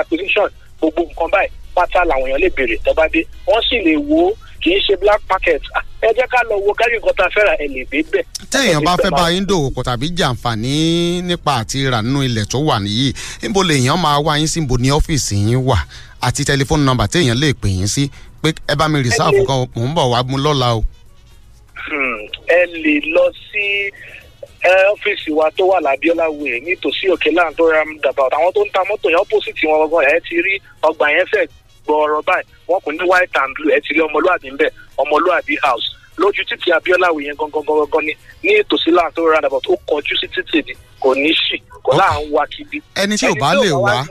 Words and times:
acquisition 0.00 0.48
gbogbo 0.78 1.02
nǹkan 1.02 1.28
báyìí 1.34 1.50
pátá 1.74 2.00
làwọn 2.08 2.28
èèyàn 2.30 2.40
lè 2.44 2.48
béèrè 2.56 2.76
tó 2.84 2.90
bá 2.98 3.04
dé 3.12 3.20
wọ́n 3.46 3.62
sì 3.68 3.76
lè 3.86 3.94
wo 4.08 4.32
kì 4.62 4.70
í 4.76 4.80
ṣe 4.88 4.94
black 5.00 5.22
market 5.30 5.62
Ah, 5.74 5.82
ẹ 6.02 6.08
jẹ́ 6.16 6.26
ká 6.32 6.38
lọ 6.50 6.54
wo 6.66 6.72
kárí 6.74 6.96
nǹkan 6.98 7.14
tá 7.18 7.24
a 7.24 7.32
fẹ́ 7.34 7.44
rà 7.48 7.54
ẹ 7.64 7.66
lè 7.74 7.82
dé 7.90 7.98
bẹ́ẹ̀. 8.12 8.24
téèyàn 8.50 8.84
bá 8.84 8.94
fẹ́ 8.96 9.10
bá 9.10 9.30
yín 9.32 9.44
dòwò 9.48 9.70
pọ̀ 9.74 9.82
tàbí 9.88 10.06
jàǹfààní 10.18 10.72
nípa 11.28 11.52
àti 11.60 11.90
rà 11.92 12.00
nínú 12.02 12.20
ilẹ̀ 12.28 12.44
tó 12.50 12.58
wà 12.58 12.76
nìyí 12.82 13.12
níbo 13.42 13.60
lèèyàn 13.62 13.98
máa 14.02 14.18
wá 14.24 14.38
yín 14.38 14.46
sí 14.48 14.60
níbo 14.60 14.76
ní 14.78 14.88
ọ́fíìsì 14.90 15.34
yín 15.48 15.56
wà 15.68 15.76
àti 16.20 16.42
tẹlifóònù 16.48 16.84
nọ́mbà 16.88 17.06
téèyàn 17.12 17.36
lè 17.42 17.52
pè 17.62 17.68
yín 17.68 17.86
sí 17.86 18.08
pé 18.42 18.48
ẹ 18.68 18.74
bá 18.74 18.88
mi 18.88 19.02
rìsáàfù 19.06 19.42
kan 19.48 19.58
mò 19.76 19.84
ń 19.88 19.94
bọ̀ 19.96 20.06
wá 20.12 20.18
mú 20.28 20.36
lọ́la 20.38 20.68
o. 20.78 20.82
Hmm, 21.86 22.18
ẹ 22.48 22.60
lè 22.82 22.94
lọ 23.14 23.24
sí 23.52 23.64
ọ́fíìsì 24.64 25.30
wa 25.34 25.50
tó 25.56 25.64
wà 25.66 25.80
lábíọ́lá 25.80 26.26
way 26.40 26.60
nítòsí 26.60 27.08
òkè 27.14 27.30
láǹtó 27.36 27.64
roundabout. 27.72 28.32
Àwọn 28.32 28.52
tó 28.54 28.60
ń 28.64 28.70
ta 28.72 28.80
mọ́tò 28.88 29.08
yẹn 29.10 29.20
opposite 29.20 29.60
wọn 29.68 29.88
gangan 29.90 30.10
ẹ 30.14 30.20
ti 30.28 30.36
rí 30.42 30.54
ọgbà 30.82 31.06
yẹn 31.16 31.26
fẹ́ 31.32 31.46
gbọ́ọ̀rọ̀ 31.86 32.22
báyìí. 32.26 32.46
Wọ́n 32.68 32.80
kò 32.84 32.90
ní 32.92 32.98
white 33.10 33.36
and 33.40 33.54
blue 33.56 33.72
ẹ 33.76 33.80
ti 33.80 33.94
rí 33.94 34.00
ọmọlúwàbí 34.06 34.48
ńbẹ 34.54 34.68
ọmọlúwàbí 35.02 35.54
house 35.62 35.88
lójú 36.18 36.42
títì 36.48 36.70
way 36.70 37.24
yẹn 37.26 37.36
gangan 37.38 37.62
gangan 37.66 38.04
ni 38.06 38.12
ní 38.42 38.50
ìtòsí 38.62 38.90
láǹtó 38.90 39.20
roundabout 39.32 39.66
ó 39.68 39.74
kọjú 39.88 40.14
sí 40.20 40.26
títì 40.34 40.62
ni 40.66 40.74
kò 41.00 41.14
ní 41.14 41.30
ṣì 41.32 41.56
kò 41.84 41.92
láà 41.98 42.20
ń 42.22 42.30
wá 42.32 42.46
kiri. 42.48 42.80
ẹni 42.94 43.16
tí 43.18 43.26
ò 43.26 43.34
bá 43.40 43.54
lè 43.54 43.70
wá 43.70 44.04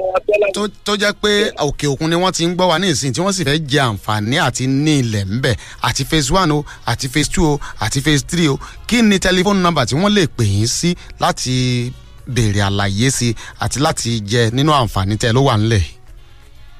tó 0.83 0.93
jẹ́ 0.95 1.13
pé 1.21 1.51
òkè 1.57 1.87
òkun 1.93 2.09
ni 2.09 2.15
wọ́n 2.15 2.31
ti 2.31 2.45
ń 2.45 2.53
gbọ́ 2.55 2.67
wa 2.69 2.79
ní 2.79 2.87
ìsìn 2.93 3.13
tí 3.13 3.21
wọ́n 3.21 3.31
sì 3.33 3.43
fẹ́ 3.43 3.57
jẹ 3.69 3.79
àǹfààní 3.89 4.35
àti 4.47 4.67
ní 4.67 4.99
ilẹ̀ 4.99 5.25
ńbẹ̀ 5.25 5.55
àti 5.81 6.03
phase 6.05 6.31
one 6.33 6.51
o 6.53 6.65
àti 6.85 7.07
phase 7.09 7.29
two 7.31 7.45
o 7.53 7.59
àti 7.79 8.01
phase 8.01 8.23
three 8.27 8.47
o 8.47 8.59
kí 8.87 9.01
ni 9.01 9.17
tẹlifóònù 9.19 9.61
nọ́mbà 9.65 9.85
tí 9.85 9.95
wọ́n 9.95 10.13
lè 10.13 10.27
pè 10.37 10.43
yín 10.45 10.67
sí 10.67 10.95
láti 11.19 11.91
béèrè 12.29 12.61
àlàyé 12.69 13.09
sí 13.09 13.33
àti 13.59 13.79
láti 13.81 14.19
jẹ 14.21 14.49
nínú 14.53 14.71
àǹfààní 14.73 15.17
tẹ 15.17 15.33
ló 15.33 15.41
wà 15.49 15.57
ńlẹ̀. 15.57 15.83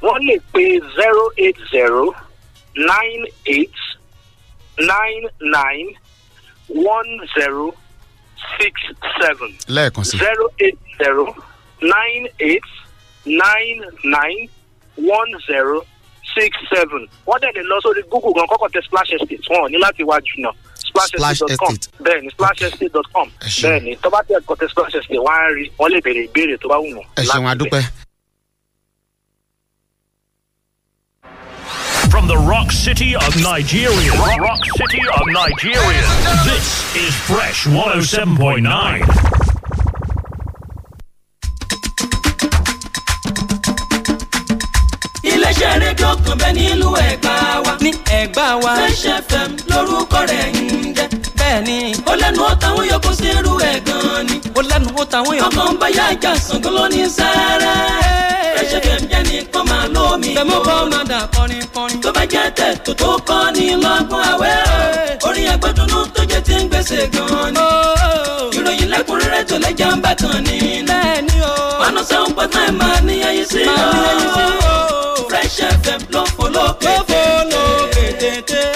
wọ́n 0.06 0.22
lè 0.28 0.36
pe 0.54 0.64
zero 0.98 1.24
eight 1.38 1.58
zero 1.72 2.14
nine 2.76 3.26
eight 3.46 3.74
nine 4.80 5.26
nine 5.42 5.90
one 6.70 7.12
zero 7.38 7.74
six 8.60 8.74
seven 9.22 9.50
lẹ́ẹ̀kan 9.68 10.04
sí. 10.04 10.18
zero 10.18 10.46
eight 10.60 10.78
zero 10.98 11.36
nine 11.82 12.28
eight 12.40 12.64
nine 13.26 13.82
nine 14.04 14.50
one 14.98 15.32
zero 15.48 15.82
six 16.36 16.52
seven 16.74 17.08
wọ́n 17.28 17.40
dẹ̀ 17.42 17.52
lè 17.56 17.62
lọ 17.64 17.78
sórí 17.84 18.02
google 18.10 18.34
gan 18.36 18.48
kọ́kọ́ 18.48 18.70
tẹ 18.74 18.82
splash 18.88 19.12
estate 19.14 19.48
wọn 19.50 19.64
ò 19.66 19.70
ní 19.72 19.78
láti 19.78 20.04
wá 20.04 20.20
jùnà 20.20 20.52
splashestate.com 20.88 21.74
Estate. 21.74 21.90
bẹ́ẹ̀ 22.04 22.22
ni 22.22 22.30
splashestate.com 22.32 23.28
Ẹ 23.42 23.48
ṣeun. 23.48 23.64
bẹ́ẹ̀ 23.70 23.84
ni 23.84 23.96
tó 24.02 24.10
bá 24.10 24.20
tẹ̀ 24.28 24.40
kọ́ 24.48 24.56
tẹ 24.60 24.68
splash 24.72 24.96
estate 24.96 25.20
wọ́n 25.26 25.38
á 25.44 25.48
rí 25.56 25.64
wọ́n 25.80 25.90
lè 25.94 26.00
béèrè 26.06 26.22
ìbéèrè 26.28 26.58
tó 26.62 26.68
bá 26.70 26.76
wù 26.84 26.88
wọ́n. 26.98 27.06
ẹ 27.20 27.24
ṣeun 27.24 27.48
adúpẹ́. 27.52 27.84
From 32.16 32.28
the 32.30 32.38
rock 32.38 32.72
city 32.72 33.14
of 33.14 33.36
Nigeria. 33.44 34.12
Rock, 34.14 34.40
rock 34.40 34.60
city 34.78 35.02
of 35.20 35.22
Nigeria. 35.34 36.02
This 36.46 36.96
is 36.96 37.14
Fresh 37.14 37.66
107.9. 37.68 39.04
iléeṣẹ́ 45.32 45.72
rédíò 45.82 46.12
kan 46.26 46.36
bẹ́ẹ̀ 46.42 46.54
nílùú 46.58 46.92
ẹ̀gbá 47.10 47.34
wa. 47.66 47.74
ní 47.84 47.92
ẹ̀gbá 48.20 48.46
wa. 48.64 48.72
Fresh 48.80 49.06
FM 49.30 49.52
lórúkọ 49.72 50.20
rẹ̀ 50.32 50.46
ń 50.54 50.58
jẹ́. 50.98 51.08
bẹ́ẹ̀ 51.40 51.60
ni 51.68 51.78
ó 52.12 52.14
lẹ́nu 52.22 52.42
ó 52.50 52.54
táwọn 52.62 52.86
yòókù 52.92 53.12
sí 53.20 53.28
irú 53.38 53.54
ẹ̀ 53.72 53.78
gan 53.88 54.20
ni. 54.28 54.36
ó 54.60 54.62
lẹ́nu 54.70 54.88
ó 55.02 55.04
tàwọn 55.12 55.34
èèyàn. 55.36 55.50
ọkàn 55.50 55.72
bá 55.82 55.88
yá 55.98 56.06
ìjà 56.16 56.32
Ṣàngó 56.48 56.70
ló 56.78 56.84
ní 56.94 57.02
sáárá. 57.18 57.74
Fresh 58.56 58.74
FM 58.84 59.02
jẹ́ 59.12 59.22
nìkan 59.30 59.64
máa 59.70 59.86
lómi. 59.96 60.30
bẹ́ẹ̀ 60.38 60.60
kọ́ 60.68 60.78
máa 60.92 61.04
dà 61.12 61.20
kọrin 61.36 61.66
kọrin. 61.86 62.02
tó 62.02 62.12
bá 62.12 62.26
jẹ́ 62.32 62.50
tẹ̀ 62.58 62.76
tó 62.98 63.18
kọ́ 63.28 63.52
ni 63.56 63.66
lọ́gbọ́n 63.84 64.24
àwẹ̀ 64.32 64.58
o. 65.24 65.28
orin 65.28 65.48
ẹgbẹ́dúnú 65.54 66.00
tó 66.16 66.22
jẹ́ 66.32 66.42
ti 66.46 66.54
ń 66.62 66.68
gbèsè 66.70 67.00
gan 67.14 67.54
ni. 67.56 67.66
ìròyìn 68.58 68.90
lẹ́kùnrẹ́rẹ́ 68.94 69.44
tó 69.50 69.56
lẹ́jà 69.64 69.88
ń 69.96 70.02
bẹ́ẹ̀ 70.04 71.22
ni 71.28 71.38
o. 71.42 71.56
one 71.86 71.98
oh 72.00 72.04
seven 72.10 72.32
point 72.36 72.54
nine 72.56 72.74
máa 72.80 73.00
ní 73.08 73.16
ayé 73.30 73.44
sí 73.52 73.62
i. 73.64 73.68
o. 74.74 75.28
Fresh 75.30 75.58
FM 75.84 76.02
ló 76.14 76.24
fò 76.36 76.46
lókè 76.56 76.94
tètè. 78.22 78.75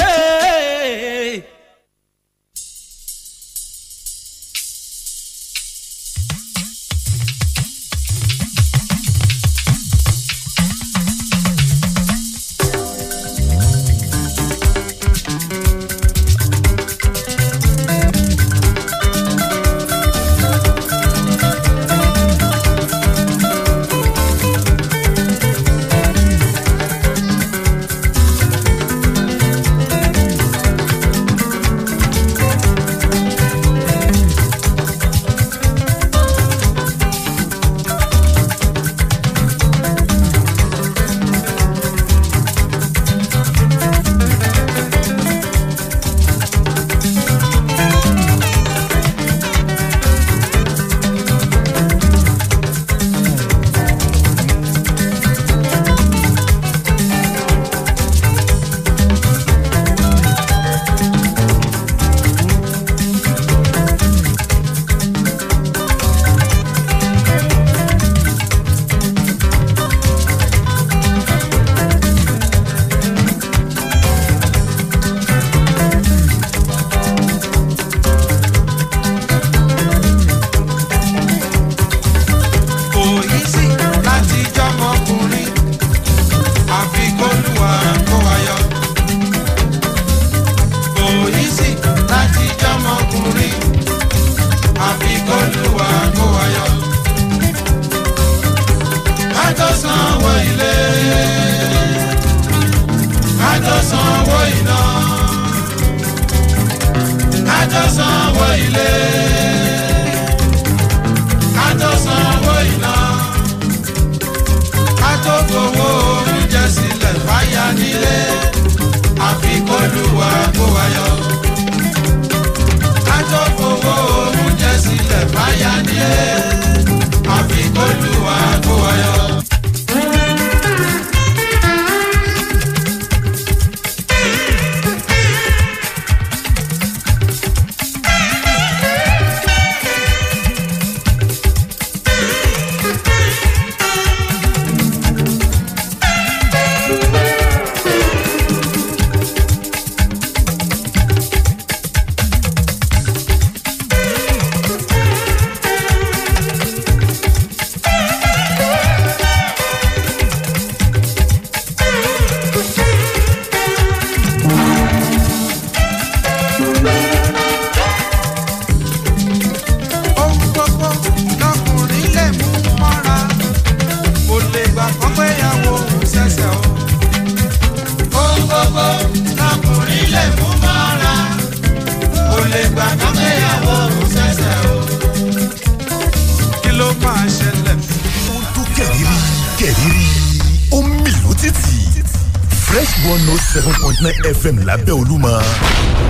Lábẹ́ 194.69 194.93
olúmọ 195.01 195.31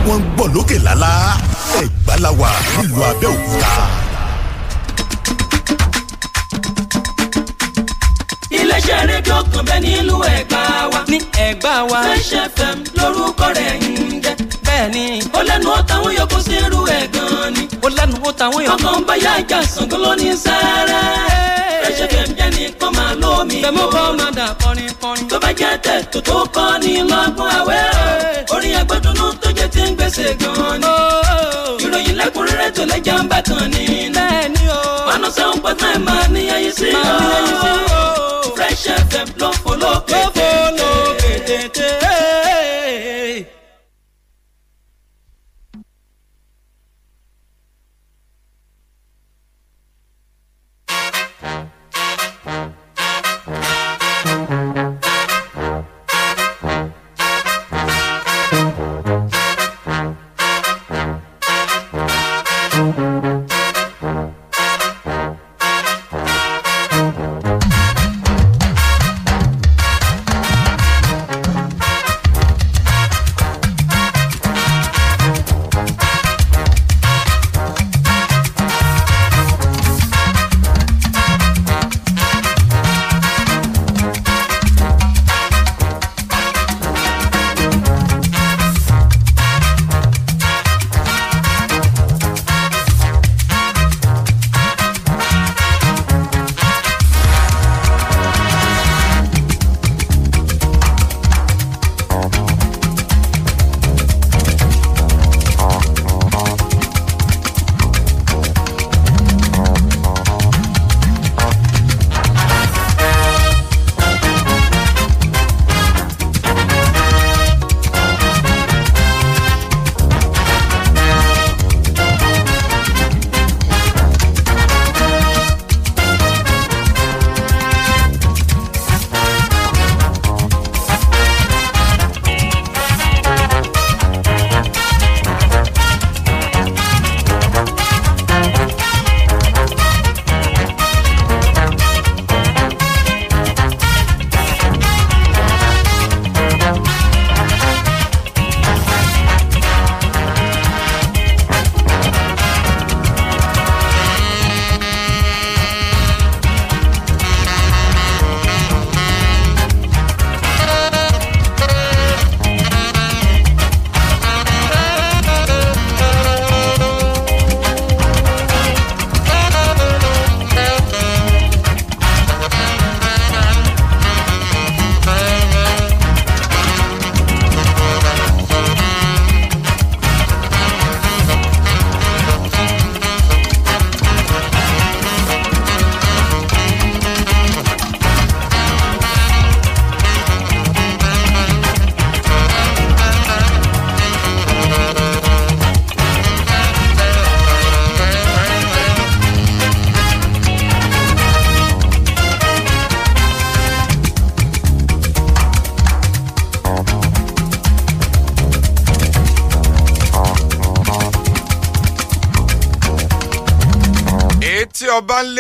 wọ́n 0.08 0.20
ń 0.20 0.24
gbọ́ 0.36 0.46
lókè 0.54 0.78
lálá 0.88 1.12
ẹ̀gbá 1.82 2.14
la 2.24 2.30
wà 2.40 2.50
nílùú 2.78 3.02
abẹ́òkúta. 3.12 3.74
Iléeṣẹ́ 8.90 9.08
rédíò 9.10 9.38
kan 9.54 9.64
bẹ́ẹ̀ 9.68 9.80
nílùú 9.86 10.20
ẹ̀gbá 10.36 10.62
wa. 10.92 11.00
ní 11.12 11.18
ẹ̀gbá 11.46 11.74
wa. 11.92 12.00
fresh 12.06 12.34
fm 12.56 12.78
lórúkọ 12.98 13.48
rẹ̀ 13.58 13.74
ń 13.80 14.22
jẹ́. 14.24 14.36
bẹ́ẹ̀ni. 14.66 15.06
ó 15.38 15.42
lẹ́nu 15.50 15.70
ó 15.78 15.82
tàwọn 15.90 16.12
yòókù 16.18 16.38
sí 16.46 16.54
irú 16.66 16.82
ẹ̀ 16.98 17.04
gan 17.14 17.54
ni. 17.56 17.64
ó 17.86 17.90
lẹ́nu 17.98 18.16
ó 18.28 18.32
tàwọn 18.40 18.62
yòókù. 18.66 18.76
ọkàn 18.88 19.06
báyà 19.08 19.32
ìjà 19.42 19.60
Ṣàngó 19.74 19.98
ló 20.04 20.12
ní 20.22 20.30
sáárá. 20.44 21.02
fresh 21.82 22.02
fm 22.12 22.30
jẹ́ 22.38 22.50
ní 22.56 22.64
kọ́ 22.80 22.90
máa 22.98 23.14
lómi. 23.22 23.58
bẹ́ẹ̀mú 23.64 23.84
kọ́ 23.94 24.06
máa 24.20 24.32
dà 24.38 24.48
kọrin 24.62 24.92
kọrin. 25.02 25.28
tó 25.30 25.38
bá 25.44 25.50
jẹ́ 25.60 25.78
tẹ̀ 25.86 26.02
tó 26.12 26.20
tó 26.28 26.38
kọ́ 26.56 26.80
ni 26.82 26.92
lọ́gbọ́n 27.12 27.50
àwẹ̀ 27.60 27.84
o. 28.52 28.56
orin 28.56 28.76
agbẹ́dúnú 28.82 29.26
tó 29.42 29.50
jẹ́ 29.58 29.68
ti 29.74 29.82
ń 29.90 29.92
gbèsè 29.98 30.26
gan 30.42 30.76
ni. 30.82 30.92
ìròyìn 31.84 32.16
lẹ́kùnrẹ́rẹ́ 32.20 32.70
tó 32.76 32.84
lẹ́jà 32.92 33.16
ń 33.24 33.28
bá 33.32 33.40
kan 33.48 33.66
ni. 33.74 33.84
bẹ́ẹ̀ni 34.16 34.64
o. 34.78 34.82
one 35.14 35.26
oh 35.28 35.32
seven 35.36 35.58
point 35.64 35.80
nine 35.82 36.00
máa 36.08 36.26
níyàyí 36.34 36.70
sí 36.78 36.88
i. 36.90 36.94
máa 36.94 37.20
níyàyí 37.22 37.54
sí 37.62 37.70
i 37.70 37.94
o. 38.02 38.39
fresh 38.80 39.02
fm 39.10 39.28
ló 39.40 39.52
fò 39.52 39.76
lókè. 39.76 41.19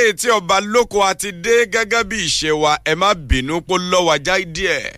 Ọba 0.09 0.13
ń 0.13 0.13
lé 0.13 0.13
tí 0.13 0.29
ọba 0.29 0.59
lóko 0.59 1.03
àti 1.03 1.31
dé 1.31 1.65
gẹ́gẹ́ 1.65 2.03
bí 2.03 2.17
ìṣe 2.25 2.51
wa 2.51 2.77
ẹ 2.85 2.95
má 2.95 3.13
bínú 3.13 3.61
pó 3.61 3.77
lọ́wọ́ 3.77 4.13
ajá 4.15 4.39
díẹ̀. 4.55 4.93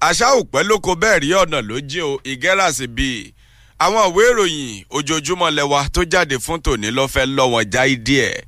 Àṣà 0.00 0.26
òpẹ́ 0.40 0.62
lóko 0.68 0.94
bẹ́ẹ̀ 0.94 1.18
rí 1.22 1.30
ọ̀nà 1.42 1.60
ló 1.68 1.78
jẹ́ 1.80 2.02
o 2.02 2.20
ìgẹ́ràsì 2.24 2.86
bíi 2.86 3.32
àwọn 3.78 4.04
ìwé 4.10 4.22
ìròyìn 4.30 4.84
ojoojúmọ́ 4.90 5.50
lẹ́wà 5.56 5.88
tó 5.94 6.02
jáde 6.12 6.36
fún 6.38 6.60
tòní 6.60 6.90
lọ́fẹ́ 6.90 7.26
lọ́wọ́n 7.36 7.64
já 7.72 7.82
díẹ̀. 8.06 8.42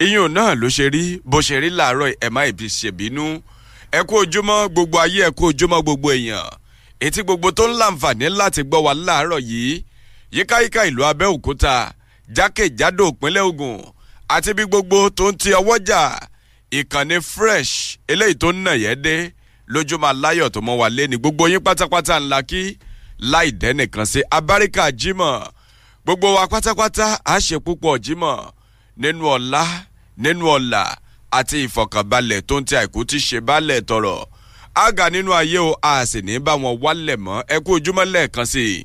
Iyùn 0.00 0.32
náà 0.34 0.54
ló 0.54 0.66
ṣe 0.68 0.84
rí 0.94 1.20
bó 1.24 1.38
ṣe 1.40 1.60
rí 1.62 1.70
làárọ̀ 1.70 2.14
ẹ̀ 2.20 2.30
má 2.30 2.46
ìbí 2.50 2.66
ṣèbínú. 2.78 3.40
Ẹ 3.92 4.00
kú 4.08 4.14
ojúmọ́ 4.22 4.68
gbogbo 4.72 4.98
ayé 5.00 5.22
ẹ 5.28 5.30
kú 5.30 5.44
ojúmọ́ 5.50 5.82
gbogbo 5.82 6.08
èèyàn. 6.12 6.50
Etí 7.00 7.22
gbogbo 7.22 7.50
tó 7.52 7.68
ń 7.68 7.74
láǹfààní 7.80 8.26
láti 8.38 8.62
gbọ́ 8.62 8.80
wa 8.86 8.92
láàárọ̀ 8.94 9.40
yìí. 9.50 9.82
Yíkáyíká 10.32 10.86
ìlú 10.90 11.02
abẹ́òkúta 11.10 11.92
jákèjádò 12.36 13.04
ìpínlẹ̀ 13.12 13.42
ogun 13.48 13.78
àti 14.34 14.50
bí 14.56 14.64
gbogbo 14.70 14.98
tó 15.18 15.24
ń 15.32 15.36
ti 15.40 15.50
ọwọ́jà 15.60 16.02
ìkànnì 16.78 17.16
fresh 17.32 17.72
eléyìí 18.12 18.34
tó 18.40 18.48
ń 18.52 18.58
nà 18.64 18.72
yẹ́ 18.84 18.94
dé 19.04 19.14
lójúmọ́ 19.72 20.08
aláyọ̀ 20.12 20.50
tó 20.54 20.60
mọ́ 20.66 20.76
wa 20.80 20.88
lé 20.96 21.06
ní 21.10 21.16
gbogbo 21.18 21.44
yín 21.48 21.60
pátápátá 21.66 22.14
ńlá 22.20 22.38
kí 22.50 22.62
láì 23.32 23.50
dẹ́nìkan 23.60 24.06
sí 24.12 24.20
abáríkà 24.36 24.84
jimoh 25.00 25.42
gbogbo 26.04 26.34
wa 26.34 26.44
pátápátá 26.52 27.06
á 27.24 27.34
ṣe 27.46 27.56
púpọ̀ 27.64 27.98
jimoh 28.04 28.42
nínú 28.96 29.24
ọ̀la 29.36 29.62
nínú 30.22 30.44
ọ̀la 30.56 30.82
àti 31.38 31.56
ìfọ̀kànbalẹ̀ 31.66 32.40
tó 32.48 32.54
ń 32.60 32.64
ti 32.68 32.74
àìkú 32.80 33.00
ti 33.10 33.18
ṣe 33.26 33.38
balẹ̀ 33.40 33.80
tọrọ. 33.88 34.16
Àgà 34.84 35.10
nínú 35.12 35.30
ayé 35.40 35.58
o 35.58 35.76
a 35.82 36.06
sì 36.06 36.20
ní 36.26 36.38
bá 36.38 36.52
wọn 36.62 36.76
wálẹ̀ 36.82 37.16
mọ́. 37.24 37.44
Ẹ 37.54 37.56
kú 37.64 37.70
ojúmọ́ 37.76 38.04
lẹ́ẹ̀kan 38.14 38.46
sí 38.52 38.64
i. 38.80 38.84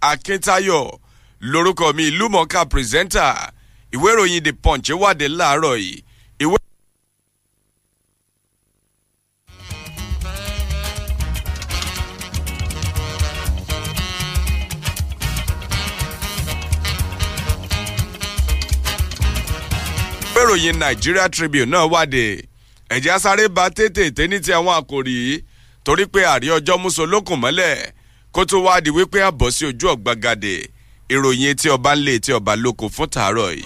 Akintayo 0.00 0.98
lorúkọ 1.40 1.92
mi 1.96 2.02
ìlúmọ̀ọ́ká 2.10 2.60
pírẹsẹ́ńtà 2.70 3.26
ìwé 3.94 4.08
ìròyìn 4.14 4.44
the 4.44 4.52
punch 4.62 4.88
wàdé 5.02 5.26
láàárọ̀ 5.38 5.76
yìí. 5.82 6.02
Ìwé. 6.44 6.56
ìròyìn 20.42 20.76
nigeria 20.80 21.28
tribune 21.28 21.64
náà 21.72 21.86
wàdé 21.92 22.24
ẹ̀jẹ̀ 22.94 23.18
sáré 23.22 23.48
ba 23.56 23.64
tètè 23.76 24.26
ní 24.30 24.38
ti 24.44 24.50
àwọn 24.58 24.74
àkòrí 24.80 25.16
torí 25.84 26.04
pé 26.12 26.20
àrí 26.34 26.46
ọjọ́ 26.56 26.76
múso 26.82 27.02
lókùn 27.12 27.38
mọ́lẹ̀. 27.42 27.92
Kó 28.32 28.44
tó 28.44 28.56
wá 28.64 28.80
di 28.80 28.90
wípé 28.90 29.18
àbọ̀ 29.28 29.50
sí 29.50 29.64
ojú 29.66 29.86
ọ̀gbagadè 29.94 30.54
ìròyìn 31.14 31.48
etí 31.52 31.66
ọba 31.76 31.90
ńlẹ̀ 31.96 32.14
etí 32.18 32.30
ọba 32.38 32.52
lóko 32.62 32.84
fún 32.94 33.08
tàárọ̀ 33.14 33.50
yìí. 33.56 33.64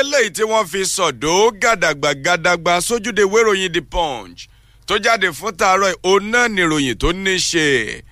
eléyìí 0.00 0.30
tí 0.30 0.42
wọ́n 0.42 0.66
fi 0.66 0.84
sọ̀dọ̀ 0.84 1.50
gàdàgbà 1.62 2.10
gàdàgbà 2.24 2.80
sójúde 2.80 3.22
wéròyìn 3.32 3.72
the 3.74 3.80
punch 3.80 4.46
tó 4.86 4.94
jáde 4.98 5.28
fún 5.32 5.52
tàárọ̀ 5.56 5.94
òun 6.02 6.30
náà 6.32 6.48
nìròyìn 6.48 6.98
tó 6.98 7.12
ní 7.12 7.34
ṣe 7.36 8.02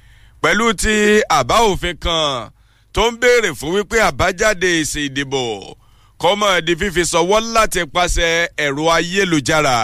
pẹ̀lú 0.42 0.72
ti 0.74 1.20
àbá 1.28 1.54
òfin 1.70 1.96
kan 2.04 2.50
tó 2.92 3.10
ń 3.10 3.16
béèrè 3.20 3.50
fún 3.58 3.72
wípé 3.76 3.96
àbájáde 4.08 4.68
èsì 4.80 5.00
ìdìbò 5.08 5.42
kọ́mọ̀ 6.20 6.60
di 6.66 6.72
fífi 6.80 7.02
sọwọ́ 7.12 7.40
láti 7.54 7.80
pàṣẹ 7.94 8.28
ẹ̀rọ 8.64 8.82
ayélujára. 8.96 9.76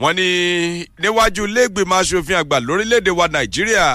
Wọ́n 0.00 0.14
ní 0.18 0.28
níwájú 1.02 1.42
iléègbìmọ̀ 1.48 1.98
aṣòfin 2.00 2.38
àgbà 2.42 2.56
lórílẹ̀‐èdè 2.66 3.10
wa 3.18 3.26
nàìjíríà 3.34 3.88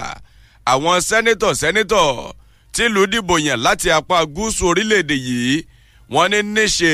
àwọn 0.71 0.95
sẹ́nitọ̀ 1.07 1.51
sẹ́nitọ̀ 1.61 2.33
tìlú 2.73 3.01
dìbò 3.11 3.35
yàn 3.47 3.59
láti 3.65 3.87
apá 3.97 4.17
gúúsù 4.35 4.63
orílẹ̀‐èdè 4.71 5.15
yìí 5.27 5.55
wọ́n 6.13 6.27
ní 6.31 6.39
níṣe 6.55 6.93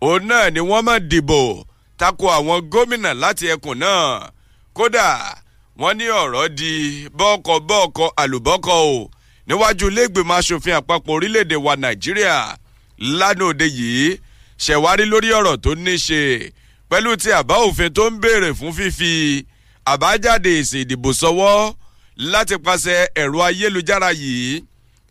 òun 0.00 0.20
náà 0.28 0.50
ni 0.54 0.60
wọ́n 0.70 0.82
máa 0.88 0.98
dìbò 1.10 1.40
tako 1.98 2.26
àwọn 2.38 2.58
gómìnà 2.72 3.10
láti 3.22 3.44
ẹkùn 3.54 3.76
náà. 3.82 4.30
Kódà 4.76 5.06
wọ́n 5.80 5.94
ní 5.98 6.06
ọ̀rọ̀ 6.22 6.48
di 6.58 6.72
bọ́ọ̀kọ̀ 7.18 7.56
bọ́ọ̀kọ̀ 7.68 8.08
àlùbọ́kọ̀ 8.22 8.76
o 8.94 9.10
níwájú 9.48 9.86
iléègbèmọ̀ 9.90 10.36
aṣòfin 10.40 10.74
àpapọ̀ 10.80 11.12
orílẹ̀‐èdè 11.16 11.56
wa 11.64 11.74
nàìjíríà 11.82 12.36
lánàá 13.18 13.46
òde 13.50 13.66
yìí 13.78 14.18
ṣẹ̀wárí 14.64 15.04
lórí 15.12 15.28
ọ̀rọ̀ 15.38 15.56
tó 15.64 15.74
ní 15.74 15.94
ṣe 16.06 16.20
pẹ̀lú 16.90 17.16
ti 17.22 17.30
àbá 17.40 17.54
òfin 17.66 17.90
tó 17.96 18.10
ń 18.10 18.18
béèrè 18.22 18.50
fún 18.58 18.72
fífi 18.78 19.12
àbájáde 19.92 20.50
èsì 20.60 20.78
ìdìbò 20.84 21.10
sọwọ́ 21.20 21.74
láti 22.32 22.54
pàṣẹ 22.64 22.96
ẹ̀rọ 23.22 23.38
ayélujára 23.48 24.10
yìí. 24.22 24.62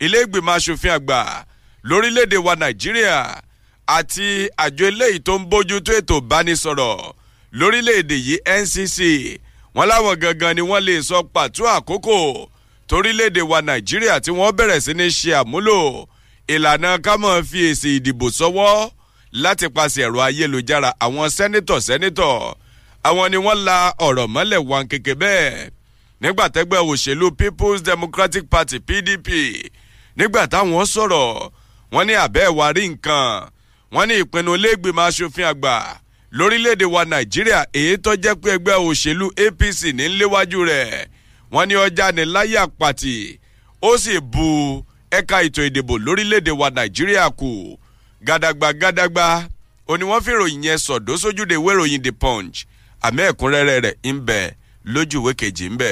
Iléègbèmọ̀ 0.06 0.56
aṣòfin 0.58 0.92
àgbà 0.98 1.20
lórílẹ̀‐èdè 1.90 2.38
wa 2.46 2.54
nàìjíríà 2.62 3.18
àti 3.98 4.28
àjọ 4.64 4.84
eléyìí 4.92 5.20
tó 5.26 5.34
ń 5.40 5.44
bójútó 5.50 5.92
ètò 6.00 6.16
ìbánisọ̀rọ̀ 6.24 7.14
lórílẹ̀‐èdè 7.60 8.16
yìí 8.28 8.38
ncc 8.64 8.98
wọn 9.76 9.86
láwọn 9.92 10.16
gangan 10.22 10.56
ni 10.56 10.62
wọ́n 10.62 10.82
lè 10.88 10.96
sọ 11.10 11.18
pàtó 11.34 11.64
àkókò 11.78 12.16
torílẹ̀‐èdè 12.92 13.42
wa 13.52 13.60
nàìjíríà 13.68 14.20
tí 14.24 14.32
wọ́n 14.32 14.52
bẹ̀rẹ̀ 14.58 14.80
sí 14.86 14.94
ní 14.94 15.08
ṣe 15.18 15.32
àmúlò 15.42 16.06
ìlànà 16.54 16.90
kámọ́ 17.06 17.44
fi 17.50 17.60
èsì 17.72 17.90
ìdìbò 17.98 18.28
sọ́wọ́ 18.40 18.90
láti 19.44 19.66
paṣẹ 19.76 20.02
ẹ̀rọ 20.08 20.20
ayélujára. 20.28 20.90
Àwọn 21.06 21.28
sẹ́nitọ̀ 21.38 21.78
sẹ́nitọ̀ 21.88 22.56
àwọn 23.08 23.26
ni 23.32 23.38
wọ́n 23.46 23.60
la 23.68 23.78
ọ̀rọ̀ 24.08 24.28
mọ́lẹ̀ 24.34 24.60
wọn 24.70 24.84
kéke 24.92 25.14
bẹ́ẹ̀. 25.22 25.70
Nígbà 26.22 26.46
tẹ́gbẹ́ 26.56 26.80
òṣèlú 26.92 27.26
people's 27.40 27.82
democratic 27.84 28.44
party 28.54 28.78
pdp 28.88 29.28
nígbà 30.18 30.42
táwọn 30.52 30.86
sọ̀rọ̀ 30.94 31.50
wọ́n 31.94 32.06
ní 32.08 32.14
àbẹ́ 32.26 32.46
ìwà 32.52 32.66
rí 32.76 32.84
nǹkan. 32.92 33.28
Wọ́n 33.94 34.06
ní 34.10 34.16
ìpinnu 34.24 34.52
lẹ́gbẹ̀mọ 34.64 35.02
aṣòfin 35.10 35.48
àgbà 35.52 35.74
lórílẹ̀‐èdè 36.38 36.86
wa 36.94 37.02
nàìjíríà 37.12 37.60
èyí 37.80 37.98
tó 38.04 38.12
jẹ́ 38.24 38.36
pé 38.42 38.50
ẹgbẹ́ 38.56 38.76
òṣèlú 38.88 39.26
apc 39.46 39.82
ní 39.98 40.06
léwájú 40.20 40.60
rẹ̀ 40.72 41.08
wọ́n 41.54 41.66
ní 41.68 41.76
ọjà 41.86 42.12
ní 42.16 42.24
láyà 42.34 42.64
pàtì 42.80 43.16
ó 43.82 43.98
sì 44.04 44.20
bu 44.20 44.46
ẹ̀ka 45.18 45.38
ètò 45.46 45.62
ìdìbò 45.68 45.94
lórílẹ̀‐èdè 46.06 46.52
wa 46.60 46.68
nàìjíríà 46.76 47.30
kù. 47.40 47.78
Gàdàgbà 48.28 48.70
gàdàgbà 48.82 49.26
ó 49.92 49.94
ní 49.98 50.04
wọ́n 50.10 50.22
fi 50.26 50.32
ròyìn 50.40 50.64
yẹn 50.66 50.78
sọ̀dọ́ 50.86 51.18
sójúde 51.22 51.56
ìwé 51.60 51.72
ìròyìn 51.76 52.04
the 52.04 52.12
punch. 52.12 52.58
Àmì 53.06 53.22
ẹ̀kúnrẹ́rẹ́ 53.30 53.82
rẹ̀ 53.86 53.96
ń 54.14 54.18
bẹ 54.28 54.40
lójú 54.94 55.18
ìwé 55.22 55.32
kejì 55.40 55.66
ń 55.70 55.78
bẹ. 55.82 55.92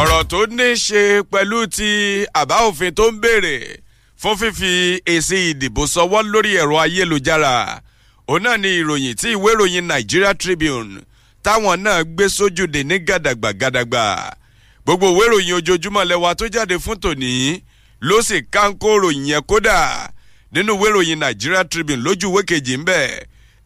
ọ̀rọ̀ 0.00 0.24
tó 0.30 0.40
ní 0.46 0.68
ṣe 0.86 1.22
pẹ̀lú 1.32 1.66
ti 1.76 1.90
àbá 2.40 2.56
òfin 2.68 2.94
tó 2.94 3.04
ń 3.12 3.18
béèrè 3.22 3.56
fún 4.22 4.36
fífi 4.40 5.00
èsì 5.14 5.36
ìdìbò 5.50 5.82
sọwọ́ 5.94 6.22
lórí 6.32 6.50
ẹ̀rọ 6.62 6.76
ayélujára. 6.84 7.80
Òun 8.28 8.42
náà 8.42 8.56
ni 8.60 8.68
ìròyìn 8.80 9.14
tí 9.20 9.28
ìwé 9.34 9.50
ìròyìn 9.54 9.86
nigeria 9.88 10.34
tribune 10.34 11.00
táwọn 11.42 11.76
náà 11.84 12.02
gbé 12.04 12.24
sójúde 12.28 12.82
ní 12.82 12.96
gàdàgbà 12.98 13.50
gàdàgbà. 13.60 14.32
Gbogbo 14.84 15.06
ìwé 15.10 15.24
ìròyìn 15.26 15.54
ojoojúmọ́ 15.58 16.04
lẹ́wà 16.10 16.34
tó 16.34 16.46
jáde 16.46 16.76
fún 16.78 16.96
tòní 17.02 17.60
ló 18.00 18.22
sì 18.22 18.40
kánkó 18.52 18.98
ròyìn 19.02 19.26
yẹn 19.30 19.42
kódà. 19.42 20.08
Nínú 20.52 20.72
ìwé 20.74 20.88
ìròyìn 20.90 21.18
nigeria 21.20 21.64
tribune 21.64 22.02
lójú 22.02 22.28
ìwé 22.30 22.42
kejì 22.44 22.76
ń 22.76 22.84
bẹ̀ 22.84 23.24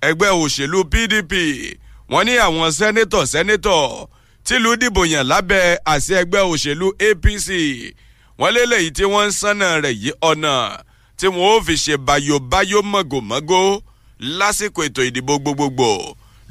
ẹgbẹ́ 0.08 0.28
òṣèlú 0.42 0.84
pdp 0.92 1.32
wọ́n 2.10 2.24
ní 2.24 2.32
àwọn 2.36 2.70
sẹ́nẹ́tọ̀ 2.78 3.26
sẹ́nẹ́tọ̀ 3.32 4.06
tìlú 4.44 4.76
dìbò 4.80 5.02
yàn 5.12 5.26
lábẹ́ 5.26 5.78
àṣẹ 5.92 6.14
ẹgbẹ́ 6.22 6.40
òṣèlú 6.52 6.86
apc 7.10 7.48
wọ́n 8.42 8.52
lélẹ́yìí 8.56 8.90
tí 8.96 9.04
wọ́n 9.12 9.26
ń 9.28 9.32
sánà 9.40 9.66
rẹ̀ 9.84 9.94
yí 10.02 10.10
ọ̀nà 10.30 10.52
tí 11.18 11.26
wọ́n 11.34 11.46
ó 11.56 11.62
fi 11.66 11.74
ṣe 11.84 11.94
bayobayo 12.06 12.78
mọ̀gòmọ́gó 12.92 13.60
lásìkò 14.38 14.80
ètò 14.88 15.02
ìdìbò 15.08 15.34
gbogbogbò. 15.42 15.88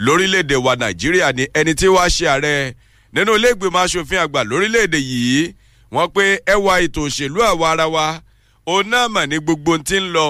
Lórílẹ̀‐èdè 0.06 0.56
wa 0.66 0.74
nàìjíríà 0.82 1.30
ní 1.38 1.44
ẹni 1.60 1.74
tí 1.80 1.88
wàá 1.96 2.10
ṣe 2.16 2.26
ààrẹ. 2.34 2.56
Nínú 3.14 3.32
ilé 3.38 3.50
ìgbìmọ̀ 3.54 3.82
aṣòfin 3.86 4.20
àgbà 4.26 4.40
lórílẹ̀‐èdè 4.50 5.00
yìí 5.12 5.42
wọ́n 5.94 6.08
pé 6.16 6.24
ẹwà 6.54 6.74
ètò 6.86 7.02
òṣèlú 7.08 7.40
àwa 7.52 7.66
ara 7.72 7.88
wa. 7.96 8.06
Òun 8.72 8.88
náà 8.92 9.08
mà 9.14 9.22
ní 9.30 9.38
gbogbo 9.46 9.78
ti 9.88 9.98
ń 10.00 10.06
lọ 10.16 10.28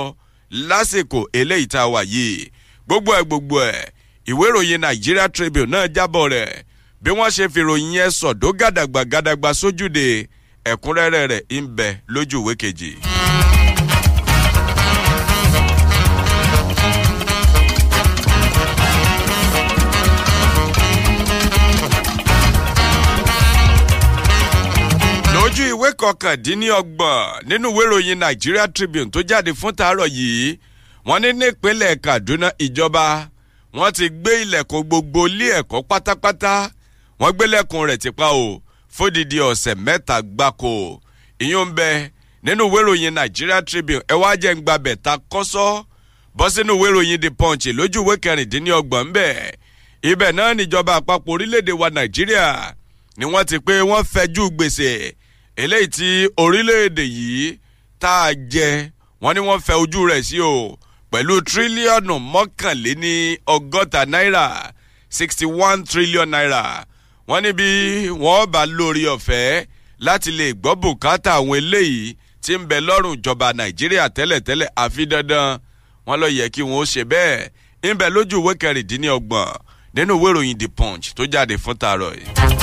lásìkò 0.70 1.20
eléyìí 1.40 1.68
tá 1.74 1.80
a 1.86 1.92
wà 1.94 2.02
yìí. 2.14 2.50
Gbogbo 2.88 3.12
ẹ̀ 3.20 3.24
gbogbo 3.30 3.58
ẹ̀. 3.72 3.86
Ìwé 4.32 4.46
ìròyìn 4.50 4.82
nigeria 4.82 5.28
tribune 5.36 5.70
náà 5.74 5.86
jábọ̀ 5.96 6.26
rẹ̀. 6.34 6.50
Bí 7.02 7.12
wọ́n 7.18 7.32
ṣe 7.36 7.46
fi 7.54 7.62
ròyìn 7.70 7.94
yẹn 7.98 8.12
sọ̀dọ́ 8.20 8.52
gàdàgbà 9.12 9.50
sójúde 9.60 10.08
ẹ̀kúnrẹ́rẹ́ 10.72 11.28
rẹ̀ 11.32 11.42
ń 11.62 11.66
bẹ 11.78 11.88
lójú 12.14 12.38
ìwé 12.42 12.54
kejì. 12.62 12.92
lójú 25.34 25.64
ìwé 25.74 25.90
kọkàndínlọ́gbọ̀n 26.02 27.20
nínú 27.48 27.68
ìwé 27.72 27.84
ìròyìn 27.88 28.20
nigeria 28.24 28.68
tribune 28.68 29.10
tó 29.14 29.20
jáde 29.30 29.52
fún 29.60 29.72
tàárọ̀ 29.80 30.08
yìí 30.18 30.58
wọ́n 31.08 31.20
ní 31.24 31.30
nípínlẹ̀ 31.40 31.96
kaduna 32.06 32.48
ìjọba 32.66 33.04
wọ́n 33.74 33.92
ti 33.98 34.06
gbé 34.10 34.32
ilẹ̀kùn 34.44 34.84
gbogbo 34.88 35.28
ilé 35.28 35.48
ẹ̀kọ́ 35.60 35.84
pátápátá 35.90 36.54
wọ́n 37.20 37.32
gbélẹ̀kùn 37.36 37.84
rẹ̀ 37.90 37.98
tipa 38.04 38.28
o 38.44 38.62
fódìdí 38.98 39.38
ọ̀sẹ̀ 39.50 39.76
mẹ́ta 39.86 40.22
gbáko. 40.22 41.02
Ìyún 41.40 41.70
bẹ 41.78 42.10
nínú 42.44 42.64
ìwé 42.70 42.80
ìròyìn 42.84 43.14
nigeria 43.14 43.62
tribune. 43.62 44.02
Ẹ 44.08 44.16
wá 44.22 44.36
jẹ́ 44.42 44.56
ń 44.56 44.62
gbàbẹ̀ 44.66 44.96
ta 45.04 45.14
kọ́sọ́. 45.32 45.84
Bọ́ 46.38 46.50
sínú 46.54 46.74
ìwé 46.78 46.88
ìròyìn 46.92 47.22
the 47.22 47.30
punch 47.30 47.66
lójú 47.78 48.00
ìwé 48.04 48.16
kẹrìndínlọ́gbọ̀n 48.24 49.12
bẹ̀. 49.16 49.54
Ibẹ̀ 50.12 50.32
náà 50.38 50.54
níjọba 50.58 50.94
àpapọ̀ 51.00 51.32
orílẹ̀-èdè 51.34 51.72
wa 51.82 51.90
nàìjíríà 51.90 52.74
ni 53.18 53.26
wọ́n 53.26 53.46
ti 53.46 53.58
pé 53.60 53.74
wọ́n 53.90 54.04
fẹjú 54.14 54.44
gbèsè. 54.56 55.14
Eléyìí 55.56 55.88
tí 55.96 56.10
orílẹ̀-èdè 56.44 57.04
yìí 57.18 57.58
tá 58.00 58.12
a 58.28 58.34
jẹ 58.54 58.92
wọ́n 59.22 59.34
ní 59.36 59.40
wọ́n 59.48 59.60
fẹ 59.66 59.74
ojú 59.84 60.00
rẹ̀ 60.12 60.24
sí 60.24 60.40
o. 60.42 60.78
Pẹ̀lú 61.12 61.36
tírílíọ̀nù 61.50 62.16
mọ́kànléní 62.34 63.14
ọgọ́ta 63.56 64.02
náírà 64.06 64.72
sixty 65.10 65.46
one 65.46 65.84
trillion 65.84 66.30
naira 66.30 66.86
wọ́n 67.32 67.42
ní 67.44 67.52
bí 67.60 67.68
wọ́n 68.24 68.46
bá 68.54 68.62
lórí 68.78 69.04
ọ̀fẹ́ 69.16 69.66
láti 70.08 70.32
lè 70.40 70.48
gbọ́ 70.62 70.74
bùkátà 70.82 71.32
àwọn 71.40 71.56
eléyìí 71.62 72.16
tí 72.44 72.54
ń 72.60 72.66
bẹ 72.70 72.78
lọ́rùn 72.88 73.16
ìjọba 73.18 73.48
nàìjíríà 73.58 74.06
tẹ́lẹ̀tẹ́lẹ̀ 74.16 74.68
àfi 74.84 75.04
dandan 75.12 75.48
wọ́n 76.08 76.18
lọ 76.22 76.28
yẹ 76.38 76.46
kí 76.54 76.62
wọ́n 76.72 76.86
ṣe 76.92 77.04
bẹ́ẹ̀ 77.12 77.50
ń 77.90 77.94
bẹ 78.00 78.08
lójú 78.16 78.38
ìwé 78.42 78.52
kẹrìndínlọ́gbọ̀n 78.62 79.50
nínú 79.96 80.14
ìwé 80.20 80.30
ìròyìn 80.32 80.58
the 80.62 80.68
punch 80.78 81.06
tó 81.16 81.24
jáde 81.34 81.56
fún 81.64 81.76
tààrọ̀ 81.82 82.12
yìí. 82.20 82.61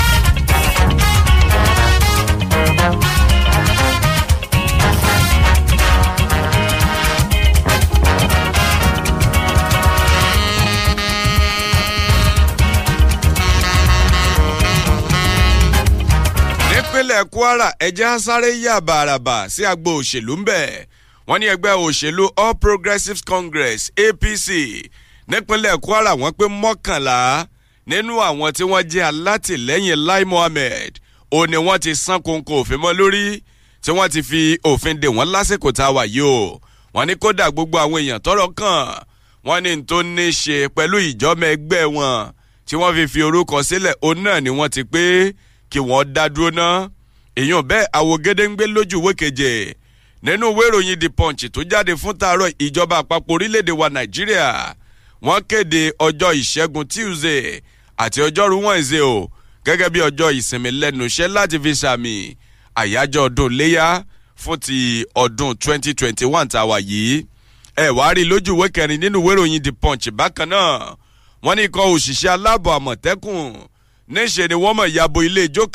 Nípínlẹ̀ 17.09 17.25
kwara 17.31 17.73
ẹ̀jẹ̀ 17.81 18.19
sáré 18.25 18.51
yà 18.65 18.81
bàràbà 18.81 19.49
sí 19.49 19.65
agbo 19.65 19.91
òṣèlú 20.01 20.35
ń 20.39 20.45
bẹ̀. 20.45 20.87
Wọ́n 21.29 21.39
ní 21.41 21.47
ẹgbẹ́ 21.55 21.73
òṣèlú 21.85 22.25
all 22.37 22.55
progressives 22.55 23.23
congress 23.23 23.91
apc 24.07 24.49
nípínlẹ̀ 25.29 25.79
kwara 25.81 26.13
wọ́n 26.21 26.33
pé 26.39 26.45
mọ́kànlá 26.63 27.47
nínú 27.87 28.15
àwọn 28.29 28.53
tí 28.57 28.63
wọ́n 28.65 28.83
jẹ́ 28.93 29.05
alátìlẹ́yìn 29.11 29.99
lai 30.07 30.25
mohammed 30.25 30.93
ó 31.33 31.47
ní 31.47 31.57
wọ́n 31.57 31.79
ti 31.79 31.95
sán 31.97 32.21
kóńkó 32.23 32.53
òfin 32.61 32.79
mọ́ 32.83 32.93
lórí 32.99 33.41
tí 33.85 33.91
wọ́n 33.97 34.09
ti 34.13 34.23
fi 34.23 34.59
òfin 34.71 34.97
dè 35.03 35.09
wọ́n 35.09 35.29
lásìkò 35.35 35.73
tá 35.73 35.85
a 35.87 35.91
wà 35.97 36.05
yìí 36.07 36.21
o. 36.21 36.61
Wọ́n 36.95 37.07
ní 37.09 37.15
kódà 37.23 37.51
gbogbo 37.51 37.79
àwọn 37.79 38.01
èèyàn 38.03 38.21
tọrọ 38.25 38.47
kàn 38.59 38.85
wọ́n 39.47 39.61
ní 39.65 39.83
tó 39.89 40.03
ní 40.03 40.27
ṣe 40.41 40.69
pẹ̀lú 40.77 40.97
ìjọ́mọ 41.09 41.47
ẹgbẹ́ 41.55 41.85
wọn 41.97 42.33
tí 42.67 42.75
wọ́n 42.81 42.93
fi 42.97 43.05
fi 43.13 43.21
orúkọ 43.23 43.57
sílẹ̀ 43.69 43.95
òun 44.07 44.17
náà 44.25 44.41
ni 44.45 44.51
wọ́n 44.59 44.69
ti 44.75 44.83
pé 44.93 45.05
kí 45.71 45.79
wọ́n 45.89 46.05
dá 46.15 46.29
dúró 46.29 46.51
ná 46.51 46.67
èèyàn 47.41 47.63
bẹ́ẹ̀ 47.71 47.89
àwògede 47.99 48.45
ń 48.49 48.55
gbé 48.57 48.65
lójú 48.75 48.99
ìwé 49.01 49.13
keje. 49.21 49.75
Nínú 50.23 50.47
ìwé 50.53 50.65
ìròyìn 50.69 51.01
the 51.01 51.09
punch 51.09 51.45
tó 51.53 51.61
jáde 51.71 51.93
fún 51.97 52.15
tààrọ̀ 52.21 52.51
ìjọba 52.59 52.97
àpapọ̀ 53.03 53.33
orílẹ̀-èdè 53.35 53.73
wa 53.81 53.89
nàìjíríà 53.89 54.75
wọ́n 55.23 55.43
kéde 55.49 55.93
ọjọ́ 55.99 56.33
ìṣẹ́gun 56.41 56.85
tuesday 56.93 57.61
àti 57.97 58.19
ọjọ́rú 58.27 58.57
wednesday 58.67 59.01
o 59.01 59.29
gẹ́gẹ́ 59.65 59.89
bí 59.93 60.01
ọjọ́ 60.09 60.33
ìsinmi 60.39 60.71
lẹ́nu 60.81 61.05
iṣẹ́ 61.07 61.29
láti 61.37 61.59
fi 61.63 61.73
sàmì 61.77 62.37
àyájọ́ 62.81 63.23
ọdún 63.29 63.51
léyà 63.59 64.03
fún 64.43 64.59
ti 64.61 65.05
ọdún 65.15 65.51
2021 65.55 66.47
tàwa 66.49 66.79
yìí. 66.81 67.25
Ẹ 67.77 67.89
wá 67.97 68.15
rí 68.15 68.25
lójú 68.25 68.53
ìwé 68.57 68.69
kẹrin 68.75 69.01
nínú 69.01 69.19
ìwé 69.23 69.33
ìròyìn 69.35 69.63
the 69.65 69.73
punch 69.73 70.09
bákan 70.11 70.49
náà. 70.51 70.95
Wọ́n 71.43 71.57
ní 71.57 71.63
ikọ̀ 71.69 71.83
òṣìṣẹ́ 71.95 72.31
aláàbọ̀ 72.35 72.73
àmọ̀tẹ́kùn 72.79 73.43
níṣẹ́ 74.11 74.49
ni 74.49 74.55
wọ́n 74.55 74.75
mọ̀ 74.79 74.87
yabo 74.97 75.23
ilé 75.25 75.45
ijó 75.45 75.67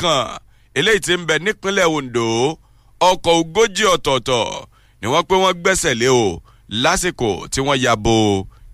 eléyìí 0.78 1.00
ti 1.04 1.12
ń 1.18 1.22
bẹ 1.28 1.34
nípínlẹ̀ 1.44 1.86
ondo 1.96 2.24
ọkọ̀ 3.10 3.32
ogójì 3.40 3.84
ọ̀tọ̀ọ̀tọ̀ 3.94 4.44
ni 5.00 5.06
wọ́n 5.12 5.24
pé 5.28 5.34
wọ́n 5.42 5.54
gbẹ́sẹ̀ 5.60 5.94
lé 6.00 6.08
o 6.22 6.26
lásìkò 6.82 7.28
tí 7.52 7.60
wọ́n 7.66 7.78
yabo 7.84 8.14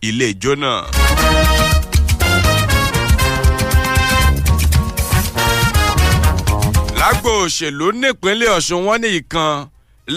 ilé 0.08 0.26
ijó 0.32 0.52
náà. 0.62 0.78
lágbo 7.00 7.30
òṣèlú 7.44 7.86
nípínlẹ̀ 8.00 8.50
ọ̀sùn 8.56 8.80
wọn 8.86 8.98
ní 9.02 9.08
ìkan 9.18 9.52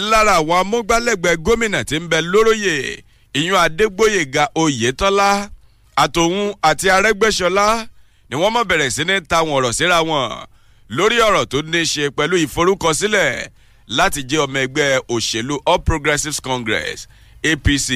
lára 0.09 0.33
àwọn 0.39 0.55
amúgbálẹ́gbẹ̀ẹ́ 0.61 1.41
gómìnà 1.45 1.79
tí 1.89 1.95
ń 2.01 2.07
bẹ 2.11 2.19
lóróyè 2.31 2.75
ìyún 3.39 3.59
adégbòyèga 3.65 4.43
oyetola 4.61 5.29
àtòun 6.03 6.35
àti 6.69 6.87
arẹ́gbẹ́sọlá 6.95 7.65
ni 8.29 8.35
wọ́n 8.41 8.51
mọ̀ 8.55 8.63
bẹ̀rẹ̀ 8.69 8.89
sí 8.95 9.03
ní 9.09 9.15
ta 9.29 9.37
wọn 9.47 9.55
ọ̀rọ̀ 9.59 9.71
síra 9.77 9.97
wọn 10.09 10.23
lórí 10.95 11.17
ọ̀rọ̀ 11.27 11.45
tó 11.51 11.57
ní 11.71 11.79
í 11.83 11.89
ṣe 11.93 12.03
pẹ̀lú 12.17 12.35
ìforúkọsílẹ̀ 12.45 13.31
láti 13.97 14.21
jẹ́ 14.29 14.41
ọmọ 14.45 14.57
ẹgbẹ́ 14.65 14.89
òṣèlú 15.13 15.55
all 15.69 15.81
progressives 15.89 16.39
congress 16.49 16.99
apc 17.51 17.87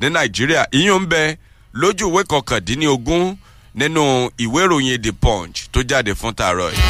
ní 0.00 0.06
nàìjíríà 0.14 0.62
ìyún 0.78 1.02
ń 1.02 1.08
bẹ 1.12 1.22
lójú 1.80 2.04
ìwé 2.10 2.20
kọkàndínlógún 2.32 3.24
nínú 3.78 4.02
ìwé 4.44 4.60
ìròyìn 4.66 5.02
the 5.04 5.12
punch 5.24 5.56
tó 5.72 5.80
jáde 5.90 6.12
fún 6.20 6.32
tààrọ̀ 6.38 6.70
yìí. 6.74 6.82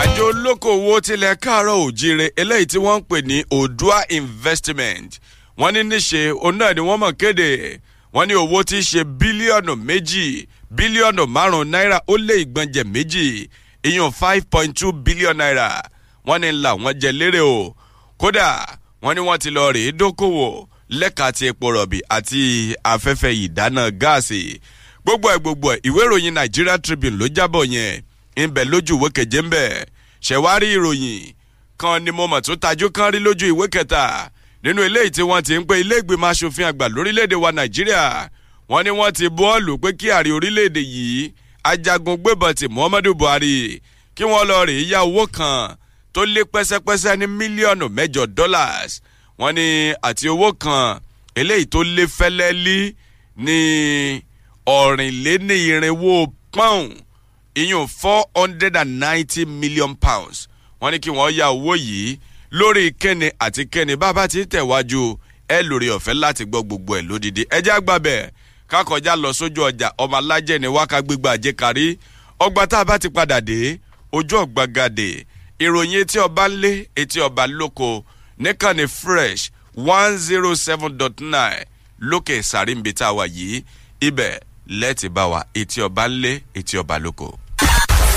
àjọ 0.00 0.24
olókoòwò 0.32 0.94
tilẹ̀ 1.06 1.34
káàárọ̀ 1.44 1.76
òjire 1.86 2.26
eléyìí 2.40 2.66
tí 2.70 2.78
wọ́n 2.84 2.98
ń 3.00 3.04
pè 3.08 3.18
ní 3.30 3.38
odua 3.58 3.98
investment 4.18 5.10
wọ́n 5.58 5.72
ní 5.74 5.80
níṣe 5.90 6.22
òun 6.44 6.54
náà 6.58 6.72
ni 6.74 6.80
wọ́n 6.88 6.98
mọ̀ 7.02 7.12
kéde 7.20 7.48
wọ́n 8.14 8.26
ní 8.28 8.34
owó 8.34 8.62
tí 8.64 8.76
í 8.78 8.82
ṣe 8.90 9.02
bílíọ̀nù 9.18 9.72
méjì 9.86 10.46
bílíọ̀nù 10.76 11.22
márùn-ún 11.34 11.68
náírà 11.72 11.98
ó 12.12 12.14
lé 12.26 12.34
ìgbọ̀njẹ̀ 12.44 12.84
méjì 12.94 13.48
ìyún 13.88 14.12
five 14.12 14.44
point 14.50 14.72
two 14.78 14.92
billion 14.92 15.36
naira 15.36 15.82
wọ́n 16.26 16.40
ní 16.40 16.48
ńlá 16.52 16.70
wọn 16.82 16.92
jẹ 17.00 17.10
lérè 17.12 17.40
o. 17.40 17.74
Kódà 18.20 18.46
wọ́n 19.02 19.14
ní 19.14 19.20
wọ́n 19.26 19.38
ti 19.38 19.50
lọ 19.50 19.72
rèé 19.72 19.90
dókòwò 19.98 20.66
lẹ́ka 20.90 21.32
ti 21.32 21.46
epo 21.46 21.66
rọ̀bì 21.72 21.98
àti 22.16 22.42
afẹ́fẹ́ 22.92 23.32
ìdáná 23.44 23.90
gáàsì. 24.02 24.60
Gbogbo 25.04 25.26
ẹ̀ 25.34 25.38
gbogbo 25.40 25.68
ẹ̀ 25.74 25.80
ìwé 25.88 26.00
ìròyìn 26.06 26.34
nigeria 26.34 26.78
tribune 26.78 27.16
ló 27.20 27.26
jábọ̀ 27.36 27.64
yẹn. 27.74 28.02
Ń 28.36 28.46
bẹ 28.54 28.62
lójú 28.70 28.94
ìwé 28.98 29.08
keje 29.16 29.40
ń 29.42 29.48
bẹ. 29.50 29.64
Ṣẹ̀wárí 30.22 30.68
ìròyìn 30.76 31.32
kan 31.78 32.02
ni 32.04 32.10
mo 32.10 32.24
mọ̀ 32.26 32.40
tó 32.40 32.52
tajú 32.56 32.90
kan 32.92 33.10
rí 33.12 33.18
lójú 33.26 33.46
ìwé 33.52 33.66
kẹta 33.68 34.30
nínú 34.62 34.80
eléyìí 34.88 35.10
tí 35.10 35.22
wọ́n 35.22 35.42
ti 35.46 35.52
ń 35.58 35.64
pe 35.68 35.74
ilé 35.80 35.96
ìgbìmọ̀ 36.00 36.30
aṣòfin 36.32 36.66
àgbà 36.70 36.86
lórílẹ̀‐èdè 36.94 37.34
wa 37.42 37.50
nàìjíríà 37.56 38.04
wọ́n 38.70 38.82
ní 38.84 38.90
wọ́n 38.98 39.12
ti 39.18 39.26
bọ́ọ̀lù 39.38 39.72
pé 39.82 39.88
kí 39.98 40.06
ààrẹ 40.10 40.30
orílẹ̀‐èdè 40.38 40.80
yìí 40.94 41.32
ajagun 41.70 42.16
gbébọn 42.22 42.54
ti 42.54 42.66
muhammadu 42.68 43.14
buhari 43.14 43.82
kí 44.16 44.24
wọ́n 44.24 44.44
lọ 44.50 44.56
rèé 44.68 44.82
ya 44.92 45.00
owó 45.02 45.26
kan 45.26 45.76
tó 46.12 46.20
lé 46.34 46.42
pẹ́sẹ́pẹ́sẹ́ 46.52 47.16
ní 47.20 47.26
mílíọ̀nù 47.38 47.86
mẹ́jọ 47.96 48.26
dollars 48.36 48.92
wọ́n 49.40 49.52
ní 49.58 49.66
àti 50.08 50.26
owó 50.34 50.52
kan 50.62 51.00
eléyìí 51.40 51.66
tó 51.72 51.82
lé 51.96 52.04
fẹ́lẹ́lí 52.18 52.78
ní 53.44 53.58
ọ̀rìnléníirinwó 54.66 56.12
pọ́ùn 56.54 56.86
ìyún 57.54 57.86
four 57.88 58.24
hundred 58.36 58.76
and 58.76 59.00
ninety 59.00 59.44
million 59.44 59.94
pounds. 59.96 60.48
Wọ́n 60.80 60.90
ní 60.92 60.98
kí 60.98 61.10
wọ́n 61.10 61.34
ya 61.38 61.46
owó 61.50 61.74
yìí 61.76 62.18
lórí 62.58 62.84
kẹ́ni 63.00 63.28
àti 63.44 63.62
kẹ́ni 63.72 63.94
bàbá 64.02 64.28
ti 64.32 64.40
tẹ̀wájú 64.52 65.02
ẹ 65.56 65.58
lórí 65.68 65.88
ọ̀fẹ́ 65.96 66.14
láti 66.22 66.44
gbọ́ 66.50 66.60
gbogbo 66.66 66.92
ẹ̀ 66.98 67.02
lódìdí. 67.08 67.42
Ẹjẹ́ 67.56 67.74
àgbàbẹ̀ 67.78 68.30
kákọjá 68.70 69.12
lọ 69.22 69.30
sójú 69.38 69.60
ọjà 69.68 69.88
ọmọ 70.02 70.16
alájẹ 70.20 70.56
ní 70.62 70.66
wákà 70.76 70.98
gbígbà 71.06 71.30
àjẹkárí. 71.36 71.86
Ọgbà 72.44 72.62
tá 72.70 72.78
a 72.80 72.84
bá 72.88 72.98
ti 73.02 73.08
padà 73.16 73.38
dé 73.48 73.78
ojú 74.16 74.34
ọ̀gbagadè 74.44 75.08
ìròyìn 75.64 76.00
etí 76.02 76.18
ọba 76.26 76.44
ńlé 76.48 76.72
etí 77.00 77.18
ọba 77.20 77.46
lóko. 77.58 78.04
Níkànnì 78.42 78.84
fresh 78.88 79.50
one 79.76 80.16
zero 80.16 80.54
seven 80.54 80.98
dot 80.98 81.20
nine 81.20 81.64
lókè 82.00 82.42
sàríǹbì 82.50 82.92
tá 82.98 83.06
a 83.06 83.12
wà 83.18 83.24
yìí. 83.36 83.62
Ibẹ̀ 84.00 84.40
lẹ́ẹ̀tì 84.68 85.08
bá 85.08 85.24
wa 85.32 85.40
etí 85.54 85.78
ọba 85.86 86.08
ńlé 86.08 86.32
etí 86.54 86.74
ọba 86.78 86.98
lóko. 86.98 87.38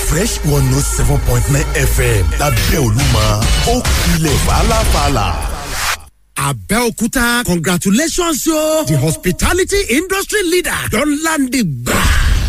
Fresh 0.09 0.37
one 0.45 0.65
note 0.71 0.83
seven 0.97 1.19
point 1.27 1.45
nine 1.53 1.65
fm 1.93 2.23
lábẹ́ 2.39 2.79
olúmọ 2.85 3.25
ó 3.71 3.75
kilẹ̀ 4.01 4.37
fàlàfàlà. 4.45 5.27
Abeokuta, 6.37 7.43
congratulations, 7.45 8.45
yo! 8.45 8.83
The 8.85 8.97
hospitality 8.97 9.81
industry 9.89 10.43
leader 10.51 10.77
don 10.91 11.09
land 11.23 11.51
the. 11.53 11.63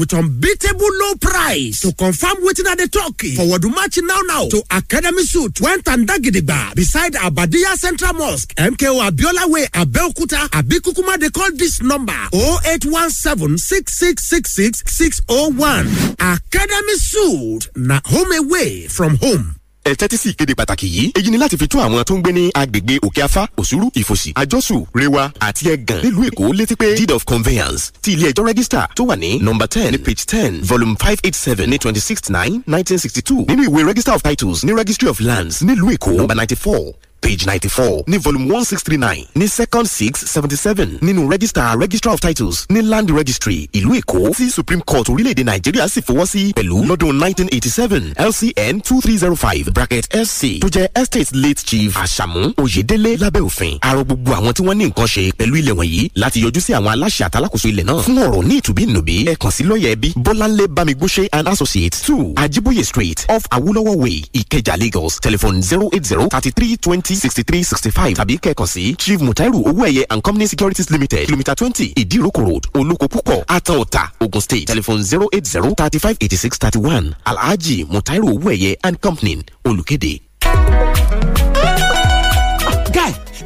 with 0.00 0.12
unbeatable 0.14 0.88
low 1.00 1.14
price. 1.20 1.80
To 1.82 1.92
confirm 1.92 2.36
wetin 2.42 2.66
I 2.66 2.74
dey 2.74 2.86
talk, 2.88 3.20
forward 3.36 3.64
match 3.70 3.98
now 4.02 4.18
now 4.26 4.48
to 4.48 4.62
Academy 4.70 5.22
Suit 5.22 5.60
when 5.60 5.80
Tandagidigba 5.82 6.74
beside 6.74 7.12
Abadia 7.14 7.76
Central 7.76 8.14
Mosque, 8.14 8.54
MKO 8.56 9.08
Abiola 9.08 9.48
Way, 9.50 9.66
Abeokuta, 9.66 10.48
Abikukuma 10.50 11.18
dey 11.20 11.28
call 11.30 11.52
this 11.54 11.82
number 11.82 12.12
0817 12.32 13.58
6666 13.58 14.82
601. 14.86 15.86
Academy 16.18 16.94
Suit 16.96 17.68
na 17.76 18.00
home 18.06 18.32
away 18.32 18.88
from 18.88 19.16
home. 19.18 19.59
Ẹ 19.84 19.92
tẹ́tí 19.94 20.16
sí 20.22 20.28
ìkéde 20.32 20.54
pàtàkì 20.58 20.86
yìí 20.94 21.10
èyí 21.18 21.30
ni 21.30 21.38
láti 21.42 21.56
fi 21.60 21.66
tún 21.68 21.80
àwọn 21.80 22.04
tó 22.04 22.14
ń 22.14 22.20
gbé 22.22 22.32
ní 22.38 22.44
agbègbè 22.60 22.94
òkè 23.06 23.20
afá 23.26 23.42
òsúrú 23.60 23.86
ìfòsì 24.00 24.30
àjọsù 24.40 24.76
rewa 25.00 25.24
àti 25.46 25.62
ẹgàn 25.74 26.00
nílùú 26.04 26.22
èkó 26.28 26.44
létí 26.58 26.74
pé 26.80 26.88
deed 26.98 27.10
of 27.16 27.24
conveyance 27.24 27.82
ti 28.02 28.12
ilé 28.12 28.28
ẹjọ́ 28.30 28.44
rẹ́gísítà 28.48 28.82
tó 28.96 29.02
wà 29.08 29.16
ní 29.18 29.38
nọmba 29.44 29.66
ten 29.74 29.96
page 30.04 30.24
ten 30.26 30.60
volume 30.62 30.94
five 31.00 31.18
eight 31.24 31.34
seven 31.34 31.70
ní 31.70 31.78
twenty 31.78 32.00
six 32.00 32.18
nine 32.30 32.60
nineteen 32.66 32.98
sixty 32.98 33.22
two 33.22 33.40
nínú 33.48 33.62
ìwé 33.68 33.86
register 33.86 34.14
of 34.14 34.22
titles 34.22 34.64
ní 34.64 34.72
registry 34.76 35.08
of 35.08 35.20
lands 35.20 35.62
nílùú 35.62 35.90
èkó 35.96 36.10
nọmba 36.16 36.34
ninety 36.34 36.54
four 36.56 36.92
page 37.20 37.46
ninety 37.46 37.68
four 37.68 38.04
ní 38.06 38.18
volume 38.18 38.50
one 38.52 38.64
six 38.64 38.82
three 38.82 38.96
nine 38.98 39.26
ní 39.34 39.48
second 39.48 39.86
six 39.86 40.20
seventy 40.30 40.56
seven 40.56 40.98
nínú 41.02 41.28
register 41.30 41.64
registrar 41.78 42.14
of 42.14 42.20
titles 42.20 42.66
ní 42.70 42.82
land 42.82 43.10
registry 43.10 43.68
ìlú 43.72 43.94
èkó 44.00 44.30
tí 44.36 44.50
supreme 44.50 44.82
court 44.86 45.08
orílẹ̀-èdè 45.08 45.44
nàìjíríà 45.44 45.88
sì 45.88 46.00
fọwọ́ 46.00 46.26
sí 46.26 46.52
pẹ̀lú 46.56 46.84
lọ́dún 46.86 47.12
nineteen 47.24 47.48
eighty 47.52 47.70
seven 47.70 48.14
lcn 48.18 48.80
two 48.80 49.00
three 49.00 49.16
zero 49.18 49.36
five 49.36 49.70
bracket 49.74 50.04
sc 50.26 50.42
tó 50.60 50.68
jẹ́ 50.68 50.88
estate 51.00 51.32
late 51.32 51.62
chief 51.64 51.96
àṣàmú 51.96 52.52
oyèdélé 52.56 53.16
lábẹ́ 53.20 53.42
òfin. 53.42 53.78
Àrò 53.80 54.04
gbogbo 54.04 54.32
àwọn 54.34 54.52
tí 54.52 54.62
wọ́n 54.62 54.74
ní 54.76 54.84
nǹkan 54.86 55.06
ṣe 55.06 55.32
pẹ̀lú 55.38 55.56
ilẹ̀ 55.56 55.74
wọ̀nyí 55.74 56.10
láti 56.16 56.40
yọjú 56.44 56.60
sí 56.60 56.72
àwọn 56.72 56.92
aláṣẹ 56.94 57.24
àtàlákòóso 57.28 57.68
ilẹ̀ 57.68 57.84
náà. 57.84 58.02
Fún 58.02 58.18
ọ̀rọ̀ 58.18 58.44
ní 58.48 58.54
ìtùbínùbí 58.60 59.14
ẹ 59.30 59.34
kàn 59.40 59.50
sí 59.52 59.64
lọ́ọ̀yà 59.64 59.90
ẹbí 59.94 60.08
bọ́láńlé 60.24 60.64
bámigbóṣe 60.76 61.28
and 61.32 61.48
associates 61.48 62.02
two 62.02 62.32
ajiboye 62.36 62.84
street 62.84 63.26
off 63.28 63.44
awolowo 63.50 63.94
way 63.96 64.22
ìkẹjà 64.34 64.76
lagos. 64.76 65.20
Telephone 65.20 65.62
zero 65.62 65.88
eight 65.92 66.04
zero 66.06 66.28
thirty 66.28 66.50
three 66.50 66.76
twenty 66.76 67.09
sixty 67.16 67.42
three 67.42 67.62
sixty 67.64 67.90
five 67.90 68.14
tàbí 68.16 68.38
kẹ́ẹ̀kan 68.38 68.66
sí 68.66 68.94
chief 68.98 69.20
mutairu 69.20 69.58
owóẹ̀yẹ 69.68 70.04
and 70.10 70.22
company 70.22 70.46
securities 70.48 70.90
limited 70.90 71.26
kilometre 71.26 71.54
twenty 71.54 71.92
ìdíròkò 71.96 72.40
road 72.48 72.64
olóko 72.74 73.06
púpọ̀ 73.08 73.44
àtàwọ̀tà 73.46 74.02
ogun 74.20 74.40
state 74.40 74.64
telephone 74.66 75.02
zero 75.02 75.26
eight 75.32 75.46
zero 75.46 75.74
thirty 75.74 75.98
five 75.98 76.16
eighty 76.20 76.36
six 76.36 76.58
thirty 76.58 76.78
one 76.78 77.14
alhaji 77.24 77.84
mutairu 77.90 78.28
owóẹ̀yẹ 78.28 78.76
and 78.82 78.96
company 79.00 79.36
olùkéde. 79.64 80.20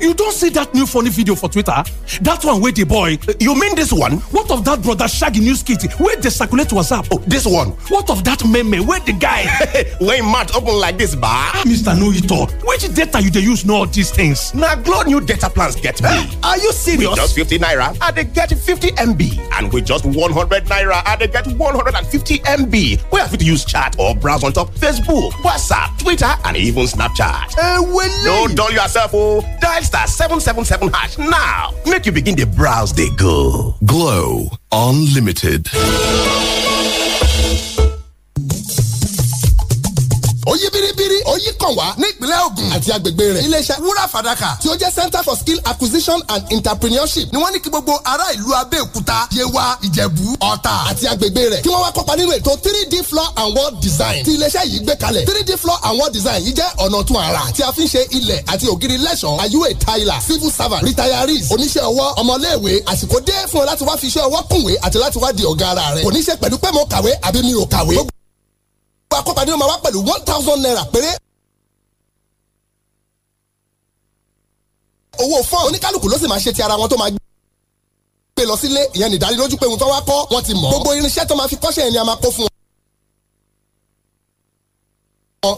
You 0.04 0.12
don 0.12 0.32
see 0.32 0.50
that 0.50 0.74
new 0.74 0.84
funny 0.84 1.08
video 1.08 1.34
for 1.34 1.48
Twitter? 1.48 1.82
That 2.20 2.44
one 2.44 2.60
wey 2.60 2.72
the 2.72 2.84
boy. 2.84 3.16
You 3.40 3.58
mean 3.58 3.74
this 3.74 3.90
one? 3.90 4.18
What 4.36 4.50
of 4.50 4.62
that 4.66 4.82
brother 4.82 5.08
Shaggy 5.08 5.40
news 5.40 5.62
kit 5.62 5.82
wey 5.98 6.14
dey 6.20 6.28
circulate 6.28 6.68
WhatsApp? 6.68 7.08
Oh, 7.10 7.16
this 7.26 7.46
one. 7.46 7.70
What 7.88 8.10
of 8.10 8.22
that 8.24 8.44
meme 8.44 8.86
wey 8.86 8.98
the 9.00 9.14
guy 9.18 9.48
wey 10.04 10.20
mouth 10.20 10.54
open 10.54 10.74
like 10.78 10.98
this 10.98 11.14
ba? 11.14 11.52
Mr. 11.64 11.98
No 11.98 12.12
Ito, 12.12 12.52
which 12.66 12.92
data 12.94 13.22
you 13.22 13.30
dey 13.30 13.40
use 13.40 13.64
know 13.64 13.76
all 13.76 13.86
these 13.86 14.10
things? 14.10 14.52
Na 14.54 14.74
Glo 14.76 15.00
new 15.04 15.22
data 15.22 15.48
plans 15.48 15.74
get 15.76 16.02
me. 16.02 16.10
Are 16.42 16.58
you 16.58 16.70
serious? 16.72 17.08
With 17.08 17.16
just 17.16 17.34
50 17.34 17.58
naira, 17.60 17.96
I 18.02 18.10
dey 18.12 18.24
get 18.24 18.50
50 18.50 18.88
MB. 18.88 19.38
And 19.58 19.72
with 19.72 19.86
just 19.86 20.04
100 20.04 20.64
naira, 20.66 21.02
I 21.06 21.16
dey 21.16 21.28
get 21.28 21.46
150 21.46 22.38
MB. 22.40 23.10
Wey 23.10 23.20
I 23.22 23.26
fit 23.26 23.42
use 23.42 23.64
chat 23.64 23.96
or 23.98 24.14
browse 24.14 24.44
on 24.44 24.52
top 24.52 24.70
Facebook, 24.74 25.30
WhatsApp, 25.40 25.98
Twitter 25.98 26.30
and 26.44 26.58
even 26.58 26.84
Snapchat. 26.84 27.54
Eh, 27.56 27.78
wele. 27.80 28.24
No 28.26 28.54
dull 28.54 28.70
yourself 28.70 29.12
o. 29.14 29.40
Dial 29.62 29.80
star 29.94 30.06
777 30.08 30.88
hash 30.92 31.18
now. 31.18 31.72
Make 31.86 32.04
you 32.06 32.12
begin 32.12 32.34
dey 32.34 32.44
browse 32.44 32.92
dey 32.92 33.10
go. 33.16 33.74
Glow 33.84 34.48
Unlimited. 34.72 35.68
Oyí 40.46 40.66
biribiri 40.72 41.18
oyí 41.32 41.50
kàn 41.60 41.72
wá 41.78 41.86
ní 41.98 42.06
ìpínlẹ̀ 42.12 42.38
Ògùn 42.46 42.68
àti 42.76 42.88
agbègbè 42.96 43.24
rẹ̀. 43.34 43.42
iléeṣẹ́ 43.46 43.76
wúrà 43.84 44.04
fàdákà 44.12 44.50
tí 44.62 44.68
ó 44.68 44.74
jẹ́ 44.76 44.90
center 44.94 45.22
for 45.24 45.36
skill 45.36 45.60
acquisition 45.64 46.20
and 46.28 46.42
entrepreneurship 46.52 47.32
ni 47.32 47.38
wọ́n 47.42 47.52
ní 47.52 47.58
kí 47.60 47.70
gbogbo 47.70 47.94
ará 48.04 48.24
ìlú 48.36 48.50
Abẹ́òkúta 48.62 49.18
Yewa 49.36 49.78
Ìjẹ̀bú 49.86 50.24
Ọ̀tà 50.50 50.74
àti 50.90 51.04
agbègbè 51.12 51.42
rẹ̀ 51.52 51.62
kí 51.64 51.68
wọ́n 51.68 51.82
wá 51.84 51.92
kópa 51.92 52.16
nínú 52.16 52.32
ètò 52.38 52.52
three 52.62 52.84
d 52.92 53.02
floor 53.02 53.28
and 53.36 53.56
wall 53.56 53.72
design 53.80 54.24
tí 54.24 54.30
iléeṣẹ́ 54.36 54.64
yìí 54.70 54.78
gbé 54.84 54.94
kalẹ̀. 54.96 55.24
three 55.26 55.42
d 55.44 55.56
floor 55.56 55.78
and 55.82 55.98
wall 55.98 56.10
design 56.10 56.42
yìí 56.44 56.52
jẹ́ 56.58 56.68
ọ̀nà 56.84 57.04
tún 57.06 57.16
àrà 57.16 57.42
tí 57.56 57.62
a 57.62 57.72
fi 57.72 57.82
ń 57.84 57.88
ṣe 57.94 58.02
ilẹ̀ 58.18 58.40
àti 58.52 58.66
ògiri 58.72 58.96
lẹ́ṣọ̀ọ́ 58.98 59.40
ayúwe 59.42 59.68
tyler 59.86 60.18
civil 60.26 60.50
servant 60.58 60.82
retirees 60.86 61.46
oníṣẹ́ 61.54 61.82
ọwọ́ 61.90 62.06
ọmọléèwé? 62.20 62.72
Àsìkò 62.90 63.18
dé 63.28 63.32
fún 63.50 63.60
ọ 63.62 63.64
láti 63.70 63.84
wá 63.88 63.96
fi 64.00 64.06
iṣẹ́ 64.10 64.24
ọwọ́ 64.28 64.42
kùnwé 64.50 64.72
àti 64.86 64.98
láti 64.98 65.18
wá 65.22 65.32
di 65.32 65.42
ọ̀gá 65.52 65.66
ara 65.72 65.86
rẹ̀. 65.96 66.04
Kò 66.04 66.10
ní 66.14 66.20
ṣe 66.26 66.34
pẹ̀lú 66.42 66.56
pé 66.62 66.68
mo 66.76 66.82
kàwé 66.92 67.10
àbí 67.28 67.40
mi 67.46 67.54
ò 67.54 67.64
kàwé 67.74 67.96
gbogbo 69.22 69.42
nínú 69.44 69.56
ma 69.58 69.66
wá 69.70 69.76
pẹ̀lú 69.84 69.98
one 70.12 70.24
thousand 70.28 70.60
naira 70.62 70.84
péré. 70.92 71.10
owó 75.22 75.38
fọ́ọ̀n 75.50 75.66
oníkálukú 75.68 76.08
ló 76.08 76.16
sì 76.18 76.26
máa 76.28 76.38
ṣe 76.44 76.52
ti 76.52 76.62
ara 76.62 76.74
wọn 76.80 76.88
tó 76.90 76.96
máa 76.96 77.10
gbé 77.10 78.42
lọ 78.50 78.54
sílé 78.62 78.82
ìyẹn 78.96 79.10
nìdánilójú 79.12 79.56
pé 79.60 79.66
ohun 79.66 79.78
tó 79.78 79.86
wá 79.92 80.00
kọ́ 80.08 80.18
wọ́n 80.32 80.42
ti 80.46 80.52
mọ̀. 80.54 80.70
gbogbo 80.70 80.90
irinṣẹ́ 80.94 81.26
tó 81.28 81.34
máa 81.36 81.48
fi 81.48 81.56
kọ́ṣẹ́ 81.56 81.84
yẹn 81.84 81.92
ni 81.92 81.98
a 81.98 82.04
máa 82.04 82.16
kó 82.22 82.28
fún 82.34 82.44
wọn 82.46 82.53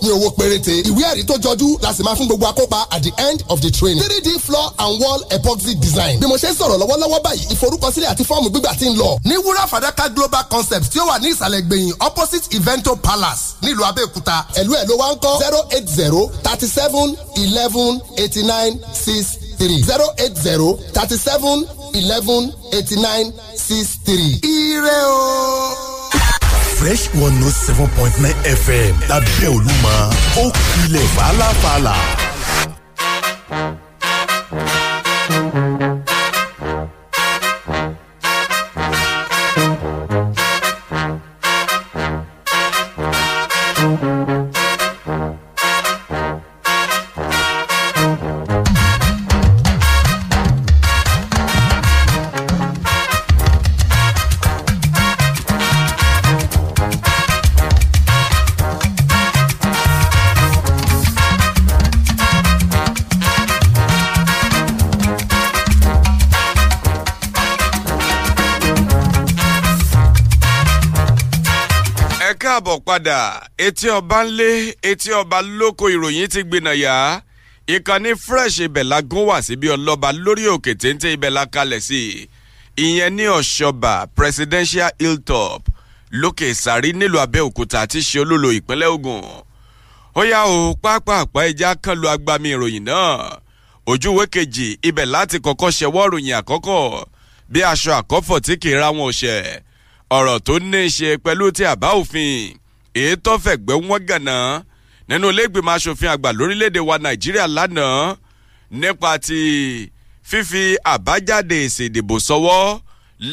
ní 0.03 0.11
owó 0.11 0.31
péréte. 0.39 0.83
Ìwé 0.91 1.03
ẹ̀rí 1.13 1.25
tó 1.27 1.35
jọjú 1.39 1.79
la 1.83 1.93
sì 1.95 2.03
máa 2.03 2.15
fún 2.15 2.27
gbogbo 2.27 2.47
akópa 2.47 2.87
at 2.91 3.03
the 3.03 3.13
end 3.29 3.43
of 3.49 3.61
the 3.61 3.71
training. 3.71 4.03
three 4.03 4.21
d 4.21 4.39
floor 4.39 4.73
and 4.79 5.01
wall 5.01 5.21
epoxy 5.31 5.75
design. 5.81 6.19
Bí 6.21 6.27
mo 6.27 6.37
ṣe 6.37 6.51
ń 6.53 6.57
sọ̀rọ̀ 6.57 6.79
lọ́wọ́lọ́wọ́ 6.79 7.21
báyìí 7.23 7.45
ìforúkọsílẹ̀ 7.55 8.09
àti 8.13 8.25
fọ́ọ̀mù 8.25 8.49
gbígbà 8.51 8.75
ti 8.79 8.87
ń 8.91 8.97
lọ. 8.97 9.19
Ní 9.25 9.35
wúrà 9.37 9.67
fàdákà 9.73 10.09
global 10.15 10.45
concept 10.51 10.91
tí 10.93 10.99
ó 11.01 11.07
wà 11.09 11.19
ní 11.19 11.29
ìsàlẹ̀ 11.35 11.63
gbẹ̀yìn 11.67 11.93
opposite 12.07 12.47
evento 12.57 12.97
palace 12.97 13.43
nílùú 13.63 13.85
abẹ́òkúta. 13.91 14.37
Ẹ̀lú 14.61 14.73
ẹ̀ 14.81 14.87
ló 14.89 14.95
wá 15.01 15.09
ń 15.15 15.17
kọ́ 15.19 15.39
zero 15.43 15.61
eight 15.71 15.89
zero 15.89 16.31
thirty 16.45 16.67
seven 16.69 17.17
eleven 17.37 18.01
eighty 18.17 18.43
nine 18.43 18.79
six 19.05 19.39
three. 19.59 19.83
zero 19.83 20.07
eight 20.19 20.37
zero 20.37 20.79
thirty 20.95 21.17
seven 21.17 21.67
eleven 21.95 22.53
eighty 22.73 22.97
nine 22.97 23.33
six 23.57 23.97
three. 24.05 24.41
ire 24.43 24.99
o. 25.07 25.96
fresh 26.79 27.09
one 27.15 27.35
note 27.41 27.55
seven 27.67 27.89
point 27.97 28.15
nine 28.25 28.37
fm 28.63 28.95
lábẹ́ 29.11 29.49
olúmọ 29.57 29.95
ó 30.43 30.45
kilẹ̀ 30.73 31.07
fàlàfàlà. 31.17 31.95
Padà. 72.97 73.49
Etí 73.59 73.89
ọba 73.91 74.25
ńlé 74.25 74.75
etí 74.83 75.13
ọba 75.13 75.43
lóko 75.43 75.89
ìròyìn 75.91 76.29
ti 76.29 76.43
gbìnàyà 76.43 77.21
ìkànnì 77.67 78.11
fresh 78.15 78.61
ibẹ̀ 78.65 78.85
la 78.85 79.01
gún 79.03 79.25
wá 79.29 79.43
síbi 79.43 79.69
ọlọ́ba 79.69 80.13
lórí 80.13 80.45
òkè 80.55 80.75
téńté 80.75 81.13
ibẹ̀ 81.13 81.47
kalẹ̀ 81.53 81.81
sí. 81.81 82.29
Ìyẹn 82.77 83.17
ní 83.17 83.25
ọ̀ṣọ́ba 83.27 84.07
presidential 84.17 84.91
hilltop 84.99 85.63
lókè 86.13 86.55
sàrí 86.55 86.93
nílùú 86.93 87.19
abẹ́òkúta 87.21 87.81
àti 87.85 88.01
ṣe 88.01 88.21
olólo 88.21 88.49
ìpínlẹ̀ 88.53 88.89
ogun 88.95 89.23
ó 90.15 90.23
yá 90.25 90.41
o 90.47 90.75
pápápá 90.83 91.41
ẹja 91.49 91.75
kan 91.83 91.99
lu 92.01 92.09
agbami 92.09 92.49
ìròyìn 92.55 92.85
náà. 92.85 93.39
Ojúwé 93.87 94.27
kejì 94.27 94.79
ibẹ̀ 94.89 95.07
láti 95.07 95.37
kọ́kọ́ 95.45 95.71
ṣẹwọ́ 95.79 96.05
ìròyìn 96.09 96.37
àkọ́kọ́ 96.41 97.05
bí 97.53 97.61
aṣọ 97.73 97.91
àkọ́fọ̀ 98.01 98.41
tí 98.41 98.55
kì 98.63 98.69
í 98.71 98.79
ra 98.81 98.89
wọn 98.97 99.11
ò 99.11 99.13
ọ̀rọ̀ 100.11 100.39
tó 100.47 100.59
ní 100.59 100.79
í 100.87 100.91
ṣe 100.97 101.09
pẹ̀lú 101.25 101.51
ti 101.57 101.65
àbá 101.73 101.89
òfin 102.01 102.55
tó 103.25 103.33
fẹ̀gbẹ́ 103.45 103.77
wọn 103.89 104.01
gànà. 104.09 104.37
Nínú 105.09 105.27
iléègbèmọ̀ 105.33 105.75
aṣòfin 105.77 106.11
àgbà 106.15 106.31
lórílẹ̀‐èdè 106.39 106.81
wa 106.89 106.97
nàìjíríà 107.05 107.47
lánàá 107.57 108.17
nípa 108.71 109.19
ti 109.27 109.41
fífi 110.31 110.63
àbájáde 110.93 111.57
èsì 111.67 111.85
ìdìbò 111.89 112.17
sọwọ́ 112.29 112.79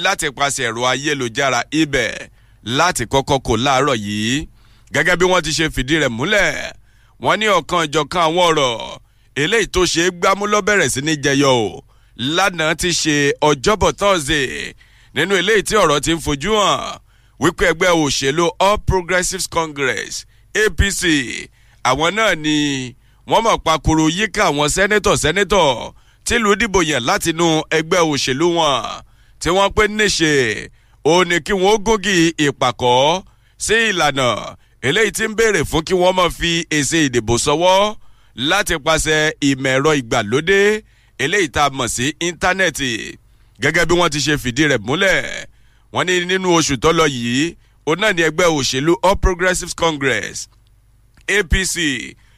láti 0.04 0.28
paṣẹ 0.38 0.64
ẹ̀rọ 0.70 0.82
ayélujára 0.92 1.62
ibẹ̀ 1.82 2.12
láti 2.78 3.04
kọ́kọ́ 3.12 3.38
kò 3.46 3.54
láàárọ̀ 3.66 3.98
yìí. 4.06 4.48
Gẹ́gẹ́ 4.94 5.16
bí 5.20 5.26
wọ́n 5.32 5.42
ti 5.46 5.52
ṣe 5.58 5.66
fìdí 5.76 5.96
rẹ̀ 6.04 6.10
múlẹ̀ 6.18 6.52
wọ́n 7.24 7.38
ní 7.40 7.48
ọ̀kan 7.60 7.82
ìjọ̀kan 7.86 8.22
àwọn 8.28 8.44
ọ̀rọ̀ 8.50 8.72
eléyìí 9.42 9.68
tó 9.74 9.82
ṣe 9.92 10.02
é 10.08 10.12
gbámú 10.20 10.44
lọ́bẹ̀rẹ̀ 10.54 10.90
sí 10.94 11.02
ní 11.08 11.14
jẹyọ 11.24 11.52
o. 11.68 11.84
Lánàá 12.36 12.76
ti 12.82 12.90
ṣe 13.02 13.16
ọjọ́bọ̀ 13.50 13.90
tọ́sídẹ̀ẹ́ 14.00 14.74
nínú 15.16 15.34
eléyìí 15.42 15.64
tí 15.68 15.76
ọ̀rọ̀ 15.84 16.00
ti 16.06 16.12
ń 16.16 16.20
fojú 16.26 16.52
hàn 16.62 17.00
wípé 17.44 17.66
ẹgbẹ́ 17.72 17.90
òṣèlú 18.04 18.46
all 18.66 18.78
progressives 18.90 19.48
congress 19.58 20.26
apc 20.66 21.02
àwọn 21.90 22.10
náà 22.18 22.36
ni 22.44 22.56
wọ́n 23.30 23.42
mọ̀ 23.46 23.58
pakoro 23.66 24.06
yíká 24.18 24.44
àwọn 24.50 24.68
sẹ́nẹ́tọ̀ 24.76 25.14
sẹ́nẹ́tọ̀ 25.24 25.92
tìlú 26.28 26.50
dìbò 26.60 26.80
yàn 26.90 27.04
látinú 27.08 27.48
ẹgbẹ́ 27.78 28.00
òṣèlú 28.12 28.46
wọn 28.58 28.76
tí 29.42 29.50
wọ́n 29.58 29.70
pé 29.76 29.84
níṣe 29.98 30.32
òun 31.10 31.28
ni 31.30 31.38
kí 31.46 31.54
wọ́n 31.64 31.78
gógì 31.86 32.16
ìpàkọ́ 32.46 33.22
sí 33.66 33.76
ìlànà 33.90 34.28
eléyìí 34.88 35.12
tí 35.18 35.24
ń 35.28 35.34
béèrè 35.38 35.62
fún 35.70 35.84
kí 35.88 35.94
wọ́n 36.02 36.14
mọ̀ 36.20 36.30
fi 36.38 36.52
èsì 36.78 37.00
ìdìbò 37.08 37.34
sọwọ́ 37.46 37.96
láti 38.50 38.76
pàṣẹ 38.86 39.18
ìmọ̀ 39.50 39.70
ẹ̀rọ 39.76 39.92
ìgbàlódé 40.02 40.60
eléyìí 41.24 41.50
tá 41.56 41.62
a 41.68 41.74
mọ̀ 41.78 41.88
sí 41.96 42.06
íńtánẹ́ẹ̀tì. 42.28 42.92
Gẹ́gẹ́ 43.62 43.86
bí 43.90 43.94
wọ́n 44.00 44.10
ti 44.14 44.20
ṣe 44.26 44.34
fìdí 44.44 44.64
rẹ̀ 44.72 44.82
múlẹ̀ 44.88 45.22
wọ́n 45.94 46.06
ní 46.08 46.26
nínú 46.30 46.48
oṣù 46.58 46.76
tó 46.84 46.90
lọ 47.00 47.06
yìí 47.16 47.46
òun 47.88 48.00
náà 48.02 48.12
ní 48.16 48.22
ẹgbẹ́ 48.30 48.48
òṣèlú 48.58 48.94
all 49.08 49.16
progressives 49.26 49.76
congress 49.76 50.38
apc 51.38 51.76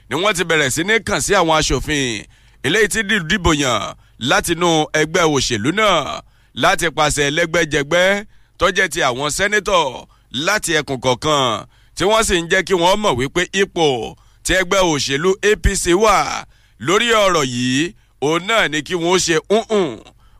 ni 0.10 0.16
wọ́n 0.22 0.34
ti 0.38 0.44
bẹ̀rẹ̀ 0.50 0.70
sí 0.76 0.82
ní 0.84 0.96
kàn 1.08 1.22
sí 1.26 1.32
àwọn 1.40 1.56
aṣòfin 1.60 2.26
eléyìí 2.66 2.88
tí 2.94 3.00
dìbò 3.30 3.52
yàn 3.64 3.82
látinú 4.30 4.70
ẹgbẹ́ 5.02 5.24
òṣèlú 5.36 5.70
náà 5.80 6.22
láti 6.64 6.88
pàṣẹ 6.98 7.26
lẹ́gbẹ́jẹgbẹ́ 7.38 8.24
tọ́jẹ́ 8.60 8.88
ti 8.94 9.00
àwọn 9.10 9.30
sẹ́nẹ́tọ̀ 9.38 10.06
láti 10.48 10.72
ẹkùn 10.80 11.00
kọ̀ọ̀kan 11.06 11.66
tí 11.96 12.04
wọ́n 12.12 12.24
sì 12.28 12.36
ń 12.42 12.46
jẹ́ 12.52 12.64
kí 12.68 12.74
wọ́n 12.84 12.98
mọ̀ 13.04 13.14
wípé 13.20 13.42
ipò 13.62 13.86
tí 14.46 14.54
ẹgbẹ́ 14.62 14.80
òṣèlú 14.92 15.30
apc 15.52 15.84
wà 16.04 16.16
lórí 16.86 17.08
ọ̀rọ̀ 17.26 17.44
yìí 17.56 17.84
òun 18.26 18.40
náà 18.48 18.68
ni 18.72 18.80
kí 18.88 18.96
wọ́n 19.04 19.20
ṣe 19.26 19.36
hùn 19.50 19.88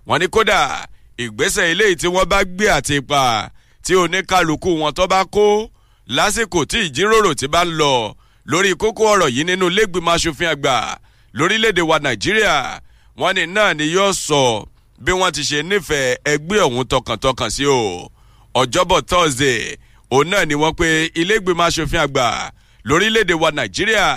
wọ́n 0.08 0.20
ní 0.22 0.28
kódà 0.36 0.60
ìgbésẹ̀ 1.24 1.66
eléyìí 1.72 1.96
tí 2.02 2.08
wọ́n 2.16 2.26
bá 2.32 2.40
gbé 2.44 2.66
àti 2.78 2.96
ipa 3.02 3.22
tí 3.86 3.94
oníkálukú 3.96 4.70
wọn 4.82 4.92
tó 4.98 5.04
bá 5.08 5.20
kó 5.36 5.46
lásìkò 6.16 6.60
tí 6.72 6.78
ìjíròrò 6.88 7.32
ti 7.40 7.48
bá 7.54 7.62
ń 7.66 7.72
lọ 7.80 7.94
lórí 8.50 8.72
kókó 8.82 9.04
ọ̀rọ̀ 9.14 9.30
yìí 9.36 9.44
nínú 9.50 9.66
lẹ́gbìmọ̀ 9.78 10.14
aṣòfin 10.16 10.50
àgbà 10.54 10.76
lórílẹ̀‐èdè 11.38 11.82
wa 11.90 11.98
nàìjíríà 12.04 12.56
wọ́n 13.20 13.34
ní 13.38 13.44
náà 13.56 13.74
ni 13.78 13.86
yóò 13.96 14.14
sọ 14.26 14.44
bí 15.04 15.12
wọ́n 15.20 15.32
ti 15.36 15.42
ṣe 15.50 15.60
nífẹ̀ẹ́ 15.70 16.18
ẹgbẹ́ 16.34 16.60
ọ̀hún 16.68 16.86
tọkàntọkàn 16.92 17.50
sí 17.56 17.66
o. 17.66 18.10
Ọjọ́bọ̀ 18.62 19.02
thursday 19.10 19.62
òun 20.12 20.28
náà 20.32 20.46
ni 20.50 20.54
wọ́n 20.62 20.74
pe 20.80 20.88
ilé-ìgbìmọ̀ 21.22 21.68
aṣòfin 21.70 22.02
àgbà 22.06 22.26
lórílẹ̀‐èdè 22.88 23.34
wa 23.42 23.50
nàìjíríà 23.58 24.08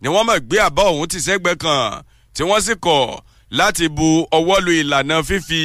ni 0.00 0.08
wọ́n 0.14 0.24
mọ̀ 0.28 0.38
gbé 0.46 0.56
àbá 0.68 0.82
ọ̀hún 0.90 1.06
ti 1.12 1.18
sẹ́gbẹ́ 1.26 1.54
kan 1.62 2.02
tí 2.34 2.42
wọ́n 2.48 2.60
sì 2.66 2.74
kọ̀ 2.84 3.20
láti 3.58 3.88
bu 3.96 4.06
ọwọ́ 4.38 4.56
lu 4.64 4.70
ìlànà 4.80 5.16
fífi 5.28 5.62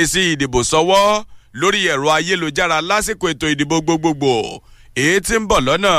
èsì 0.00 0.20
ìdìbò 0.32 0.60
sọwọ́ 0.70 1.02
lórí 1.60 1.80
ẹ̀rọ 1.92 2.08
ayélujára 2.16 2.78
lásìkò 2.88 3.26
ètò 3.32 3.46
ìdìbò 3.54 3.76
gbogbogbò 3.86 4.32
èyí 5.02 5.20
tí 5.26 5.34
ń 5.40 5.44
bọ̀ 5.50 5.58
lọ́nà 5.66 5.94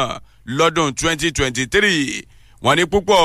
lọ́dún 0.58 0.90
2023 0.92 2.24
wọ́n 2.64 2.76
ní 2.78 2.84
púpọ̀ 2.92 3.24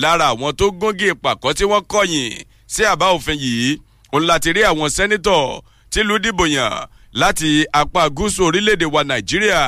lára 0.00 0.26
àwọn 0.32 0.50
tó 0.58 0.66
gógé 0.80 1.10
pàkọ́ 1.22 1.50
tí 1.58 1.64
wọ́n 1.72 1.84
kọ̀yìn 1.92 2.32
sí 2.72 2.82
àbá 2.92 3.06
òfin 3.16 3.38
yìí 3.44 3.70
òun 4.12 4.22
láti 4.30 4.48
rí 4.56 4.62
àwọn 4.70 4.88
sẹ́nitọ̀ 4.96 5.60
tìlú 5.92 6.14
dìbò 6.24 6.44
yàn 6.56 6.74
láti 7.20 7.48
apá 7.80 8.02
gúúsù 8.16 8.40
orílẹ̀-èdè 8.48 8.86
wa 8.94 9.02
nàìjíríà. 9.08 9.62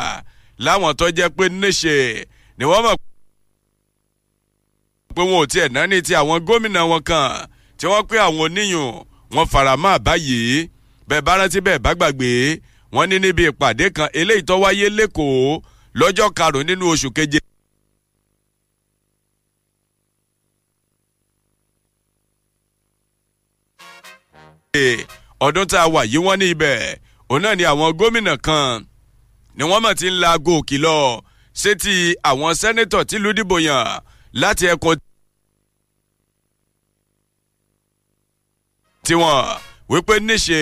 Láwọn 0.64 0.94
tó 0.98 1.06
jẹ́ 1.16 1.28
pé 1.36 1.44
níṣe 1.60 1.94
ni 2.58 2.64
wọ́n 2.70 2.82
mọ̀ 2.86 2.96
pé 5.14 5.22
wọn 5.30 5.38
ò 5.44 5.46
tiẹ̀ 5.52 5.68
náà 5.74 5.86
ní 5.90 5.98
ti 6.06 6.12
àwọn 6.20 6.38
gómìnà 6.46 6.80
wọn 6.90 7.02
kan 7.08 7.46
tí 7.78 7.86
wọ́n 7.86 8.06
pé 8.08 8.16
àwọn 8.26 8.40
oníyùn 8.46 8.90
wọn 9.34 9.46
fara 9.52 9.72
mọ́ 9.82 9.92
àbá 9.98 10.12
yìí. 10.26 10.68
Bẹ́ẹ̀ 11.08 11.24
bá 11.26 11.32
rántí 11.38 11.58
bẹ́ẹ̀ 11.66 11.82
bá 11.84 11.90
gbàgbé. 11.98 12.30
Wọ́n 12.94 13.06
ní 13.10 13.16
níbi 13.24 13.42
ìpàdé 13.50 13.86
kan 13.96 14.08
eléyìí 14.20 14.44
tó 14.48 14.54
wáyé 14.62 14.86
lẹ́kọ̀ọ́ 14.98 15.60
lọ́jọ́ 16.00 16.28
karùn-ún 16.38 16.66
nínú 16.68 16.84
oṣù 16.92 17.08
keje. 17.16 17.38
ọdún 25.40 25.66
tá 25.70 25.78
a 25.82 25.88
wà 25.94 26.02
yìí 26.12 26.18
wọ́n 26.26 26.38
ní 26.40 26.46
ibẹ̀. 26.54 26.96
Òun 27.30 27.42
náà 27.42 27.54
ni 27.58 27.64
àwọn 27.72 27.90
gómìnà 27.98 28.34
kan 28.46 28.84
ni 29.56 29.64
wọ́n 29.70 29.80
mọ̀ 29.84 29.94
ti 29.98 30.06
ń 30.10 30.16
la 30.22 30.28
aago 30.32 30.54
kìlọ̀ 30.68 31.20
sétí 31.60 31.94
àwọn 32.30 32.52
sẹ́nẹ́tọ̀ 32.60 33.04
tìlú 33.08 33.30
dìbò 33.36 33.56
láti 34.42 34.64
ẹkùn 34.72 34.96
tiwọn 39.06 39.38
wípé 39.90 40.14
níṣe 40.28 40.60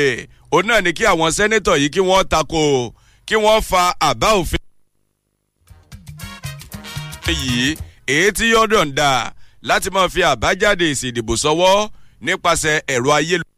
òun 0.55 0.65
náà 0.69 0.81
ni 0.85 0.91
kí 0.97 1.05
àwọn 1.13 1.31
sẹ́nẹ́tọ̀ 1.37 1.75
yìí 1.83 1.89
kí 1.95 2.01
wọ́n 2.09 2.25
tako 2.33 2.63
kí 3.29 3.37
wọ́n 3.45 3.61
fa 3.71 3.83
àbá 4.09 4.29
òfin 4.41 4.63
yìí 7.43 7.67
èyí 8.15 8.29
tí 8.37 8.45
yọ̀dọ̀ 8.55 8.85
ń 8.87 8.91
dà 8.99 9.11
láti 9.69 9.89
máa 9.95 10.09
fi 10.13 10.21
àbájáde 10.33 10.85
èsì 10.93 11.07
ìdìbò 11.11 11.35
sọ́wọ́ 11.43 11.75
nípasẹ̀ 12.25 12.77
ẹ̀rọ 12.95 13.11
ayélujára. 13.19 13.53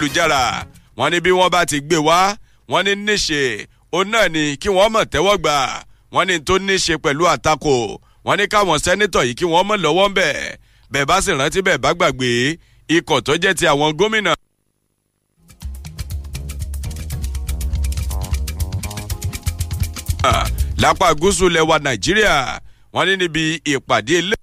ayélujára 0.00 0.66
wọn 0.96 1.10
ní 1.12 1.20
bí 1.20 1.30
wọn 1.30 1.50
bá 1.50 1.64
ti 1.66 1.80
gbé 1.80 1.96
wá 1.96 2.36
wọn 2.68 2.84
ní 2.84 2.92
níṣe 2.94 3.66
òun 3.92 4.10
náà 4.10 4.28
ni 4.28 4.56
kí 4.56 4.68
wọn 4.68 4.92
mọ̀ 4.92 5.04
tẹ́wọ́ 5.12 5.36
gbà 5.38 5.84
wọn 6.12 6.26
ní 6.28 6.38
tó 6.46 6.54
níṣe 6.58 6.94
pẹ̀lú 7.04 7.24
àtakò 7.34 7.98
wọn 8.26 8.36
ní 8.38 8.44
káwọn 8.52 8.78
sẹ́nitọ̀ 8.84 9.22
yìí 9.28 9.36
kí 9.38 9.44
wọ́n 9.52 9.64
mọ̀ 9.68 9.76
lọ́wọ́ 9.84 10.06
ń 10.10 10.12
bẹ̀ 10.18 10.32
bẹ́ẹ̀ 10.92 11.06
bá 11.08 11.16
sì 11.24 11.30
rántí 11.40 11.60
bẹ́ẹ̀ 11.66 11.80
bá 11.84 11.90
gbàgbé 11.98 12.28
ikọ̀ 12.96 13.16
tó 13.26 13.32
jẹ́ 13.42 13.56
ti 13.58 13.64
àwọn 13.72 13.90
gómìnà. 13.98 14.32
lápá 20.78 21.12
gúúsù 21.14 21.48
lẹwa 21.48 21.78
nàìjíríà 21.78 22.60
wọn 22.92 23.04
ní 23.08 23.16
níbi 23.16 23.60
ìpàdé 23.64 24.18
ilé 24.18 24.36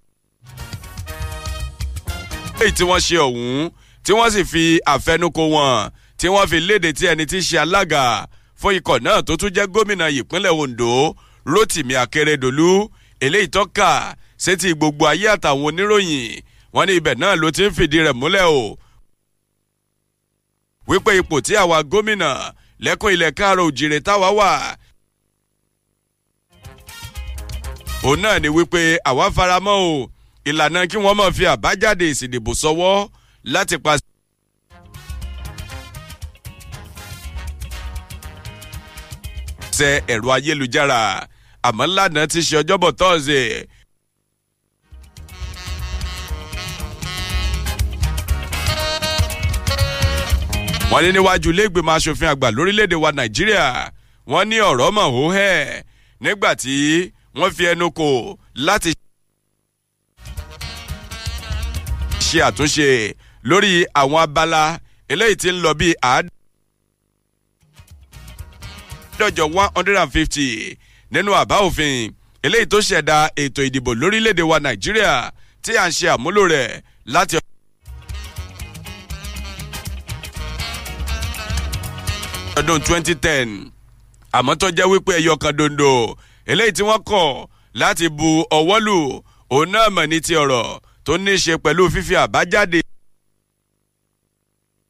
tí 2.77 2.83
wọ́n 2.89 2.99
ṣe 3.07 3.17
ọ̀hún 3.27 3.69
tí 4.03 4.11
wọ́n 4.13 4.29
sì 4.33 4.43
fi 4.51 4.79
àfẹnukò 4.93 5.43
wọn 5.53 5.89
tí 6.17 6.27
wọ́n 6.27 6.47
fi 6.47 6.59
léde 6.59 6.89
tí 6.97 7.05
ẹni 7.11 7.25
tí 7.25 7.37
ṣe 7.47 7.57
alága 7.63 8.27
fún 8.61 8.75
ikọ̀ 8.77 8.99
náà 9.03 9.21
tó 9.27 9.33
tún 9.37 9.49
jẹ́ 9.55 9.67
gómìnà 9.73 10.05
ìpínlẹ̀ 10.19 10.51
ondo 10.61 11.15
rotimi 11.45 11.93
akérèdọ́lù 12.03 12.69
eléyìí 13.25 13.47
tọ́ka 13.55 13.89
sétí 14.43 14.69
gbogbo 14.77 15.03
ayé 15.11 15.27
àtàwọn 15.35 15.65
oníròyìn 15.69 16.41
wọn 16.73 16.83
ní 16.87 16.93
ibẹ̀ 16.99 17.15
náà 17.21 17.33
ló 17.41 17.47
ti 17.55 17.61
ń 17.67 17.73
fìdí 17.77 17.97
rẹ̀ 18.05 18.15
múlẹ̀ 18.21 18.47
o. 18.61 18.77
wípé 20.89 21.11
ipò 21.19 21.35
tí 21.45 21.53
àwa 21.63 21.77
gómìnà 21.91 22.29
lẹ́kùn 22.83 23.13
ilẹ̀ 23.15 23.31
káàrọ̀ 23.37 23.65
òjìrè 23.69 23.99
táwa 24.07 24.29
wà. 24.39 24.49
òun 28.07 28.19
náà 28.23 28.39
ni 28.41 28.47
wípé 28.57 28.81
àwa 29.09 29.25
faramọ́ 29.35 29.77
o 29.89 30.09
ìlànà 30.49 30.79
kí 30.91 30.97
wọ́n 31.03 31.15
máa 31.19 31.31
fi 31.37 31.43
àbájáde 31.53 32.05
ìsìndìbò 32.11 32.51
sọ́wọ́ 32.61 32.95
láti 33.53 33.77
pa. 33.85 33.93
ṣe 39.77 39.89
ẹ̀rọ 40.13 40.27
ayélujára 40.35 40.99
àmọ́ 41.67 41.85
lánàá 41.95 42.27
ti 42.31 42.39
ṣe 42.47 42.55
ọjọ́bọ̀ 42.61 42.89
tọ́sídẹ̀ẹ́. 42.99 43.61
wọ́n 50.91 51.01
ní 51.05 51.09
níwájú 51.15 51.49
iléègbèmọ̀ 51.53 51.93
aṣòfin 51.97 52.29
àgbà 52.33 52.47
lórílẹ̀‐èdè 52.55 52.95
wa 53.03 53.09
nàìjíríà 53.17 53.65
wọ́n 54.31 54.45
ní 54.49 54.57
ọ̀rọ̀ 54.69 54.89
mọ̀ 54.97 55.05
hó 55.15 55.23
hẹ́ 55.37 55.57
nígbà 56.23 56.49
tí 56.61 56.75
wọ́n 57.39 57.51
fi 57.55 57.63
ẹnu 57.71 57.87
kò 57.97 58.07
láti 58.67 58.91
ṣe 62.27 62.37
àtúnṣe 62.47 62.87
lórí 63.49 63.71
àwọn 64.01 64.19
abala 64.25 64.63
eléyìí 65.11 65.35
tí 65.41 65.49
ń 65.53 65.55
lọ 65.63 65.71
bíi 65.79 65.93
àádọ́jọ 66.13 66.33
one 69.61 69.69
hundred 69.75 69.97
and 70.03 70.11
fifty 70.15 70.47
nínú 71.13 71.31
àbá 71.41 71.55
òfin 71.67 71.95
eléyìí 72.45 72.69
tó 72.71 72.77
ṣẹ̀dá 72.87 73.17
ètò 73.41 73.61
ìdìbò 73.67 73.91
lórílẹ̀‐èdè 74.01 74.43
wa 74.51 74.57
nàìjíríà 74.65 75.13
tí 75.63 75.71
à 75.83 75.85
ń 75.89 75.93
ṣe 75.97 76.07
àmúlò 76.15 76.43
rẹ̀ 76.53 76.67
láti. 77.13 77.37
ọdún 82.59 82.79
twenty 82.85 83.15
ten 83.15 83.71
àmọ́ 84.37 84.55
tó 84.59 84.67
jẹ́ 84.77 84.85
wípé 84.91 85.11
ẹyọ 85.19 85.37
kan 85.37 85.55
dondo 85.57 86.15
eléyìí 86.51 86.71
tí 86.77 86.83
wọ́n 86.89 87.03
kọ̀ 87.09 87.47
láti 87.81 88.09
bu 88.09 88.29
ọwọ́ 88.57 88.77
lù 88.87 88.97
òun 89.53 89.69
náà 89.71 89.89
mọ̀ 89.95 90.05
ní 90.11 90.17
ti 90.25 90.33
ọ̀rọ̀ 90.43 90.79
tó 91.05 91.17
ní 91.17 91.31
í 91.35 91.41
ṣe 91.43 91.53
pẹ̀lú 91.63 91.83
fífi 91.93 92.15
àbájáde. 92.23 92.79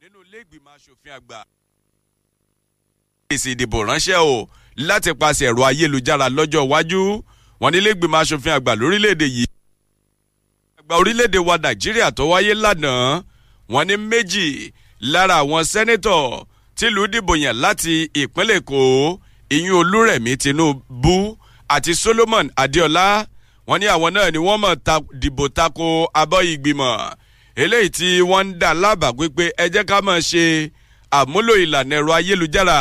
nínú 0.01 0.19
ilé 0.25 0.37
ìgbìmọ̀ 0.43 0.73
aṣòfin 0.75 1.13
àgbà. 1.17 1.39
èsì 3.33 3.49
ìdìbò 3.55 3.77
ránṣẹ́ 3.89 4.17
o 4.33 4.35
láti 4.77 5.11
paṣẹ 5.21 5.45
ẹ̀rọ 5.51 5.61
ayélujára 5.69 6.27
lọ́jọ́ 6.37 6.61
iwájú. 6.67 7.01
Wọn 7.61 7.71
ní 7.71 7.77
ilé 7.77 7.89
ìgbìmọ̀ 7.93 8.19
aṣòfin 8.23 8.53
àgbà 8.57 8.71
lórílẹ̀‐èdè 8.79 9.27
yìí. 9.35 9.45
àgbà 10.79 10.93
orílẹ̀‐èdè 11.01 11.39
wa 11.47 11.55
nàìjíríà 11.63 12.11
tó 12.17 12.23
wáyé 12.31 12.53
lánàá. 12.63 13.21
Wọn 13.69 13.83
ní 13.87 13.95
méjì 14.09 14.71
lára 14.99 15.35
àwọn 15.41 15.63
sẹ́nẹ́tọ̀ 15.71 16.43
tìlú 16.77 17.01
dìbò 17.13 17.33
yàn 17.43 17.55
láti 17.63 17.93
ìpínlẹ̀ 18.21 18.57
èkó 18.59 18.79
ìyún 19.55 19.77
olúrẹ̀mí 19.81 20.31
tinubu 20.37 21.37
àti 21.75 21.93
solomon 21.95 22.47
adéọlá. 22.55 23.25
Wọn 23.67 23.77
ní 23.79 23.85
àwọn 23.95 24.09
náà 24.13 24.31
ni 24.31 24.37
wọ́n 24.37 24.59
mọ̀ 24.63 24.75
ta, 24.85 24.95
dìbò 25.21 25.49
tako 25.49 25.85
abọ́ 26.21 26.41
ìgbìmọ̀. 26.53 27.13
Eléyìí 27.55 27.89
tí 27.97 28.07
wọ́n 28.29 28.43
ń 28.47 28.53
dà 28.61 28.69
lábàá 28.73 29.13
pípé 29.17 29.45
ẹ 29.63 29.65
jẹ́ 29.73 29.83
ká 29.89 30.01
máa 30.01 30.19
ṣe 30.29 30.43
àmúlò 31.17 31.53
ìlànà 31.63 31.95
ẹ̀rọ 31.99 32.11
ayélujára 32.17 32.77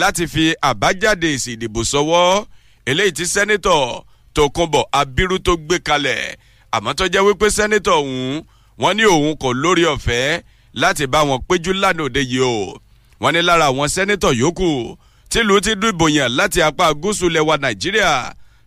láti 0.00 0.24
fi 0.32 0.44
àbájáde 0.68 1.28
èsì 1.34 1.50
ìdìbò 1.56 1.80
sọwọ́. 1.92 2.44
Eléyìí 2.90 3.12
tí 3.16 3.24
sẹ́nitọ̀ 3.34 4.02
tòkunbọ̀ 4.34 4.84
abiru 5.00 5.38
tó 5.46 5.52
gbé 5.56 5.76
kalẹ̀. 5.86 6.36
Àmọ́ 6.76 6.92
tó 6.98 7.04
jẹ́ 7.12 7.22
wípé 7.26 7.46
sẹ́nitọ̀ 7.56 7.94
ọ̀hún 8.00 8.42
wọ́n 8.80 8.94
ní 8.96 9.04
òun 9.14 9.34
kò 9.42 9.48
lórí 9.62 9.84
ọ̀fẹ́ 9.94 10.40
láti 10.82 11.04
bá 11.12 11.20
wọn 11.28 11.40
péjú 11.48 11.72
lánàá 11.82 12.04
òde 12.08 12.20
yìí 12.32 12.40
o. 12.54 12.78
Wọ́n 13.20 13.32
ní 13.34 13.40
lára 13.48 13.66
àwọn 13.70 13.88
sẹ́nitọ̀ 13.94 14.32
yòókù 14.42 14.68
tìlú 15.30 15.54
ti 15.64 15.72
dìbò 15.82 16.06
yàn 16.16 16.30
láti 16.38 16.58
apá 16.68 16.86
gúúsù 17.02 17.26
lẹwa 17.34 17.54
nàìjíríà 17.62 18.12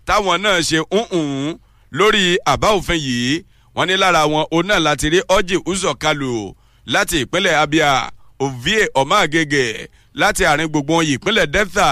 táwọn 0.07 0.35
náà 0.43 0.59
ṣe 0.69 0.77
hùn 0.91 1.57
lórí 1.97 2.23
àbá 2.51 2.67
òfin 2.77 2.99
yìí. 3.07 3.43
Wọ́n 3.75 3.87
ní 3.87 3.95
lára 4.01 4.21
wọn 4.31 4.43
òun 4.53 4.65
náà 4.69 4.79
láti 4.87 5.07
rí 5.13 5.19
uzọ̀ 5.71 5.95
kalu 6.03 6.33
láti 6.93 7.17
ìpínlẹ̀ 7.23 7.55
abia 7.63 7.89
ovie 8.39 8.81
ọ̀máàgègè 9.01 9.65
láti 10.21 10.43
àárín 10.45 10.67
gbùngbùn 10.71 11.05
ìpínlẹ̀ 11.13 11.47
delta 11.53 11.89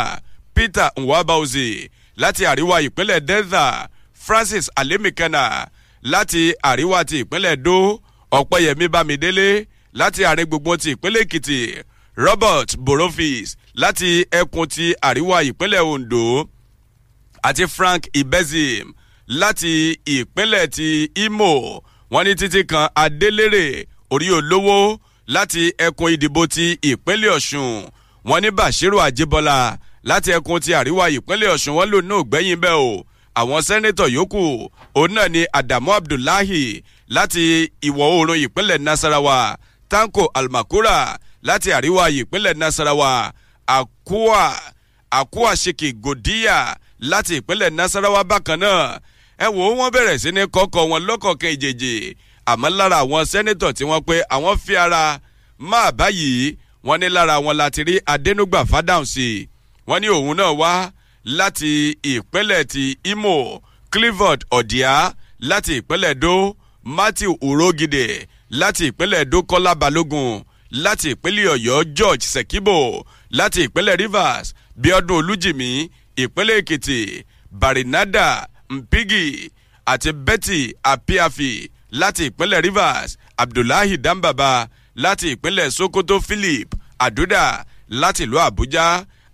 peter 0.56 0.92
nwabauzi 0.98 1.90
láti 2.22 2.44
àríwá 2.52 2.76
ìpínlẹ̀ 2.88 3.20
delta 3.20 3.90
francis 4.26 4.70
alemikana 4.76 5.68
láti 6.04 6.44
àríwá 6.70 7.06
ti 7.10 7.18
ìpínlẹ̀ 7.24 7.56
do 7.66 8.00
ọ̀pẹ̀yẹmí 8.32 8.86
bámidélé 8.94 9.50
láti 10.00 10.22
àárín 10.24 10.46
gbùngbùn 10.50 10.78
ti 10.84 10.90
ìpínlẹ̀ 10.96 11.22
èkìtì 11.26 11.60
robert 12.16 12.78
borofis 12.78 13.50
láti 13.76 14.10
ẹkùn 14.40 14.68
ti 14.74 14.86
àríwá 15.08 15.38
ìpínlẹ̀ 15.50 15.82
ondo 15.94 16.26
àti 17.48 17.64
frank 17.76 18.04
ibezim 18.14 18.86
láti 19.28 19.74
ìpínlẹ̀ 20.16 20.68
ti 20.76 20.88
imo 21.26 21.52
wọ́n 22.12 22.24
ní 22.26 22.34
títí 22.40 22.62
kan 22.72 22.88
adélèrè 23.04 23.66
orí 24.14 24.28
olówó 24.38 24.78
láti 25.36 25.64
ẹkùn 25.86 26.10
ìdìbò 26.16 26.42
ti 26.56 26.66
ìpínlẹ̀ 26.90 27.32
ọ̀ṣun 27.38 27.72
wọ́n 28.26 28.42
ní 28.42 28.52
bashiru 28.52 29.02
ajibola 29.02 29.78
láti 30.10 30.30
ẹkùn 30.38 30.60
ti 30.64 30.72
àríwá 30.80 31.06
ìpínlẹ̀ 31.18 31.50
ọ̀ṣun 31.56 31.74
wọ́n 31.78 31.90
lò 31.92 32.00
ní 32.08 32.14
ògbẹ́yìn 32.22 32.60
bẹ́ẹ̀ 32.64 32.80
o. 32.90 33.06
Àwọn 33.40 33.62
sẹ́nẹ́tọ̀ 33.68 34.08
yòókù 34.16 34.42
òun 34.98 35.12
náà 35.16 35.28
ni 35.34 35.42
adamu 35.60 35.94
abdullahi 35.94 36.84
láti 37.16 37.44
ìwọ̀ 37.88 38.06
oòrùn 38.16 38.38
ìpínlẹ̀ 38.46 38.78
nasarawa. 38.86 39.58
Tanko 39.90 40.24
almakura 40.34 41.18
láti 41.48 41.70
àríwá 41.78 42.04
ìpínlẹ̀ 42.20 42.54
nasarawa. 42.62 43.34
Akua 43.68 44.44
akua 45.12 45.56
sheki 45.56 45.94
godiya 45.94 46.78
láti 47.00 47.34
ìpínlẹ̀ 47.40 47.70
nasarawa 47.78 48.24
bákan 48.24 48.60
náà. 48.64 49.00
Ẹ 49.40 49.48
wò 49.56 49.62
ó 49.70 49.76
wọ́n 49.80 49.92
bẹ̀rẹ̀ 49.96 50.18
sí 50.22 50.30
ní 50.32 50.42
kọ́kọ́ 50.56 50.82
wọn 50.92 51.02
lọ́kọ̀ọ̀kan 51.08 51.52
ìjèjì 51.56 51.94
àmọ́ 52.52 52.70
lára 52.78 52.98
àwọn 53.04 53.24
sẹ́nẹ́tọ̀ 53.32 53.74
tí 53.78 53.84
wọ́n 53.90 54.02
pé 54.08 54.16
àwọn 54.36 54.58
fi 54.66 54.74
ara 54.78 55.20
máa 55.58 55.92
báyìí 55.92 56.56
wọ́n 56.86 57.00
ní 57.00 57.08
lára 57.15 57.36
wọn 57.46 57.56
láti 57.62 57.82
rí 57.88 57.96
adẹnugba 58.13 58.62
fádàǹsì 58.72 59.28
wọ́n 59.88 60.00
ní 60.02 60.08
òun 60.17 60.38
náà 60.39 60.52
wá 60.62 60.72
láti 61.39 61.72
ìpínlẹ̀ 62.12 62.63
ti 62.74 62.84
imo 63.12 63.36
clifford 63.91 64.41
ọ̀dìá 64.58 64.93
láti 65.50 65.74
ìpínlẹ̀ 65.80 66.13
do 66.24 66.34
matthew 66.98 67.34
urogide 67.48 68.06
láti 68.60 68.84
ìpínlẹ̀ 68.91 69.26
do 69.32 69.39
kọ́lá 69.50 69.72
balógun 69.82 70.32
láti 70.84 71.10
ìpínlẹ̀ 71.13 71.48
ọ̀yọ́ 71.56 71.80
george 71.98 72.26
sekibo 72.34 73.06
láti 73.39 73.60
ìpínlẹ̀ 73.67 73.96
rivers 74.02 74.48
bíọ́dún 74.82 75.17
olújìmí 75.22 75.69
ìpínlẹ̀ 76.24 76.58
èkìtì 76.62 77.00
barinada 77.52 78.48
mpigi 78.69 79.52
àti 79.91 80.12
betty 80.26 80.60
apiafi 80.91 81.52
láti 81.91 82.24
ìpínlẹ̀ 82.30 82.62
rivers 82.65 83.10
abdullahi 83.38 83.98
dambaba 83.98 84.67
láti 84.95 85.27
ìpínlẹ̀ 85.36 85.69
sokoto 85.77 86.15
philip 86.27 86.69
aduda 87.06 87.65
láti 87.89 88.23
ìlú 88.25 88.38
àbújá 88.47 88.86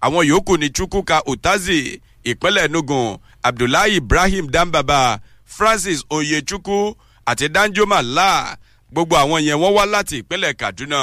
àwọn 0.05 0.23
yòókù 0.31 0.53
ní 0.61 0.67
chukwuka 0.75 1.17
utazi 1.31 2.01
ìpínlẹ̀ 2.31 2.65
enugu 2.65 3.19
abdullahi 3.43 3.95
ibrahim 3.95 4.45
dambaba 4.51 5.19
francis 5.45 5.99
oyechukwu 6.09 6.95
àti 7.31 7.47
danjoma 7.55 8.01
la. 8.01 8.57
Gbogbo 8.91 9.15
àwọn 9.23 9.39
yẹn 9.47 9.57
wọ́n 9.61 9.73
wá 9.77 9.83
láti 9.93 10.15
ìpínlẹ̀ 10.21 10.53
kaduna. 10.61 11.01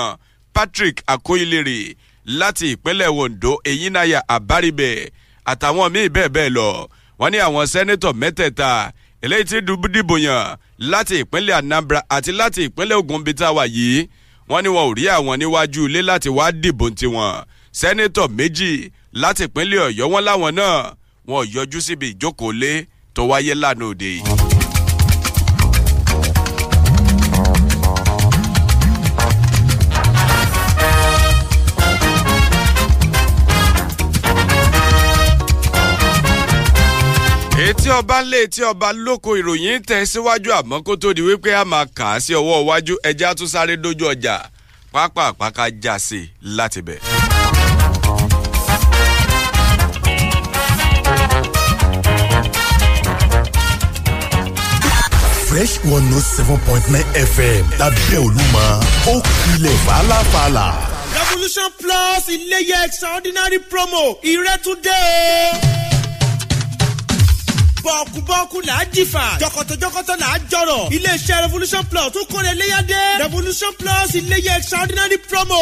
Patrick 0.55 0.97
akoyilere 1.13 1.79
láti 2.41 2.67
ìpínlẹ̀ 2.75 3.09
ondo 3.23 3.53
eyinaya 3.71 4.21
abaribe 4.35 4.91
àtàwọn 5.51 5.89
míì 5.95 6.09
bẹ́ẹ̀ 6.15 6.29
bẹ́ẹ̀ 6.35 6.51
lọ. 6.57 6.69
Wọ́n 7.19 7.31
ní 7.33 7.39
àwọn 7.47 7.65
sẹ́nẹ́tọ̀ 7.73 8.13
mẹ́tẹ̀ẹ̀ta 8.21 8.71
eléyìí 9.25 9.45
tí 9.49 9.57
dìbò 9.95 10.17
yàn 10.27 10.47
láti 10.93 11.15
ìpínlẹ̀ 11.23 11.55
anambra 11.61 12.01
àti 12.17 12.33
láti 12.41 12.61
ìpínlẹ̀ 12.69 12.97
ogun 13.01 13.21
bíi 13.27 13.35
tá 13.41 13.49
yìí 13.77 13.99
wọ́n 14.49 14.63
ní 14.63 14.69
wọn 14.69 14.85
ò 14.91 14.95
rí 14.99 15.05
àwọn 15.17 15.35
níwájú 15.41 15.81
ilé 15.89 16.01
láti 16.11 16.29
wá 16.29 16.53
dìbò 16.63 16.87
tiwọn 16.99 17.45
sẹ́nẹ́tọ̀ 17.79 18.27
méjì 18.37 18.71
láti 19.23 19.43
ìpínlẹ̀ 19.49 19.81
ọ̀yọ́ 19.89 20.07
wọn 20.13 20.23
láwọn 20.29 20.51
náà 20.59 20.93
wọn 21.29 21.43
yọjú 21.55 21.79
síbi 21.87 22.07
ìjókòó 22.13 22.53
lé 22.61 22.73
tó 23.15 23.23
wáyé 23.31 23.55
lánàá 23.63 23.89
òde 23.91 24.07
yìí. 24.15 24.23
Etí 37.87 37.95
ọba 37.99 38.23
ńlẹ̀ 38.23 38.43
etí 38.47 38.61
ọba 38.71 38.89
lóko 39.05 39.31
ìròyìn 39.41 39.79
tẹ̀ 39.89 40.07
síwájú 40.13 40.51
àmọ́ 40.59 40.79
kó 40.87 40.93
tó 41.03 41.09
di 41.17 41.23
wípé 41.29 41.51
a 41.61 41.65
máa 41.73 41.87
kà 41.97 42.05
á 42.17 42.21
sí 42.25 42.33
ọwọ́ 42.41 42.57
iwájú 42.63 42.95
ẹja 43.09 43.29
tún 43.39 43.49
sáré 43.53 43.75
dójú 43.83 44.05
ọjà 44.13 44.37
pápá 44.93 45.23
àpáká 45.31 45.65
já 45.83 45.95
sí 46.07 46.21
láti 46.57 46.81
bẹ̀. 46.87 46.99
fresh 55.49 55.79
one 55.85 56.05
note 56.11 56.23
seven 56.37 56.59
point 56.67 56.85
nine 56.91 57.07
fm 57.35 57.63
lábẹ́ 57.81 58.19
olúmọ 58.27 58.65
ó 59.13 59.15
kilẹ̀ 59.43 59.77
fàlàfàlà. 59.87 60.67
revolution 61.19 61.69
plus 61.81 62.23
iléyẹ 62.35 62.79
extraordinary 62.87 63.59
promo 63.71 64.05
ìrẹ́túndé 64.33 65.01
bọ́ọ̀kú-bọ́ọ̀kú 67.87 68.57
là 68.67 68.73
á 68.83 68.85
jìfà. 68.95 69.25
Jọkọ̀tọ̀jọkọ̀tọ̀ 69.43 70.17
là 70.23 70.27
á 70.35 70.39
jọ̀rọ̀. 70.51 70.83
Iléeṣẹ́ 70.97 71.37
revolution 71.45 71.83
plus 71.91 72.07
tó 72.15 72.21
kọ́ni 72.33 72.49
ẹlẹ́yàdé 72.55 73.01
revolution 73.25 73.73
plus 73.81 74.09
iléyẹ 74.21 74.53
extraordinary 74.59 75.19
promo. 75.29 75.61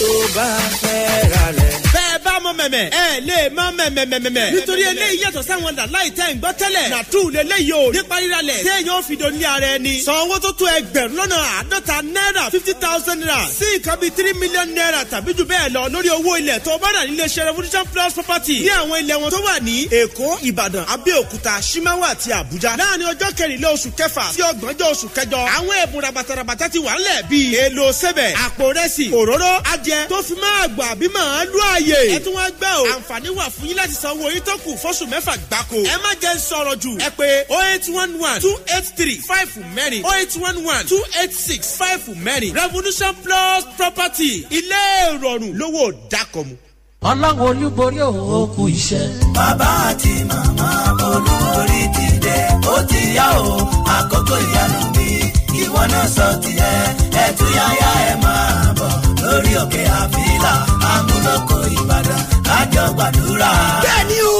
Tó 0.00 0.06
bá 0.36 0.46
fẹ́ 0.82 1.30
ra 1.30 1.52
lẹ̀. 1.58 1.72
bẹ́ẹ̀ 1.94 2.18
bá 2.24 2.40
mọ 2.40 2.52
mẹ̀mẹ̀ 2.52 2.90
ẹ 2.90 3.20
lè 3.20 3.48
má 3.48 3.70
mẹ̀mẹ̀mẹ̀mẹ̀. 3.78 4.50
nítorí 4.54 4.82
eléyìí 4.90 5.20
yàtọ̀ 5.24 5.42
sáwọn 5.48 5.74
làláì 5.78 6.10
tẹ́ 6.16 6.28
ń 6.32 6.38
gbọ́ 6.40 6.52
tẹ́lẹ̀. 6.60 6.88
nàtú 6.94 7.20
lélẹ́yìí 7.34 7.72
o 7.72 7.92
nípa 7.92 8.16
ríra 8.20 8.40
lẹ̀. 8.42 8.62
téèyàn 8.66 9.02
fi 9.08 9.14
dòní 9.16 9.44
ara 9.44 9.66
ẹni. 9.76 10.02
san 10.04 10.14
owó 10.14 10.38
tó 10.38 10.50
tó 10.58 10.66
ẹgbẹ̀rún 10.78 11.16
lọ́nà 11.16 11.38
àádọ́ta 11.60 11.96
náírà 12.14 12.50
fifty 12.52 12.74
thousand 12.82 13.20
naira 13.24 13.38
sí 13.58 13.64
nǹkan 13.78 13.96
bíi 14.00 14.10
three 14.16 14.32
million 14.40 14.68
naira 14.74 15.04
tàbí 15.04 15.32
jù 15.38 15.44
bẹ́ẹ̀ 15.50 15.68
lọ 15.74 15.88
lórí 15.92 16.08
owó 16.18 16.38
ilẹ̀ 16.38 16.58
tó 16.60 16.78
bá 16.78 16.88
dà 16.94 17.04
níléeṣẹ́ 17.06 17.44
revolution 17.44 17.84
plus 17.92 18.12
property 18.14 18.60
ní 18.60 18.68
àwọn 18.68 18.98
ilẹ̀ 19.02 19.16
wọn 19.22 19.30
tó 19.30 19.38
wà 19.46 19.60
ní 19.64 19.86
èkó 19.90 20.38
ìbàdàn 20.50 20.84
abẹ́òkúta 20.94 21.62
simawa 21.62 22.06
àti 22.12 22.28
àbújá 22.38 22.76
láàárín 22.78 23.08
ọjọ́ 23.12 23.32
kẹrìnlá 23.38 23.68
oṣù 23.74 23.88
kẹfà 23.98 24.24
sí 24.34 24.40
ọgbọ̀njọ́ 24.50 24.88
oṣù 24.92 25.06
kẹjọ 25.16 25.40
àwọn 25.56 25.74
ẹ̀bùn 25.84 26.00
rabatarabata 26.04 26.68
ti 26.68 26.78
wà 26.78 26.92
ńlẹ̀ 27.00 27.22
bíi 27.30 27.54
èlò 27.64 27.92
sẹ́bẹ̀ 27.92 28.34
àpò 28.46 28.64
rẹ́sì 28.78 29.04
òróró 29.18 29.52
adìẹ 29.86 30.06
tó 30.08 30.22
fi 30.22 30.34
máa 30.40 30.66
gbà 30.68 30.94
bí 30.94 31.08
màá 31.08 31.44
lú 31.44 31.58
àyè 31.60 32.16
ẹ 32.16 32.18
tún 32.24 32.34
wá 32.34 32.50
gbẹ́ 32.50 32.74
o. 32.76 32.84
Àǹfààní 32.86 33.28
wà 33.36 33.44
fún 33.50 33.66
yín 33.68 33.76
láti 33.76 33.94
san 33.94 34.12
owó 34.18 34.30
yín 34.32 34.42
tó 34.44 34.56
kù 34.64 34.70
fọ́sù 34.82 35.06
mẹ́fà 35.10 35.36
gbáko. 35.48 35.76
Ẹ 35.76 35.96
má 36.02 36.10
jẹ́ 36.22 36.38
sọ̀rọ̀ 36.38 36.76
jù. 36.82 36.90
Ẹ 36.98 37.10
pé 37.18 37.44
oh 37.48 37.62
eight 37.62 37.88
one 37.88 38.12
one 38.20 38.40
two 38.40 38.54
eight 38.74 38.84
three 38.96 39.18
five 39.28 39.50
mẹ́rin. 39.76 40.02
oh 40.04 40.14
eight 40.20 40.36
one 40.36 40.64
one 40.64 40.84
two 40.86 41.02
eight 41.20 41.32
six 41.32 41.76
five 41.78 42.00
mẹ́rin. 42.24 42.54
Revolution 42.54 43.14
plus 43.24 43.64
property 43.76 44.46
ilé 44.50 44.82
ìrọ̀rùn 45.12 45.52
lówó 45.58 45.92
dákọ̀mu. 46.10 46.54
ọlọ́run 47.02 47.40
olúborí 47.48 47.98
òun 48.00 48.18
ó 48.38 48.46
kú 48.54 48.62
iṣẹ́. 48.68 49.32
bàbá 49.34 49.68
àti 49.90 50.12
màmá 50.30 50.68
olúborí 51.14 51.80
ti 51.96 52.06
dé 52.24 52.36
ó 52.74 52.76
ti 52.90 53.00
yá 53.16 53.28
o 53.38 53.56
àkókò 53.96 54.36
ìyanu 54.46 54.80
mi 54.96 55.06
ìwọ 55.62 55.80
náà 55.92 56.06
sọ 56.16 56.26
tiẹ̀ 56.42 56.74
ẹ̀túyáyá 57.24 57.90
ẹ̀ 58.10 58.16
máa 58.22 58.65
lórí 59.22 59.52
òkè 59.62 59.82
àfíìlà 60.00 60.52
àmúlòkọ 60.92 61.56
ìbàdàn 61.78 62.22
kájọ 62.46 62.84
gbàdúrà. 62.96 63.50
bẹ́ẹ̀ni 63.84 64.16
o 64.32 64.35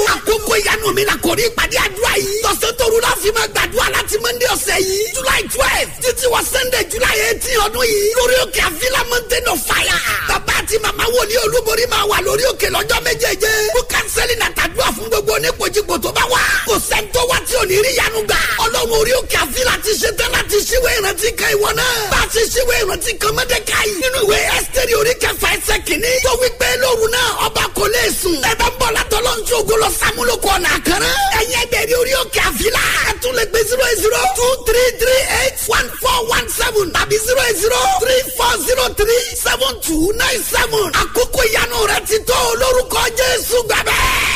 ìyanu 0.86 0.92
mi 0.94 1.04
la 1.04 1.14
kò 1.22 1.34
ní 1.34 1.42
ìpàdé 1.42 1.76
àdúrà 1.86 2.12
yìí 2.16 2.42
tọ̀sẹ̀ 2.42 2.72
tóru 2.78 2.98
la 3.00 3.12
fi 3.22 3.30
máa 3.36 3.46
gbàdúrà 3.54 3.86
láti 3.94 4.16
monday 4.22 4.48
ọ̀sẹ̀ 4.54 4.78
yìí 4.88 5.04
july 5.14 5.42
twelve 5.52 5.90
títí 6.02 6.26
wọ 6.32 6.40
sunday 6.52 6.84
july 6.92 7.16
eighteen 7.26 7.58
ọdún 7.66 7.84
yìí 7.92 8.08
lórí 8.18 8.34
òkè 8.44 8.60
àfíìlà 8.68 9.00
mountain 9.10 9.44
of 9.52 9.58
fire. 9.68 9.98
bàbá 10.28 10.52
àti 10.60 10.76
màmá 10.84 11.04
wòlíì 11.14 11.36
olúborí 11.44 11.84
máa 11.92 12.04
wà 12.10 12.18
lórí 12.26 12.44
òkè 12.52 12.68
lọ́jọ́ 12.74 12.98
méjèèjé 13.06 13.50
kó 13.74 13.80
kánsẹ́lì 13.92 14.34
nàtàdúrà 14.42 14.88
fún 14.96 15.08
gbogbo 15.10 15.32
oníkojúkò 15.38 15.94
tó 16.04 16.10
bá 16.16 16.24
wà. 16.32 16.40
kò 16.68 16.74
sẹ́ńtọ́ 16.88 17.22
wá 17.30 17.38
tí 17.46 17.54
ò 17.56 17.64
ní 17.68 17.76
rí 17.84 17.92
yanu 18.00 18.20
gbà. 18.28 18.38
ọlọ́run 18.64 18.98
orí 19.00 19.12
òkè 19.20 19.36
àfíìlà 19.44 19.74
ti 19.84 19.92
ṣe 20.00 20.10
tán 20.18 20.30
láti 20.36 20.56
ṣíwé 20.68 20.90
ìrántí 20.98 21.28
kan 21.38 21.50
ìwọ 21.56 21.68
náà. 21.78 21.92
bá 22.12 22.18
a 22.22 22.28
ṣe 22.34 22.42
ṣíwé 22.54 22.74
ìrántí 22.82 23.10
kan 23.22 23.32
mọ́dẹ́ka 23.36 23.76
yìí. 23.86 23.94
nínú 24.02 24.18
ìwé 24.26 24.38
ẹ́sítẹ́rì 24.56 24.94
orí 25.00 25.12
kẹfà 25.22 25.48
ẹsẹ̀ 25.56 25.78
kìíní. 25.86 26.12
tó 26.24 26.32
wí 26.40 26.48
pé 26.60 26.68
lóru 26.82 27.06
náà 27.14 27.28
ọba 27.46 27.62
ẹ 28.46 28.54
bá 28.58 28.66
ń 28.70 28.74
bọ̀ 28.80 28.90
látọ̀ 28.96 29.20
lọ́n 29.26 29.38
ṣogo 29.48 29.74
lọ 29.82 29.88
sàmúlòkọ 30.00 30.48
ọ̀nà 30.56 30.70
àkàrà. 30.76 31.10
ẹ̀yin 31.40 31.58
ẹgbẹ́ 31.62 31.82
rí 31.88 31.94
orí 32.00 32.12
òkè 32.22 32.40
àfíìlà. 32.48 32.82
ẹ 33.10 33.12
tún 33.22 33.32
lè 33.38 33.44
gbé 33.50 33.60
zero 33.70 33.86
zero 34.02 34.20
two 34.36 34.50
three 34.66 34.90
three 35.00 35.22
eight 35.40 35.56
one 35.76 35.88
four 36.02 36.18
one 36.36 36.48
seven 36.58 36.86
tàbí 36.96 37.16
zero 37.26 37.40
eight 37.48 37.58
zero 37.64 37.80
three 38.02 38.22
four 38.36 38.54
zero 38.66 38.84
three 38.98 39.24
seven 39.46 39.72
two 39.86 40.04
nine 40.22 40.42
seven. 40.54 40.86
àkókò 41.02 41.40
ìyanu 41.50 41.78
rẹ 41.90 41.98
ti 42.08 42.18
tó 42.28 42.38
lórúkọ 42.60 43.00
jésù 43.18 43.56
gbàgbẹ́ 43.68 44.35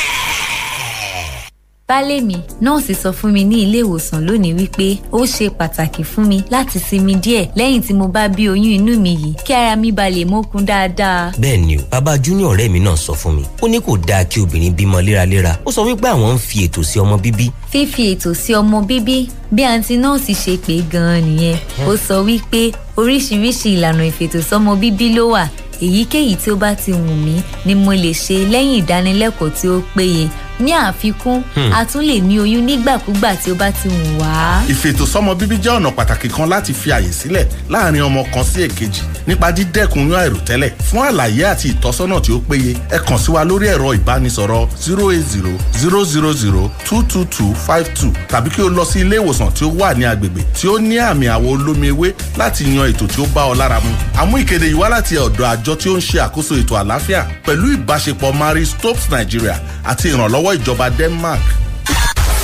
baálé 1.91 2.21
mi 2.21 2.37
nọ́ọ̀sì 2.63 2.95
sọ 3.03 3.11
fún 3.19 3.31
mi 3.35 3.43
ní 3.45 3.57
ilé 3.65 3.81
ìwòsàn 3.83 4.21
lónìí 4.27 4.53
wípé 4.59 4.87
ó 5.13 5.21
ṣe 5.35 5.47
pàtàkì 5.59 6.03
fún 6.11 6.27
mi 6.31 6.39
láti 6.51 6.79
sinmi 6.79 7.15
díẹ̀ 7.25 7.45
lẹ́yìn 7.59 7.83
tí 7.83 7.93
mo 7.95 8.07
bá 8.15 8.29
bí 8.29 8.49
oyún 8.49 8.73
inú 8.79 8.93
mi 9.01 9.11
yìí 9.23 9.35
kí 9.47 9.53
ara 9.55 9.77
mi 9.77 9.93
ba 9.93 10.07
lè 10.11 10.25
mókun 10.25 10.65
dáadáa. 10.67 11.33
bẹ́ẹ̀ 11.41 11.61
ni 11.67 11.77
o 11.79 11.83
bàbá 11.91 12.13
junior 12.25 12.55
ọ̀rẹ́ 12.57 12.71
mi 12.71 12.79
náà 12.81 12.97
sọ 12.97 13.13
fún 13.21 13.33
mi 13.37 13.43
ó 13.63 13.67
ní 13.69 13.79
kò 13.81 13.99
dáa 14.09 14.25
kí 14.25 14.41
obìnrin 14.41 14.75
bímọ 14.79 14.99
léraléra 15.07 15.53
ó 15.67 15.71
sọ 15.73 15.81
wípé 15.89 16.09
àwọn 16.15 16.35
ń 16.35 16.39
fi 16.39 16.67
ètò 16.69 16.83
sí 16.83 16.99
ọmọ 17.01 17.17
bíbí. 17.25 17.51
fífi 17.73 18.03
ètò 18.15 18.35
sí 18.35 18.53
ọmọ 18.55 18.79
bíbí 18.89 19.27
bí 19.53 19.63
àǹtí 19.65 19.95
nọ́ọ̀sì 20.03 20.35
ṣe 20.35 20.55
pé 20.67 20.75
gan-an 20.93 21.23
nìyẹn 21.27 21.59
ó 21.89 21.97
sọ 22.09 22.17
wípé 22.27 22.73
oríṣiríṣi 22.97 23.69
ìlànà 23.77 24.05
ìfètòsọ́mọ 24.11 24.73
bíbí 24.81 25.09
ló 25.17 25.25
wà. 25.35 25.45
Èyíkéyìí 25.81 26.37
tí 26.37 26.51
ó 26.53 26.57
bá 26.57 26.75
ti 26.75 26.93
wù 26.93 27.15
mí 27.25 27.41
ni 27.65 27.75
mo 27.75 27.93
lè 27.95 28.13
ṣe 28.13 28.45
lẹ́yìn 28.53 28.79
ìdánilẹ́kọ̀ọ́ 28.85 29.51
tí 29.61 29.67
ó 29.69 29.81
péye. 29.97 30.29
Ní 30.61 30.73
àfikún 30.73 31.41
a 31.73 31.85
tún 31.89 32.05
lè 32.05 32.21
ní 32.21 32.37
oyún 32.39 32.67
nígbàkúgbà 32.69 33.33
tí 33.43 33.51
ó 33.51 33.55
bá 33.55 33.71
ti 33.73 33.89
wù 33.89 34.21
wá. 34.21 34.61
ìfètòsọ́mọ 34.69 35.35
bíbí 35.35 35.57
jẹ́ 35.57 35.73
ọ̀nà 35.81 35.91
pàtàkì 35.97 36.29
kan 36.29 36.49
láti 36.53 36.73
fi 36.75 36.91
àyè 36.91 37.11
sílẹ̀ 37.13 37.47
láàárín 37.73 38.03
ọmọ 38.05 38.23
kan 38.35 38.45
sí 38.45 38.63
èkejì 38.69 39.03
nípa 39.27 39.51
dídẹ́kun 39.57 40.03
oyún 40.05 40.21
àìròtẹ́lẹ̀. 40.21 40.71
Fún 40.91 41.01
àlàyé 41.09 41.45
àti 41.53 41.67
ìtọ́sọ́nà 41.73 42.21
tí 42.21 42.33
ó 42.33 42.39
péye 42.49 42.73
ẹ 42.93 42.99
kàn 43.09 43.19
sí 43.19 43.31
wa 43.33 43.45
lórí 43.45 43.67
ẹ̀rọ 43.73 43.95
ìbánisọ̀rọ̀ 43.99 44.69
zero 44.85 45.11
eight 45.13 45.25
zero 45.33 45.53
zero 45.81 46.05
zero 46.05 46.33
zero 46.33 46.71
two 46.85 47.03
two 47.09 47.25
two 47.25 47.55
five 47.67 47.89
two 47.95 48.13
tàbí 48.29 48.51
kí 48.51 48.61
o 48.63 48.69
lọ 48.69 48.85
sí 48.85 49.01
ilé 49.01 49.17
ìwòsàn 49.17 49.40
tí 49.55 49.65
ó 49.65 49.69
wà 49.79 49.95
ní 49.95 50.05
agbègbè 50.05 50.43
tí 50.61 50.69
ó 50.69 50.79
ní 50.79 50.97
àmì 50.99 51.27
àwọ̀ 51.35 51.51
olómi 51.55 51.89
ewé 51.89 52.13
láti 52.37 52.65
yan 52.77 52.91
ètò 52.93 53.07
tí 53.09 53.23
ó 53.23 53.27
bá 53.35 53.43
ọ 53.49 53.55
lára 53.57 53.81
mu. 53.81 53.91
àmú 54.21 54.37
ìkéde 54.43 54.67
yìí 54.69 54.75
wá 54.77 54.89
láti 54.89 55.15
ọ̀dọ̀ 55.17 55.49
àjọ 55.57 55.75
tí 55.81 55.89
ó 55.91 55.97
ń 55.97 56.01
ṣe 56.01 56.19
àkóso 56.27 56.55
ètò 56.61 56.77
àlàáfíà 56.83 57.23
pẹ̀lú 57.47 57.67
ìbáṣepọ̀ 57.77 58.33
Marie 58.35 58.67
Stopes 58.67 59.09
Nigeria 59.11 59.57
àti 59.85 60.09
ìrànlọ́wọ́ 60.13 60.55
ìjọba 60.59 60.91
Denmark. 60.99 61.41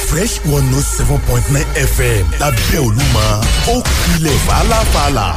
fresh 0.08 0.38
one 0.46 0.70
note 0.70 0.86
seven 0.96 1.18
point 1.26 1.44
nine 1.50 1.66
fm 1.74 2.24
lábẹ́ 2.40 2.78
olúmọ 2.78 3.24
ó 3.68 3.82
kilẹ̀ 3.82 4.38
fàlàfàlà. 4.46 5.28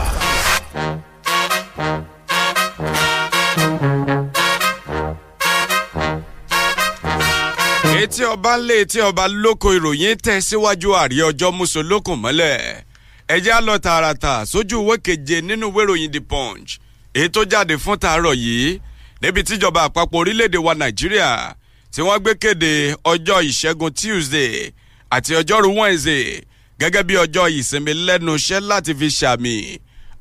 Etí 8.02 8.24
ọba 8.26 8.58
ńlé 8.58 8.76
etí 8.82 9.00
ọba 9.02 9.28
lóko 9.28 9.68
ìròyìn 9.78 10.16
tẹ̀ 10.24 10.40
síwájú 10.48 10.90
àrí 11.02 11.18
ọjọ́ 11.30 11.50
mùsùlùkùn 11.58 12.18
mọ́lẹ̀. 12.24 12.58
Ẹjẹ́ 13.36 13.54
á 13.58 13.62
lọ 13.68 13.76
tààràtà 13.86 14.34
sójú 14.52 14.78
ìwé 14.84 14.96
keje 15.06 15.42
nínú 15.42 15.66
ìwé 15.72 15.82
ìròyìn 15.86 16.12
the 16.14 16.20
punch. 16.20 16.70
Èyí 17.14 17.30
tó 17.30 17.42
jáde 17.52 17.76
fún 17.78 17.98
tàárọ̀ 18.04 18.34
yìí 18.36 18.80
níbi 19.22 19.42
tíjọba 19.44 19.82
àpapọ̀ 19.88 20.18
orílẹ̀-èdè 20.22 20.58
wa 20.66 20.74
nàìjíríà 20.74 21.54
tí 21.94 22.02
wọ́n 22.02 22.20
gbé 22.20 22.32
kéde 22.42 22.96
ọjọ́ 23.04 23.38
ìṣẹ́gun 23.50 23.92
tuesday 23.94 24.72
àti 25.12 25.32
ọjọ́rú 25.40 25.70
wednesday 25.80 26.42
gẹ́gẹ́ 26.80 27.04
bí 27.08 27.16
ọjọ́ 27.24 27.50
ìsinmi 27.60 27.94
lẹ́nu 28.08 28.32
iṣẹ́ 28.36 28.60
láti 28.70 28.94
fi 29.00 29.08
ṣàmì 29.20 29.56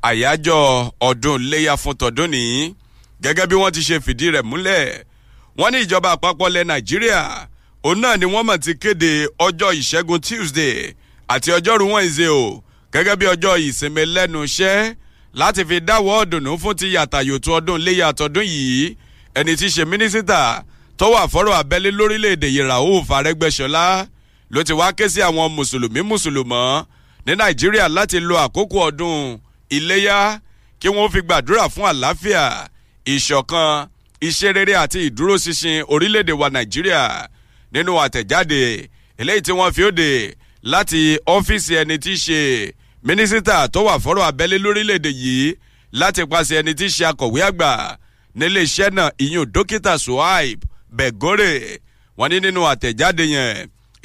àyájọ́ 0.09 0.91
ọdún 1.01 1.39
léyà 1.51 1.75
fún 1.77 1.95
tọdún 2.01 2.31
ní. 2.31 2.75
Gẹ́gẹ́ 3.23 3.47
bí 3.51 3.55
wọ́n 3.63 3.71
ti 3.75 3.81
ṣe 3.81 3.97
fìdí 4.05 4.27
rẹ̀ 4.35 4.43
múlẹ̀ 4.51 5.05
wọ́n 5.59 5.71
ní 5.73 5.79
ìjọba 5.85 6.11
àpapọ̀ 6.17 6.49
lẹ̀ 6.55 6.65
nàìjíríà 6.71 7.23
òun 7.87 7.99
náà 8.03 8.17
ni 8.21 8.27
wọ́n 8.33 8.45
mọ̀ 8.49 8.59
ti 8.65 8.73
kéde 8.83 9.11
ọjọ́ 9.47 9.71
ìṣẹ́gun 9.81 10.21
tuesday 10.27 10.77
àti 11.35 11.49
ọjọ́rú 11.57 11.85
wednesday 11.95 12.29
o 12.43 12.63
gẹ́gẹ́ 12.93 13.17
bí 13.21 13.27
ọjọ́ 13.35 13.55
ìsinmi 13.69 14.03
lẹ́nu 14.15 14.39
iṣẹ́ 14.49 14.95
láti 15.41 15.63
fi 15.69 15.77
dáwọ́ 15.89 16.15
ọ̀dùnnú 16.23 16.51
fún 16.63 16.75
ti 16.81 16.87
yàtàyòtò 16.97 17.51
ọdún 17.59 17.79
léyà 17.87 18.09
tọdún 18.19 18.47
yìí. 18.55 18.85
Ẹni 19.39 19.53
tí 19.57 19.67
í 19.67 19.71
ṣe 19.75 19.85
mínísítà 19.91 20.41
tó 20.99 21.07
wà 21.15 21.23
fọ́rọ̀ 21.33 21.55
abẹ́lé 21.63 21.91
lórílẹ̀‐èdè 21.99 22.49
yìí 22.57 22.63
rauf 22.71 23.07
arẹ́gbẹ́sọlá 23.19 23.85
ló 24.53 24.61
ti 24.67 24.73
wá 24.81 24.87
ké 24.99 25.05
sí 25.13 25.21
àwọn 25.29 25.49
mùsùlùmí 25.57 26.01
mùsùlùmọ́ 26.11 26.85
ní 27.27 27.33
nàìjíríà 27.39 27.87
láti 27.97 28.19
lo 28.29 28.35
àkókò 28.45 28.79
ọdún 28.89 29.39
iléyà 29.77 30.19
kí 30.81 30.89
wọ́n 30.97 31.09
fi 31.13 31.21
gbàdúrà 31.27 31.65
fún 31.75 31.87
àlàáfíà 31.93 32.43
ìṣọ̀kan 33.15 33.71
iṣẹ́ 34.29 34.75
àti 34.83 34.99
ìdúróṣinṣin 35.09 35.77
orílẹ̀‐èdè 35.93 36.33
wa 36.41 36.49
nàìjíríà 36.55 37.03
nínú 37.73 37.93
àtẹ̀jáde 38.05 38.61
eléyìí 39.21 39.43
tí 39.47 39.53
wọ́n 39.59 39.73
fi 39.77 39.83
ó 39.89 39.91
de 40.01 40.09
láti 40.73 41.01
ọ́fíìsì 41.35 41.73
ẹni 41.81 41.97
tí 42.05 42.13
í 42.17 42.21
ṣe 42.25 42.41
mínísítà 43.07 43.57
tó 43.73 43.81
wà 43.89 43.95
fọ́rọ̀ 44.05 44.25
abẹ́lé 44.31 44.57
lórílẹ̀‐èdè 44.65 45.11
yìí 45.23 45.47
láti 46.01 46.23
paṣẹ 46.31 46.55
ẹni 46.61 46.73
tí 46.79 46.87
í 46.91 46.93
ṣe 46.97 47.05
akọ̀wé 47.11 47.41
àgbà 47.49 47.71
nílé 48.39 48.63
náà 48.97 49.09
ìyún 49.25 49.47
dókítà 49.55 49.93
suhaib 50.05 50.59
bẹ̀gọ́rẹ̀ 50.97 51.57
wọ́n 52.19 52.29
ní 52.33 52.37
nínú 52.45 52.61
àtẹ̀jáde 52.73 53.25
yẹn 53.35 53.57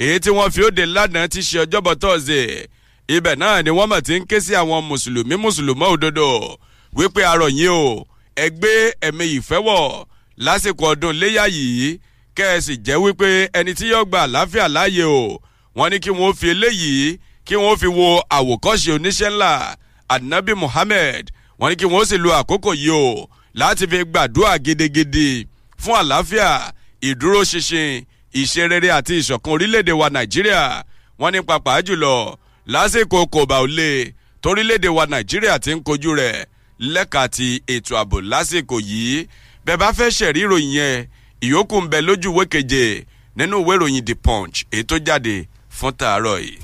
èyí 0.04 0.16
tí 0.24 0.30
wọ́n 0.36 0.50
fi 0.54 0.60
ó 0.66 0.70
de 0.76 0.84
lánàá 0.94 1.26
ti 1.32 1.40
ṣe 1.48 1.56
ọjọ́bọ̀ 1.64 1.94
tọ́sídẹ̀ 2.02 2.66
ibẹ̀ 3.16 3.34
náà 3.40 3.56
ni 3.64 3.70
wọ́n 3.78 3.88
mọ̀ 3.92 4.00
tí 4.06 4.14
ń 4.20 4.24
ké 4.30 4.36
sí 4.44 4.52
àwọn 4.60 4.80
mùsùlùmí 4.88 5.34
mùsùlùmọ́ 5.42 5.86
òdodo 5.94 6.28
wípé 6.96 7.20
arọ̀ 7.32 7.50
yín 7.58 7.72
o 7.82 8.06
ẹgbẹ́ 8.44 8.76
ẹ̀mí 9.08 9.24
ìfẹ́ 9.38 9.60
lásìkò 10.44 10.84
ọdún 10.92 11.14
léyà 11.20 11.44
yìí 11.56 11.88
kẹ́ẹ̀sì 12.36 12.74
jẹ́ 12.86 12.96
wípé 13.04 13.28
ẹni 13.58 13.72
tí 13.78 13.86
yóò 13.92 14.04
gba 14.08 14.18
àlàáfíà 14.26 14.66
láàyè 14.74 15.04
o. 15.20 15.40
Wọ́n 15.76 15.90
ní 15.92 15.98
kí 16.04 16.10
wọ́n 16.10 16.34
fi 16.38 16.48
eléyìí 16.54 17.18
kí 17.46 17.54
wọ́n 17.62 17.76
fi 17.80 17.86
wo 17.98 18.06
àwòkọ́ṣe 18.36 18.90
oníṣẹ́ 18.96 19.30
ńlá 19.30 19.52
anabi 20.08 20.54
muhammed 20.62 21.24
wọ́n 21.60 21.70
ní 21.70 21.76
kí 21.80 21.86
wọ́n 21.92 22.04
sì 22.08 22.16
lo 22.18 22.30
àkókò 22.40 22.70
yìí 22.74 22.90
o 22.90 23.28
láti 23.60 23.84
fi 23.90 23.98
gbàdúrà 24.10 24.58
gidigidi 24.64 25.46
fún 25.82 25.94
àlàáfíà 26.02 26.50
ìdúróṣinṣin 27.08 27.90
ìṣerere 28.40 28.88
àti 28.98 29.14
ìṣọ̀kan 29.20 29.52
orílẹ̀-èdè 29.54 29.92
wa 30.00 30.08
nàìjíríà. 30.14 30.62
Wọ́n 31.20 31.32
ní 31.32 31.40
pàápàá 31.48 31.80
jùlọ 31.86 32.14
lásìkò 32.72 33.26
kòbá 33.32 33.56
òlé 33.64 33.90
torílẹ̀-èdè 34.42 34.88
wa 34.96 35.04
nàìjíríà 35.12 35.58
ti 35.64 35.70
ń 35.74 35.82
kojú 35.86 36.10
rẹ̀ 36.20 36.46
lẹ́ka 36.94 37.22
ti 37.36 37.48
ètò 37.74 37.92
ààbò 38.00 38.16
lásìkò 38.30 38.76
yìí. 38.90 39.26
Bẹ́ẹ̀ 39.66 39.78
bá 39.80 39.88
fẹ́ 39.98 40.10
ṣẹ̀rí 40.18 40.40
ìròyìn 40.46 40.72
yẹn 40.78 40.96
ìyókù 41.44 41.76
ń 41.82 41.88
bẹ 41.90 41.98
lójú 42.06 42.30
ìwé 42.32 42.44
keje 42.52 43.04
nínú 43.36 43.56
ìwé 43.62 43.74
ìròyìn 43.76 44.04
the 44.06 44.14
punch 44.14 44.64
èyí 44.70 44.82
tó 44.84 44.96
jáde 45.06 45.44
fún 45.80 45.92
tàárọ̀ 45.98 46.38
yìí. 46.40 46.58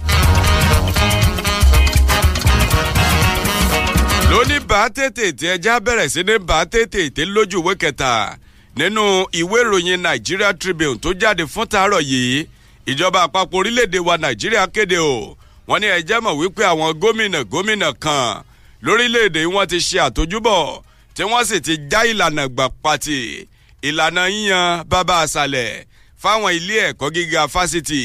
lóní 4.30 4.58
bá 4.68 4.88
tètè 4.88 5.32
tí 5.38 5.46
ẹja 5.46 5.80
bẹ̀rẹ̀ 5.80 6.08
sí 6.08 6.22
ní 6.22 6.38
bá 6.38 6.64
tètè 6.64 7.10
tí 7.14 7.22
lójú 7.24 7.58
ìwé 7.62 7.74
kẹta 7.74 8.36
nínú 8.76 9.02
ìwé 9.32 9.58
ìròyìn 9.64 10.00
nigeria 10.02 10.52
tribune 10.52 10.98
tó 11.02 11.10
jáde 11.20 11.44
fún 11.46 11.66
tàárọ̀ 11.66 12.00
yìí. 12.02 12.46
Ìjọba 12.86 13.20
àpapọ̀ 13.26 13.56
orílẹ̀-èdè 13.60 13.98
wa 13.98 14.16
nàìjíríà 14.16 14.66
kéde 14.74 14.98
o. 14.98 15.36
Wọ́n 15.68 15.80
ní 15.80 15.86
ẹjẹ́ 15.86 16.20
mọ̀ 16.24 16.34
wípé 16.40 16.62
àwọn 16.72 16.92
gómìnà 17.00 17.40
gómìnà 17.52 17.92
kan 17.92 18.42
lórílẹ̀-èdè 18.82 19.44
wọn 19.54 19.66
ti 19.66 19.76
ṣe 19.76 19.98
àtójúbọ̀ 20.08 20.80
tí 21.14 21.22
wọ́n 21.22 21.44
sì 21.44 21.60
ti 21.60 21.76
já 21.90 22.00
ìlànà 22.10 22.46
gbà 22.48 22.68
pàtì 22.82 23.46
ìlànà 23.88 24.22
yíyan 24.34 24.84
bàbá 24.90 25.14
àṣàlẹ̀ 25.24 25.84
fáwọn 26.22 26.52
ilé 26.58 26.76
ẹ̀kọ́ 26.88 27.08
gíga 27.14 27.42
fásitì 27.54 28.02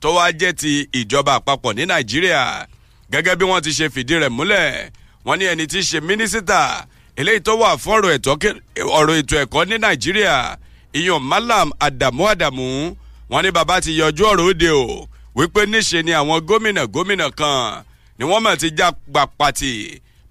tó 0.00 0.08
wá 0.16 0.24
jẹ́ 0.40 0.52
ti 0.60 0.72
ìjọba 0.98 1.32
àpapọ̀ 1.38 1.72
ní 1.76 1.82
nàìjíríà. 1.90 2.42
Gẹ́gẹ́ 3.12 3.36
bí 3.38 3.44
wọ́n 3.50 3.60
ti 3.64 3.70
ṣe 3.78 3.86
fìdí 3.94 4.14
rẹ̀ 4.22 4.32
múlẹ̀ 4.36 4.88
wọ́n 5.26 5.36
ní 5.38 5.44
ẹni 5.52 5.64
tí 5.72 5.78
í 5.82 5.86
ṣe 5.90 5.98
mínísítà 6.06 6.60
eléyìí 7.20 7.40
tó 7.46 7.52
wà 7.60 7.70
fún 7.82 7.94
ọ̀rọ̀ 7.98 8.12
ètò 9.20 9.36
ẹ̀kọ́ 9.42 9.62
ní 9.68 9.76
nàìjíríà 9.84 10.36
ìyọ̀n 10.98 11.22
malam 11.30 11.68
adamu 11.86 12.24
adamu. 12.32 12.68
Wọ́n 13.30 13.42
ní 13.44 13.50
bàbá 13.56 13.76
ti 13.84 13.90
yọjú 14.00 14.22
ọ̀rọ̀ 14.32 14.44
òde 14.50 14.70
o 14.70 15.08
wípé 15.36 15.60
níṣe 15.72 15.98
ni 16.04 16.12
àwọn 16.20 16.38
gómìnà 16.48 16.82
gómìnà 16.94 17.26
kan 17.38 17.84
ni 18.18 18.24
wọ́n 18.30 18.42
mọ̀ 18.44 18.56
ti 18.60 18.68
já 18.78 18.88
gbà 19.12 19.22
pàtì 19.38 19.72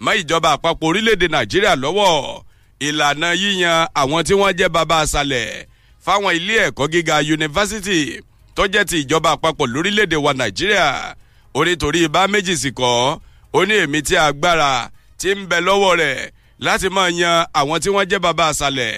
mọ́ 0.04 0.14
ìjọba 0.22 0.50
àpapọ̀ 0.56 0.86
orílẹ̀-èdè 0.90 1.28
nàìjíríà 1.34 1.74
lọ́wọ́ 1.84 2.42
ìlànà 2.80 3.30
yíyan 3.42 3.88
àwọn 4.02 4.24
tí 4.28 4.34
wọ́n 4.42 4.54
jẹ́ 4.60 4.70
bàbá 4.76 4.96
àṣàlẹ̀ 5.04 5.66
fáwọn 6.06 6.34
ilé 6.38 6.56
ẹ̀kọ́ 6.68 6.86
gíga 6.92 7.16
yunifásitì 7.28 8.00
tó 8.56 8.64
jẹ́ 8.74 8.86
ti 8.90 8.98
ìjọba 9.04 9.30
àpapọ̀ 9.36 9.66
lórílẹ̀‐èdè 9.74 10.16
wa 10.26 10.32
nàìjíríà. 10.40 10.88
Ó 11.58 11.60
ní 11.66 11.74
torí 11.82 12.00
ibà 12.08 12.28
méjì 12.32 12.56
sì 12.62 12.70
kọ́ 12.80 13.18
ó 13.58 13.60
ní 13.68 13.74
èmi 13.84 14.00
tí 14.08 14.16
agbára 14.26 14.72
ti 15.20 15.30
ń 15.36 15.46
bẹ 15.50 15.58
lọ́wọ́ 15.68 15.94
rẹ̀ 16.02 16.18
láti 16.66 16.88
máa 16.96 17.10
yan 17.20 17.46
àwọn 17.60 17.78
tí 17.84 17.90
wọ́n 17.96 18.06
jẹ́ 18.12 18.20
bàbá 18.26 18.46
àṣàlẹ̀ 18.52 18.94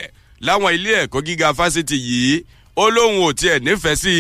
láwọn 0.45 0.73
ilé 0.77 0.91
ẹ̀kọ́ 1.03 1.21
gíga 1.25 1.53
fásitì 1.57 1.97
yìí. 2.07 2.43
Ó 2.75 2.84
lóun 2.95 3.13
ò 3.27 3.34
tiẹ̀ 3.39 3.59
nífẹ̀ẹ́ 3.65 3.95
sí 4.03 4.15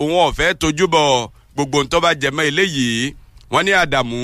òun 0.00 0.14
ọ̀fẹ́ 0.28 0.54
tójú 0.60 0.86
bọ̀ 0.94 1.28
gbogbo 1.54 1.78
ń 1.82 1.86
tọ́ba 1.92 2.10
jẹmọ́ 2.22 2.44
eléyìí. 2.50 3.14
Wọ́n 3.52 3.64
ní 3.66 3.72
àdàmú 3.82 4.18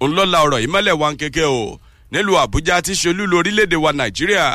òun 0.00 0.12
lọ́la 0.16 0.38
ọ̀rọ̀ 0.44 0.58
yìí 0.62 0.70
mọ́lẹ̀ 0.74 0.94
wá 1.00 1.08
ń 1.12 1.16
kéke 1.20 1.44
o 1.60 1.80
nílùú 2.12 2.34
àbújá 2.44 2.76
tí 2.86 2.92
ṣe 3.00 3.08
olúlu 3.10 3.36
orílẹ̀-èdè 3.40 3.76
wa 3.84 3.90
nàìjíríà. 3.98 4.46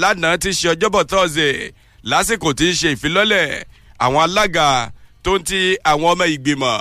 Lánàá 0.00 0.38
ti 0.42 0.50
ṣe 0.58 0.68
ọjọ́bọ̀ 0.74 1.02
tọ́sídẹ̀ẹ́ 1.10 1.70
lásìkò 2.10 2.48
tí 2.58 2.66
ṣe 2.80 2.88
ìfilọ́lẹ̀ 2.94 3.64
àwọn 4.04 4.20
alága 4.24 4.66
tó 5.22 5.38
ń 5.38 5.42
ti 5.48 5.60
àwọn 5.90 6.08
ọmọ 6.12 6.24
ìgbìmọ̀ 6.34 6.74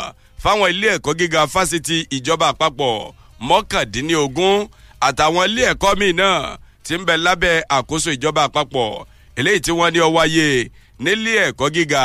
fáwọn 0.44 0.70
ilé 0.74 0.88
ẹ̀kọ́ 0.96 1.14
gíga 1.20 1.42
fásitì 1.54 1.98
ìjọba 2.16 2.48
àpapọ̀ 2.54 3.12
mọ́kàndínlógún 3.48 4.58
àtàwọn 5.08 5.44
ilé 5.50 5.62
ẹ̀kọ́ 5.72 5.92
míì 6.00 6.14
náà 6.22 6.58
ti 6.86 6.94
ń 6.98 7.06
bẹ 7.08 7.16
lábẹ́ 7.26 7.64
àkóso 7.78 8.10
ìjọba 8.16 8.42
àpapọ̀. 8.48 9.06
Eléyìí 9.40 9.60
tí 9.66 9.72
wọ́n 9.80 9.92
ní 9.94 10.00
ọ 10.08 10.10
wáyé 10.16 10.48
nílé 11.04 11.32
ẹ̀kọ́ 11.48 11.68
gíga 11.76 12.04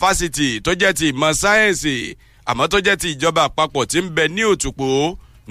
fásitì 0.00 0.48
tó 0.64 0.70
jẹ́ 0.80 0.92
ti 0.98 1.06
ìmọ̀ 1.12 1.30
sáyẹ́ǹsì 1.40 1.94
àmọ́ 2.50 2.66
tó 2.72 2.78
jẹ́ 2.86 2.96
ti 3.00 3.08
ìjọba 3.14 3.42
àpapọ̀ 3.48 3.86
ti 3.90 3.98
ń 4.02 4.08
bẹ 4.16 4.24
ní 4.34 4.42
òtùpó 4.52 4.86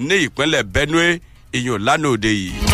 ní 0.08 0.16
ìpínlẹ̀ 0.26 0.62
benue 0.74 1.08
ìyọ̀n 1.58 1.82
lánàá 1.86 2.10
òde 2.14 2.30
yìí. 2.40 2.69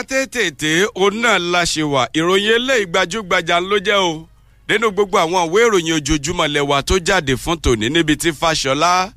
Bá 0.00 0.26
tètè 0.26 0.86
òun 0.94 1.20
náà 1.22 1.38
la 1.38 1.64
ṣe 1.64 1.82
wà. 1.82 2.08
Ìròyìn 2.14 2.52
eléyìí 2.56 2.86
gbajúgbajà 2.86 3.60
ló 3.60 3.76
jẹ́ 3.78 3.96
o. 3.98 4.26
Nínú 4.68 4.90
gbogbo 4.90 5.18
àwọn 5.18 5.48
ìwé 5.48 5.60
ìròyìn 5.66 5.94
ojoojúmọ́ 5.98 6.46
lẹ́wà 6.54 6.82
tó 6.82 6.98
jáde 6.98 7.34
fún 7.36 7.56
tòní 7.60 7.88
níbi 7.90 8.16
tí 8.16 8.30
fàṣọlá 8.30 9.10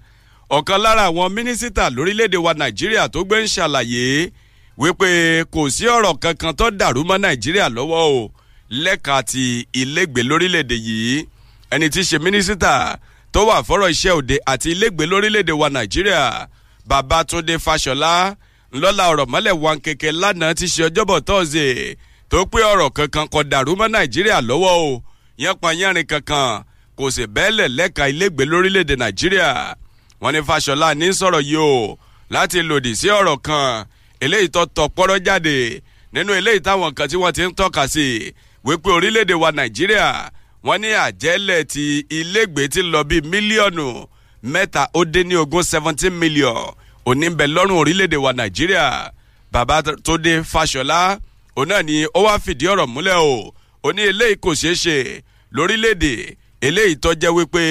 ọ̀kan 0.49 0.77
lára 0.81 1.03
àwọn 1.09 1.29
mínísítà 1.33 1.89
lórílẹ̀‐èdè 1.89 2.37
wa 2.37 2.53
nàìjíríà 2.53 3.07
tó 3.09 3.23
gbé 3.23 3.41
ń 3.43 3.47
ṣàlàyé 3.47 4.29
wípé 4.77 5.43
kò 5.51 5.69
sí 5.69 5.85
ọ̀rọ̀ 5.85 6.17
kankan 6.19 6.53
tó 6.55 6.71
dàrú 6.71 7.03
mọ́ 7.03 7.17
nàìjíríà 7.23 7.69
lọ́wọ́ 7.69 8.01
o. 8.19 8.31
Lẹ́ka 8.69 9.23
ti 9.23 9.67
ilégbèé 9.73 10.23
lórílẹ̀‐èdè 10.29 10.75
yìí 10.87 11.25
ẹni 11.71 11.87
tí 11.89 11.99
í 11.99 12.03
ṣe 12.03 12.17
mínísítà 12.19 12.97
tó 13.31 13.45
wà 13.47 13.61
fọ́rọ̀ 13.67 13.89
iṣẹ́ 13.93 14.11
òde 14.19 14.35
àti 14.45 14.71
ilégbèé 14.73 15.05
lórílẹ̀‐èdè 15.11 15.51
wa 15.61 15.67
nàìjíríà 15.69 16.47
babatunde 16.85 17.55
fàṣọlá 17.65 18.35
ńlọ́la 18.75 19.03
ọ̀rọ̀ 19.11 19.25
mọ́lẹ̀ 19.33 19.53
wọn 19.63 19.77
kẹ̀kẹ́ 19.85 20.11
lánàá 20.21 20.53
ti 20.59 20.65
ṣe 20.73 20.81
ọjọ́bọ̀ 20.87 21.17
tọ́sídẹ̀ẹ́ 21.27 21.95
tó 22.29 22.37
pé 22.51 22.59
ọ̀rọ̀ 22.71 22.89
kankan 22.97 23.27
kò 23.33 23.39
dàrú 23.51 23.71
mọ́ 23.79 23.87
nàìjíríà 23.93 24.39
lọ́wọ́ 24.49 24.73
o. 24.87 25.03
Yánpanyánrin 25.43 26.05
kankan 26.11 26.49
kò 26.97 27.03
sì 27.15 27.23
bẹ́ẹ̀lẹ̀ 27.35 27.67
lẹ́ka 27.77 28.03
ilégbèé 28.11 28.45
lórílẹ̀‐èdè 28.51 28.95
nàìjíríà. 29.01 29.49
Wọn 30.21 30.31
ní 30.35 30.39
fàṣọlá 30.47 30.87
ní 30.99 31.07
sọ̀rọ̀ 31.19 31.41
yìí 31.51 31.57
o 31.71 31.97
láti 32.33 32.59
lòdì 32.69 32.91
sí 32.99 33.07
ọ̀rọ̀ 33.19 33.37
kan. 33.47 33.85
Eléyìí 34.23 34.49
tó 34.55 34.61
tọ̀ 34.75 34.85
pọ́rọ́ 34.95 35.17
jáde 35.25 35.55
nínú 36.13 36.31
eléyìí 36.39 36.59
táwọn 36.65 36.91
kan 36.97 37.07
tí 37.09 37.15
wọ́n 37.23 37.33
ti 37.35 37.41
ń 37.47 37.51
tọ́ka 37.59 37.83
sí 37.93 38.05
wípé 38.65 38.89
orílẹ̀‐èdè 38.97 39.33
wa 39.43 39.49
nàìjíríà 39.57 40.07
wọ́n 40.65 40.77
ní 40.81 40.89
àjẹ́lẹ̀ 41.05 41.63
ti 41.73 41.83
ilégbèé 42.17 42.67
ti 42.73 42.81
lọ 42.91 42.99
bíi 43.09 43.21
mílíọ̀nù 43.31 43.87
mẹ́ta 44.51 44.83
ó 44.99 45.01
dé 45.13 45.21
ní 45.29 45.35
ogún 45.43 45.63
seventeen 45.71 46.13
million 46.21 46.59
òní 47.05 47.27
ń 47.29 47.35
bẹ 47.37 47.45
lọ́rùn 47.55 47.77
orílẹ̀-èdè 47.81 48.17
wa 48.25 48.31
nàìjíríà. 48.37 49.09
Bàbá 49.51 49.81
tó 50.05 50.17
dé 50.17 50.41
fàṣọlá 50.41 51.17
òun 51.55 51.67
náà 51.69 51.81
ni 51.87 52.05
ó 52.17 52.19
wá 52.25 52.37
fìdí 52.45 52.65
ọ̀rọ̀ 52.73 52.87
múlẹ̀ 52.93 53.17
o. 53.21 53.53
Ó 53.83 53.89
ní 53.95 54.01
eléyìí 54.11 54.35
kò 54.43 54.49
ṣeé 54.61 54.73
ṣe 54.83 54.95
lórílẹ̀-èdè. 55.55 56.13
Eléyìí 56.67 56.95
tó 57.03 57.09
jẹ́ 57.21 57.31
wípé 57.37 57.63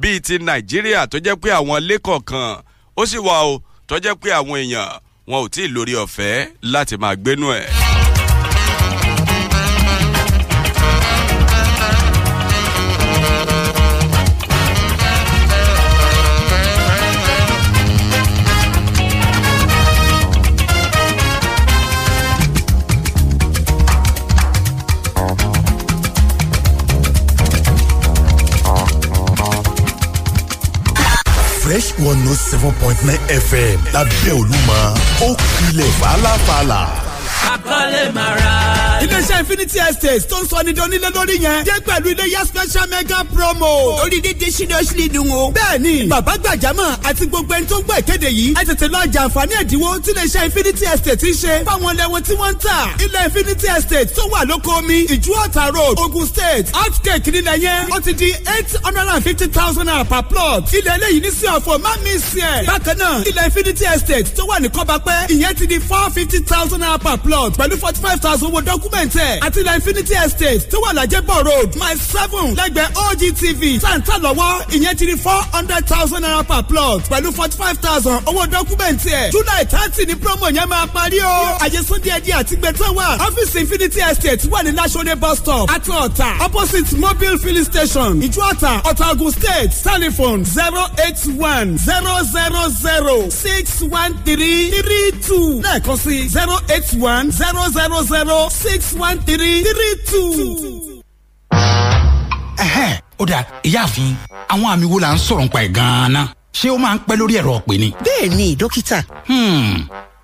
bíi 0.00 0.20
ti 0.20 0.34
nàìjíríà 0.38 1.06
tó 1.10 1.18
jẹ́ 1.18 1.36
pé 1.42 1.48
àwọn 1.58 1.76
ilé 1.82 1.96
kọ̀ọ̀kan 2.06 2.50
ó 2.96 3.02
sì 3.06 3.18
wà 3.18 3.36
o 3.52 3.62
tó 3.88 3.96
jẹ́ 3.98 4.14
pé 4.22 4.30
àwọn 4.38 4.56
èèyàn 4.62 4.88
wọn 5.28 5.40
ò 5.44 5.48
tí 5.54 5.62
ì 5.66 5.72
lórí 5.74 5.94
ọ̀fẹ́ 6.04 6.46
láti 6.62 6.96
máa 6.96 7.14
gbénú 7.14 7.46
ẹ̀. 7.60 7.66
Fresh 31.70 31.92
one 32.00 32.18
note 32.24 32.34
seven 32.50 32.72
point 32.82 32.98
nine 33.06 33.20
fm 33.46 33.78
lábẹ́ 33.94 34.32
olúmọ 34.40 34.78
ó 35.26 35.28
kilẹ̀ 35.56 35.90
fàlàfàlà. 36.00 36.80
Akọ́lé 37.48 38.12
máa 38.14 38.34
ra. 38.36 38.52
iléeṣẹ́ 39.04 39.38
infinity 39.40 39.78
estate 39.88 40.28
tó 40.28 40.36
ń 40.42 40.46
sọ 40.48 40.62
ní 40.64 40.72
donílé 40.72 41.08
lórí 41.14 41.36
yẹn 41.44 41.64
jẹ́ 41.64 41.80
pẹ̀lú 41.86 42.08
iléyà 42.14 42.44
special 42.46 42.86
mega 42.88 43.24
promo. 43.34 43.96
orí 44.04 44.20
dídí 44.20 44.50
seriously 44.52 45.08
dùn 45.08 45.30
o. 45.32 45.50
bẹ́ẹ̀ni 45.56 46.08
bàbá 46.08 46.34
gbàjámọ̀ 46.36 46.96
àti 47.08 47.26
gbogbo 47.26 47.54
ẹni 47.54 47.66
tó 47.66 47.76
ń 47.78 47.82
gbọ́ 47.84 47.98
ìkéde 48.00 48.28
yìí 48.28 48.54
ẹ 48.60 48.62
tètè 48.68 48.86
lọ 48.92 49.00
jàǹfààní 49.14 49.54
ẹ̀dínwó 49.62 49.98
tí 50.04 50.10
iléeṣẹ́ 50.12 50.44
infinity 50.44 50.84
estate 50.94 51.22
ń 51.22 51.34
ṣe 51.42 51.52
fáwọn 51.64 51.94
lẹ́wọ̀n 52.00 52.22
tí 52.26 52.34
wọ́n 52.40 52.52
ń 52.52 52.58
tà. 52.64 52.76
ilẹ̀ 53.04 53.24
infinity 53.28 53.66
estate 53.76 54.10
tó 54.16 54.22
wà 54.32 54.44
lóko 54.44 54.70
omi 54.78 54.98
ìjú 55.14 55.32
ọ̀tà 55.44 55.72
road 55.74 55.98
ogun 55.98 56.26
state 56.26 56.66
outcake 56.76 57.30
nílẹ̀ 57.30 57.56
yẹn 57.64 57.88
ó 57.90 58.00
ti 58.04 58.12
di 58.12 58.30
eight 58.54 58.70
hundred 58.84 59.08
and 59.08 59.24
fifty 59.24 59.46
thousand 59.48 59.86
naira 59.88 60.04
per 60.04 60.22
plot. 60.22 60.68
ilẹ̀ 60.72 60.94
eléyìí 60.98 61.20
ní 61.24 61.30
sí 61.30 61.46
ọ̀fọ̀ 61.46 61.78
má 61.82 61.90
mi 62.04 62.12
sí 62.20 62.40
ẹ̀. 62.40 62.66
bákan 62.66 62.96
náà 62.98 63.22
ilẹ̀ 63.28 63.44
infinity 63.48 63.84
estate 63.94 64.28
tó 64.36 64.44
wà 64.44 64.60
ní 64.60 64.68
kọ́bápẹ́ 64.68 65.28
ìyẹn 65.32 65.54
ti 65.58 65.66
di 65.66 65.78
four 65.80 66.10
fifty 66.14 66.38
thousand 66.44 66.80
naira 66.82 66.98
per 66.98 67.16
plot 67.18 67.29
pẹ̀lú 67.58 67.76
forty 67.78 68.00
five 68.00 68.20
thousand 68.20 68.50
owó 68.52 68.60
dọ́kúmẹ̀ntì 68.68 69.18
ẹ̀ 69.20 69.38
àti 69.46 69.60
ilẹ̀ 69.60 69.74
infinity 69.78 70.14
estate 70.24 70.58
tó 70.70 70.78
wà 70.84 70.90
lájẹ́bọ̀ 70.98 71.38
road 71.48 71.70
mile 71.80 71.98
seven 72.12 72.46
lẹ́gbẹ̀ẹ́ 72.56 72.88
ogtv 73.06 73.62
tàǹtà 73.84 74.14
lọ́wọ́ 74.24 74.52
ìyẹn 74.76 74.96
ti 74.98 75.06
di 75.06 75.16
four 75.16 75.42
hundred 75.52 75.82
thousand 75.86 76.20
naira 76.24 76.42
per 76.48 76.62
plot 76.70 77.00
pẹ̀lú 77.10 77.28
forty 77.38 77.56
five 77.62 77.78
thousand 77.86 78.18
owó 78.26 78.42
dọ́kúmẹ̀ntì 78.54 79.10
ẹ̀. 79.20 79.30
July 79.32 79.62
thirty 79.72 80.02
ni 80.06 80.14
promo 80.14 80.46
yẹn 80.56 80.68
máa 80.68 80.86
parí 80.94 81.18
o. 81.20 81.34
Àyẹ̀sọ́ 81.64 81.98
díẹ̀ 82.04 82.20
díẹ̀ 82.24 82.36
àti 82.40 82.54
gbẹ̀tẹ̀ 82.56 82.90
wà. 82.98 83.08
Ọ́fíìsì 83.26 83.58
infinity 83.60 84.00
estate 84.10 84.42
wà 84.52 84.62
ní 84.64 84.72
lasode 84.72 85.14
bus 85.22 85.38
stop 85.38 85.70
àti 85.70 85.90
ọ̀tà 86.04 86.28
opposite 86.46 86.92
mobile 87.04 87.38
filling 87.38 87.64
station 87.72 88.20
ìjú 88.26 88.40
ọ̀tà 88.52 88.72
ọ̀tà 88.90 89.06
state. 89.32 89.72
Telephone 89.82 90.44
zero 90.44 90.82
eight 91.04 91.20
one 91.38 91.76
zero 91.78 92.14
zero 92.34 92.62
zero 92.84 93.16
six 93.30 93.82
one 93.82 94.12
three 94.24 94.70
three 94.70 95.10
two. 95.26 95.60
Lẹ́ẹ̀kan 95.66 95.96
sí 96.04 96.28
zero 96.28 96.56
eight 96.74 96.88
one 97.00 97.19
zero 97.28 97.68
zero 97.68 98.02
zero 98.02 98.48
six 98.48 98.94
one 98.96 99.18
three 99.26 99.62
three 99.62 99.94
two. 100.08 101.02
ẹ̀hẹ́ 102.56 102.98
ó 103.18 103.24
dà 103.26 103.44
ìyáàfin 103.62 104.14
àwọn 104.48 104.68
àmì 104.74 104.86
wo 104.92 105.00
la 105.00 105.14
ń 105.14 105.18
sọ̀rọ̀ 105.18 105.42
nípa 105.44 105.60
ẹ̀ 105.64 105.72
gan-an 105.76 106.28
ṣé 106.58 106.68
ó 106.74 106.78
máa 106.78 106.94
ń 106.94 106.98
pẹ́ 107.08 107.16
lórí 107.20 107.34
ẹ̀rọ 107.40 107.52
ọ̀pẹ 107.60 107.74
ni. 107.82 107.88
bẹ́ẹ̀ 108.04 108.28
ni 108.36 108.56
dókítà. 108.60 108.98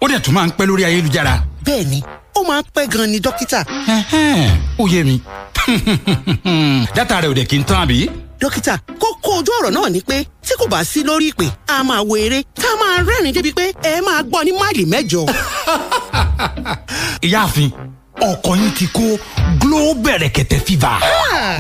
ó 0.02 0.04
dẹ̀ 0.10 0.20
tún 0.24 0.34
máa 0.34 0.46
ń 0.46 0.50
pẹ́ 0.58 0.66
lórí 0.68 0.82
ayélujára. 0.88 1.34
bẹ́ẹ̀ 1.66 1.84
ni 1.90 1.98
ó 2.34 2.40
máa 2.48 2.60
ń 2.60 2.64
pẹ́ 2.74 2.86
gan-an 2.92 3.10
ni 3.12 3.18
dókítà. 3.20 3.60
ó 4.78 4.84
yé 4.92 5.00
mi 5.04 5.20
dátà 6.96 7.20
rẹ̀ 7.22 7.30
ò 7.32 7.34
dẹ̀ 7.38 7.46
kí 7.50 7.56
n 7.58 7.64
tán 7.68 7.78
àbí. 7.84 8.08
dókítà 8.40 8.74
kókó 9.00 9.30
ojú 9.40 9.50
ọ̀rọ̀ 9.60 9.72
náà 9.76 9.88
ni 9.90 10.00
pé 10.00 10.24
tí 10.46 10.52
kò 10.58 10.66
bá 10.72 10.84
sí 10.84 11.00
lórí 11.04 11.26
ìpè 11.32 11.46
a 11.66 11.82
máa 11.88 12.00
wo 12.08 12.14
eré 12.16 12.42
tá 12.54 12.68
a 12.72 12.76
máa 12.80 13.02
rẹ́rìn-ín 13.08 13.34
débi 13.36 13.52
pé 13.58 13.64
ẹ 13.82 14.00
máa 14.06 14.22
gbọ́ 14.22 14.44
ní 14.44 14.52
máìlì 14.60 14.84
mẹ́jọ. 14.92 15.22
ìyáàfin 17.26 17.70
ọkọ 18.20 18.54
yín 18.56 18.70
ti 18.78 18.86
kó 18.92 19.02
glow 19.60 19.94
bẹ̀rẹ̀kẹ̀tẹ̀ 19.94 20.60
fífa. 20.66 20.92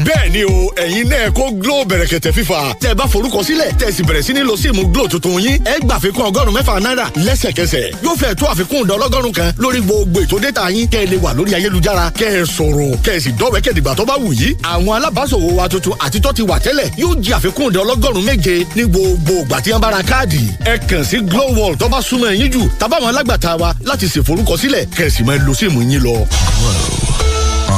bẹ́ẹ̀ 0.04 0.30
ni 0.32 0.44
o 0.44 0.70
ẹ̀yin 0.76 1.08
náà 1.08 1.30
kó 1.30 1.50
glow 1.52 1.84
bẹ̀rẹ̀kẹ̀tẹ̀ 1.84 2.32
fífa 2.32 2.74
tẹ́ 2.80 2.94
bá 2.94 3.04
forúkọ 3.12 3.42
sílẹ̀ 3.44 3.72
tẹ́ 3.78 3.90
sì 3.92 4.02
bẹ̀rẹ̀ 4.02 4.22
sí 4.22 4.32
ní 4.32 4.40
lo 4.40 4.56
síìmù 4.56 4.82
glow 4.92 5.06
tuntun 5.08 5.40
yín. 5.42 5.60
Ẹ 5.64 5.78
gbà 5.84 5.94
àfikún 5.98 6.24
ọgọ́rùn-ún 6.30 6.54
mẹ́fà 6.54 6.80
náírà 6.82 7.06
lẹ́sẹ̀kẹsẹ̀. 7.26 7.92
Yóò 8.04 8.16
fẹ́ 8.16 8.34
tó 8.34 8.46
àfikún 8.46 8.82
ìdá 8.84 8.94
ọlọ́gọ́rùn 8.96 9.32
kan 9.32 9.52
lórí 9.58 9.80
gbogbo 9.80 10.20
ètò 10.20 10.38
dẹ́ta 10.42 10.70
yín. 10.70 10.88
Kẹ́ 10.88 11.00
ẹ 11.04 11.06
lè 11.06 11.16
wà 11.22 11.32
lórí 11.36 11.54
ayélujára 11.54 12.10
kẹ́ 12.18 12.30
ẹ 12.40 12.44
sọ̀rọ̀ 12.56 12.96
kẹ́ 13.04 13.14
ẹ 13.16 13.20
sì 13.20 13.30
dọ́wẹ́kẹ̀ 13.38 13.72
dìgbà 13.76 13.94
tó 13.94 14.04
bá 14.04 14.14
wù 14.14 14.32
yí 14.32 14.54
àwọn 14.62 14.92
alábàáṣòwò 14.96 15.52
wa 15.58 15.68
tuntun 15.68 15.94
àti 15.98 16.20
tó 16.20 16.32
ti 16.32 16.42
wà 16.42 16.56
tẹ́lẹ̀ 16.58 16.88
yóò 16.98 17.14
jẹ 17.22 17.32
àfikún 17.38 17.68
ìdá 17.70 17.80
ọlọ́gọ́rùn 17.84 18.24
méje 18.24 18.64
ní 18.76 18.82
gbogbo 18.84 19.32
ìgbà 19.42 19.60
tí 19.62 19.70
wọ́n 19.70 19.80
bá 19.80 19.90
ra 19.90 20.02
káàdì. 20.02 20.40
Ẹ 20.64 20.78
kàn 20.88 21.04
sí 21.04 21.16
glow 21.20 21.50
wall 21.58 21.76
tó 21.78 21.88
bá 21.88 21.98
súnmọ́ 22.00 22.30
ẹ̀yìn 22.32 22.50
jù 22.52 22.62
tàbáwọn 22.78 23.08
alágbàtà 23.12 23.56
wa 23.60 23.74
láti 23.84 24.06
ṣèforúkọsílẹ̀ 24.06 24.86
kẹ́ 24.96 25.06
ẹ 25.06 25.10
sì 25.10 25.22
máa 25.24 25.36
lo 25.46 25.54
síìmù 25.54 25.80
yín 25.80 26.02
lọ. 26.02 26.16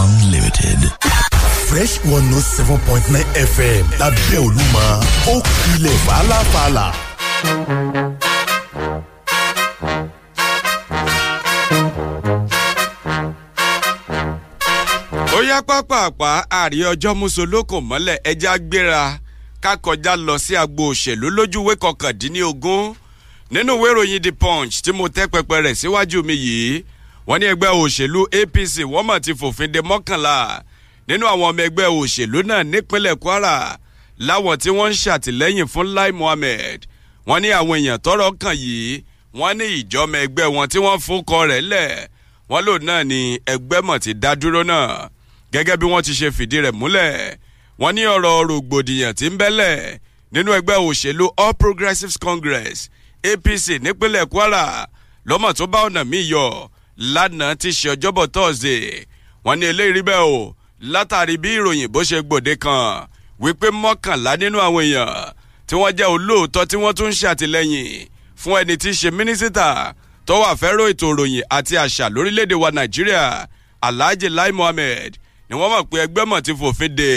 Unlimited. 0.01 0.79
fresh 1.69 1.99
one 2.05 2.25
note 2.31 2.43
seven 2.57 2.79
point 2.87 3.05
nine 3.13 3.29
fm 3.55 3.85
lábẹ́ 4.01 4.39
olúmọ 4.47 4.85
ó 5.33 5.35
kilẹ̀ 5.63 5.97
fàlàfàlà. 6.07 6.87
ó 15.37 15.41
yá 15.49 15.63
pápápá 15.63 16.31
àrí 16.51 16.79
ọjọ́ 16.93 17.15
mùsùlùkù 17.21 17.77
mọ́lẹ̀ 17.89 18.19
ẹja 18.31 18.59
gbéra 18.59 19.19
ká 19.63 19.73
kọjá 19.85 20.13
lọ 20.27 20.35
sí 20.45 20.57
agbo 20.57 20.83
òṣèlú 20.93 21.27
lójúwé 21.37 21.75
kọkàndínlógún 21.83 22.95
nínú 23.53 23.73
ìwé 23.77 23.89
ìròyìn 23.93 24.23
the 24.23 24.33
punch 24.33 24.75
tí 24.83 24.93
mo 24.93 25.09
tẹ́ 25.09 25.27
pẹpẹ 25.33 25.57
rẹ̀ 25.65 25.75
síwájú 25.81 26.23
mi 26.25 26.35
yìí 26.35 26.83
wọ́n 27.29 27.39
ní 27.41 27.47
ẹgbẹ́ 27.53 27.71
òṣèlú 27.83 28.21
apc 28.41 28.75
wọ́n 28.93 29.05
mọ̀ 29.09 29.21
ti 29.25 29.33
fòfin 29.41 29.71
de 29.75 29.81
mọ́kànlá. 29.89 30.37
Nínú 31.09 31.25
àwọn 31.33 31.47
ọmọ 31.51 31.61
ẹgbẹ́ 31.67 31.87
òṣèlú 32.01 32.39
náà 32.49 32.63
nípínlẹ̀ 32.73 33.17
kwara 33.23 33.57
láwọn 34.27 34.57
tí 34.63 34.71
wọ́n 34.79 34.91
ń 34.93 34.97
ṣàtìlẹ́yìn 35.03 35.69
fún 35.73 35.87
lai 35.97 36.13
muhammed 36.19 36.81
wọ́n 37.29 37.41
ní 37.43 37.49
àwọn 37.61 37.77
èèyàn 37.81 37.99
tọrọ 38.05 38.27
kàn 38.43 38.57
yìí 38.65 39.03
wọ́n 39.39 39.55
ní 39.59 39.65
ìjọmọ 39.79 40.17
ẹgbẹ́ 40.25 40.47
wọn 40.55 40.67
tí 40.73 40.79
wọ́n 40.85 40.99
fúnkọ 41.07 41.37
rẹ̀ 41.51 41.63
lẹ̀. 41.73 41.91
Wọ́n 42.51 42.63
lò 42.67 42.75
náà 42.89 43.03
ní 43.11 43.21
ẹgbẹ́ 43.53 43.81
mọ̀ 43.89 43.99
ti 44.05 44.11
dá 44.23 44.31
dúró 44.41 44.63
náà. 44.73 45.09
Gẹ́gẹ́ 45.53 45.77
bí 45.81 45.87
wọ́n 45.93 46.03
ti 46.07 46.13
ṣe 46.19 46.29
fìdí 46.37 46.59
rẹ̀ 46.65 46.75
múlẹ̀ 46.81 47.37
wọ́n 47.81 47.93
ní 47.97 48.03
ọ̀rọ̀ 48.15 48.35
rògbòdìyàn 48.49 49.13
tí 49.19 49.27
ń 49.31 49.37
bẹ́lẹ̀ 49.41 49.75
nínú 50.33 50.51
ẹgbẹ́ 50.59 50.77
òṣèlú 50.89 51.27
all 51.43 51.55
progressives 51.63 52.17
congress 52.27 52.79
apc 53.31 53.67
nípínlẹ̀ 53.85 54.27
kwara. 54.33 54.65
Lọ́mọ̀ 55.29 55.53
tó 55.59 55.65
bá 55.73 55.79
ọ̀nà 55.89 56.03
míì 56.11 56.23
yọ 56.33 56.47
lánàá 56.99 57.55
ti 57.61 57.69
ṣe 57.79 57.89
ọjọ́bọ̀ 57.95 58.27
tọ́sídẹ̀ẹ́ 58.35 59.05
wọ́n 59.45 59.57
ní 59.61 59.65
eléyìí 59.73 60.03
bẹ́ẹ̀ 60.09 60.27
o 60.37 60.55
látàrí 60.93 61.35
bí 61.43 61.49
ìròyìn 61.59 61.89
bó 61.95 62.01
ṣe 62.09 62.19
gbòde 62.27 62.55
kan 62.65 63.07
wípé 63.43 63.69
mọ́kànlá 63.83 64.33
nínú 64.41 64.59
àwọn 64.67 64.83
èèyàn 64.87 65.33
tí 65.67 65.75
wọ́n 65.81 65.93
jẹ́ 65.99 66.07
olóòótọ́ 66.15 66.67
tí 66.71 66.77
wọ́n 66.83 66.95
tún 66.99 67.09
ń 67.11 67.17
ṣàtìlẹ́yìn 67.21 67.91
fún 68.41 68.55
ẹni 68.61 68.75
tí 68.83 68.89
í 68.91 68.97
ṣe 69.01 69.09
mínísítà 69.17 69.69
tó 70.27 70.35
wà 70.43 70.51
fẹ́ràn 70.61 70.89
ètò 70.93 71.07
ìròyìn 71.13 71.45
àti 71.57 71.75
àṣà 71.85 72.05
lórílẹ̀‐èdè 72.15 72.55
wa 72.63 72.69
nàìjíríà 72.77 73.25
alhaji 73.87 74.29
lai 74.29 74.53
mohammed 74.59 75.13
ni 75.49 75.55
wọ́n 75.61 75.71
mọ̀ 75.75 75.85
pé 75.91 75.97
ẹgbẹ́ 76.05 76.25
mọ̀ 76.31 76.41
ti 76.47 76.53
fòfin 76.61 76.93
dè 76.99 77.13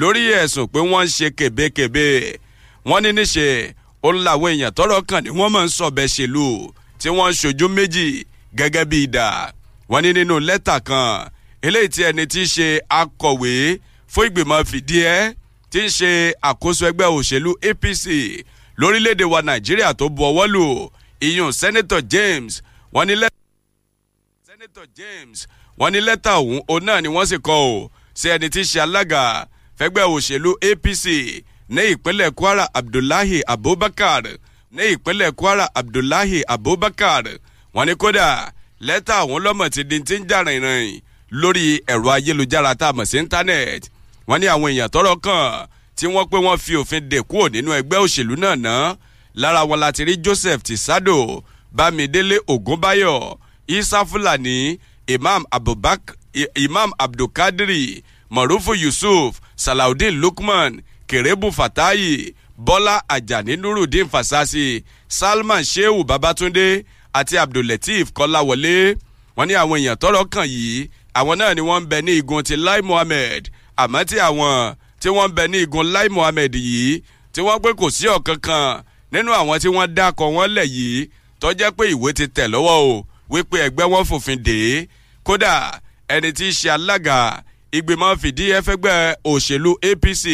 lórí 0.00 0.22
ẹ̀sùn 0.42 0.66
pé 0.72 0.78
wọ́n 0.90 1.04
ń 1.06 1.10
ṣe 1.16 1.26
kèbékèbé. 1.38 2.06
Wọ́n 2.88 3.00
ní 3.04 3.10
níṣe 3.18 3.46
ó 4.06 4.08
làwọn 4.24 4.50
èèyàn 4.54 4.72
tọrọ 4.76 4.96
kàn 5.08 5.24
ní 5.24 5.30
wọ́n 5.38 5.50
mọ̀ 5.54 5.64
ń 5.66 5.68
sọ̀bẹ̀ 5.76 6.06
ṣèlú 6.14 6.46
tí 7.00 7.08
wọ́n 7.16 7.30
ń 7.32 7.36
ṣojú 7.40 7.66
méjì 7.76 8.06
gẹ́gẹ́ 8.56 8.84
bí 8.90 8.98
ìdá. 9.06 9.52
Wọ́n 9.90 10.02
ní 10.04 10.10
nínú 10.16 10.36
lẹ́tà 10.48 10.76
kan 10.88 11.28
eléyìí 11.66 11.88
tí 11.94 12.00
ẹni 12.08 12.24
tí 12.32 12.40
í 12.44 12.50
ṣe 12.54 12.68
akọ̀wé 13.00 13.52
fún 14.12 14.24
ìgbìmọ̀ 14.28 14.64
fìdíẹ́ 14.70 15.32
tí 15.70 15.80
ń 15.84 15.88
ṣe 15.98 16.10
àkóso 16.48 16.82
ẹgbẹ́ 16.90 17.06
òṣèlú 17.16 17.50
apc 17.70 18.04
lórílẹ̀‐èdè 18.80 19.24
wa 19.32 19.40
nàìjíríà 19.46 19.94
tó 19.98 20.08
bu 20.08 20.22
ọwọ́ 20.30 20.46
lù 20.54 20.90
iyun 21.20 21.52
senator 21.52 22.02
james. 22.12 22.62
Wọ́n 22.94 23.06
ní 23.08 23.14
lẹ́tà 23.22 23.36
senator 24.46 24.86
james. 24.98 25.38
Wọ́n 25.78 25.90
ní 25.92 26.00
lẹ́tà 26.08 26.32
ọ̀hún 26.40 26.60
òun 26.68 26.84
náà 26.86 27.00
ni 27.02 27.08
wọ́n 27.08 27.26
sì 27.30 27.36
kọ́ 27.46 27.58
ọ́ 27.68 27.88
sí 28.14 28.26
ẹni 28.34 28.48
tí 28.54 28.60
í 28.60 28.68
ṣe 28.70 28.80
alága 28.82 29.46
fẹ́gbẹ́ 29.78 30.04
òṣèlú 30.14 30.50
apc 30.70 31.04
ní 31.74 31.82
ìpínlẹ̀ 31.92 32.30
kwara 32.38 32.64
abdullahi 32.74 33.38
abubakar. 33.52 34.24
Ní 34.72 34.82
ìpínlẹ̀ 34.94 35.32
kwara 35.32 35.66
abdullahi 35.74 36.42
abubakar 36.54 37.24
wọ́n 37.74 37.86
ní 37.88 37.94
kódà 38.02 38.26
lẹ́tà 38.86 39.14
ọ̀hún 39.24 39.40
lọ́mọ 39.44 39.64
ti 39.74 39.82
di 39.90 39.96
ti 40.08 40.14
ń 40.18 40.24
jà 40.30 40.38
rìnrìn 40.46 41.00
lórí 41.40 41.64
ẹ̀rọ 41.92 42.08
ayélujára 42.16 42.72
tá 42.80 42.86
a 42.88 42.92
mọ̀ 42.96 43.04
sí 43.10 43.16
íńtánẹ́ẹ̀tì. 43.22 43.88
Wọ́n 44.28 44.38
ní 44.40 44.46
àwọn 44.54 44.68
èèyàn 44.72 44.88
tọrọ 44.94 45.12
kàn 45.24 45.66
tí 45.96 46.06
wọ́n 46.14 46.26
pé 46.30 46.36
wọ́n 46.46 46.58
fi 46.64 46.72
òfin 46.80 47.02
dè 47.10 47.18
kúrò 47.30 47.46
nínú 47.54 47.70
ẹgbẹ́ 47.78 47.98
òṣèlú 48.04 48.34
náà 48.42 48.56
ná. 48.66 48.74
Lára 49.40 49.62
wọn 49.68 49.78
láti 49.84 50.02
rí 50.08 50.14
joseph 50.24 50.62
tisado 50.62 51.16
bámidélé 51.76 52.36
ògúnbáyọ 52.52 53.14
isa 53.66 54.04
fulani 54.04 54.78
imam 55.06 55.42
abubak 55.50 56.00
imam 56.54 56.90
abdulkadiri 56.98 58.02
marufu 58.30 58.74
yusuf 58.74 59.40
salaudeen 59.56 60.14
lukman 60.22 60.82
kerebu 61.06 61.52
fatayi 61.52 62.34
bọ́lá 62.66 62.94
ajani 63.08 63.56
nurudeen 63.56 64.08
fasasi 64.08 64.84
salman 65.08 65.64
shehu 65.64 66.04
babatunde 66.04 66.84
àti 67.12 67.34
abdulateef 67.42 68.06
kọ́láwọlé. 68.16 68.96
Wọ́n 69.36 69.46
ní 69.48 69.54
àwọn 69.62 69.76
èèyàn 69.80 69.96
tọrọ 70.02 70.20
kàn 70.32 70.46
yìí 70.54 70.88
àwọn 71.18 71.34
náà 71.38 71.54
ni 71.54 71.60
wọ́n 71.68 71.80
ń 71.82 71.86
bẹ 71.90 71.98
ní 72.06 72.12
igun 72.20 72.42
ti 72.44 72.56
lai 72.56 72.80
muhammed 72.82 73.42
àmọ́ 73.82 74.04
tí 74.08 74.16
àwọn 74.28 74.74
tí 75.00 75.08
wọ́n 75.16 75.28
ń 75.28 75.34
bẹ 75.36 75.44
ní 75.52 75.58
igun 75.62 75.86
lai 75.94 76.08
muhammed 76.08 76.54
yìí 76.54 77.02
tí 77.32 77.40
wọ́n 77.46 77.58
pé 77.62 77.70
kò 77.78 77.86
sí 77.96 78.06
ọ̀kan 78.16 78.38
kan 78.46 78.82
nínú 79.12 79.30
àwọn 79.40 79.58
tí 79.62 79.68
wọ́n 79.76 79.88
dákọ̀ 79.96 80.26
wọ́n 80.36 80.48
lẹ̀ 80.56 80.66
yìí 80.76 81.08
tó 81.40 81.48
jẹ́ 81.58 81.70
pé 81.76 81.84
ìwé 81.94 82.12
ti 82.18 82.24
tẹ̀ 82.36 82.46
lọ́wọ́ 82.52 82.76
o 82.90 83.06
wípé 83.32 83.56
ẹgbẹ́ 83.66 83.86
wọn 83.92 84.04
fòfin 84.10 84.38
dè 84.46 84.56
é. 84.74 84.86
Kódà 85.26 85.52
ẹni 86.14 86.30
tí 86.38 86.44
í 86.50 86.52
ṣe 86.58 86.68
alága 86.76 87.18
ìgbìmọ̀ 87.76 88.16
fìdí 88.22 88.44
ẹfẹ́gbẹ́ 88.58 88.96
òṣèlú 89.30 89.70
apc 89.88 90.24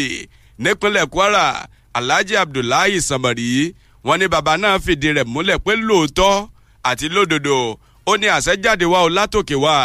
nípínlẹ̀ 0.62 1.07
kwara 1.12 1.68
alhaji 1.95 2.37
abdullahi 2.37 3.01
samari 3.01 3.75
wọn 4.05 4.18
ní 4.20 4.27
baba 4.29 4.57
náà 4.62 4.79
fìdí 4.85 5.09
rẹ̀ 5.16 5.25
múlẹ̀ 5.33 5.59
pé 5.64 5.72
lóòótọ́ 5.89 6.33
àti 6.91 7.07
lódodo. 7.14 7.57
Ó 8.07 8.12
ní 8.20 8.26
àṣẹjáde 8.37 8.85
wa 8.93 8.99
ò 9.07 9.09
látòkè 9.16 9.57
wá 9.64 9.76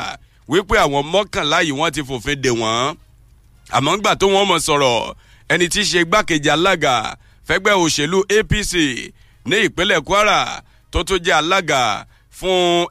wípé 0.51 0.75
àwọn 0.85 1.01
mọ́kànlá 1.13 1.57
yìí 1.67 1.71
wọ́n 1.79 1.91
ti 1.95 2.01
fòfin 2.07 2.37
dè 2.43 2.49
wọ́n. 2.61 2.95
Àmọ́ 3.77 3.91
ńgbà 3.97 4.11
tó 4.19 4.25
wọ́n 4.33 4.45
mọ̀ 4.49 4.59
sọ̀rọ̀ 4.67 5.13
ẹni 5.53 5.65
tí 5.73 5.81
í 5.81 5.87
ṣe 5.89 5.99
igbákejì 6.03 6.49
alága 6.55 6.95
fẹ́gbẹ́ 7.47 7.73
òṣèlú 7.83 8.19
apc 8.37 8.71
ní 9.49 9.55
ìpínlẹ̀ 9.67 10.01
kwara 10.07 10.39
tó 10.91 10.99
tún 11.07 11.17
jẹ́ 11.25 11.35
alága 11.41 11.81
fún 12.37 12.85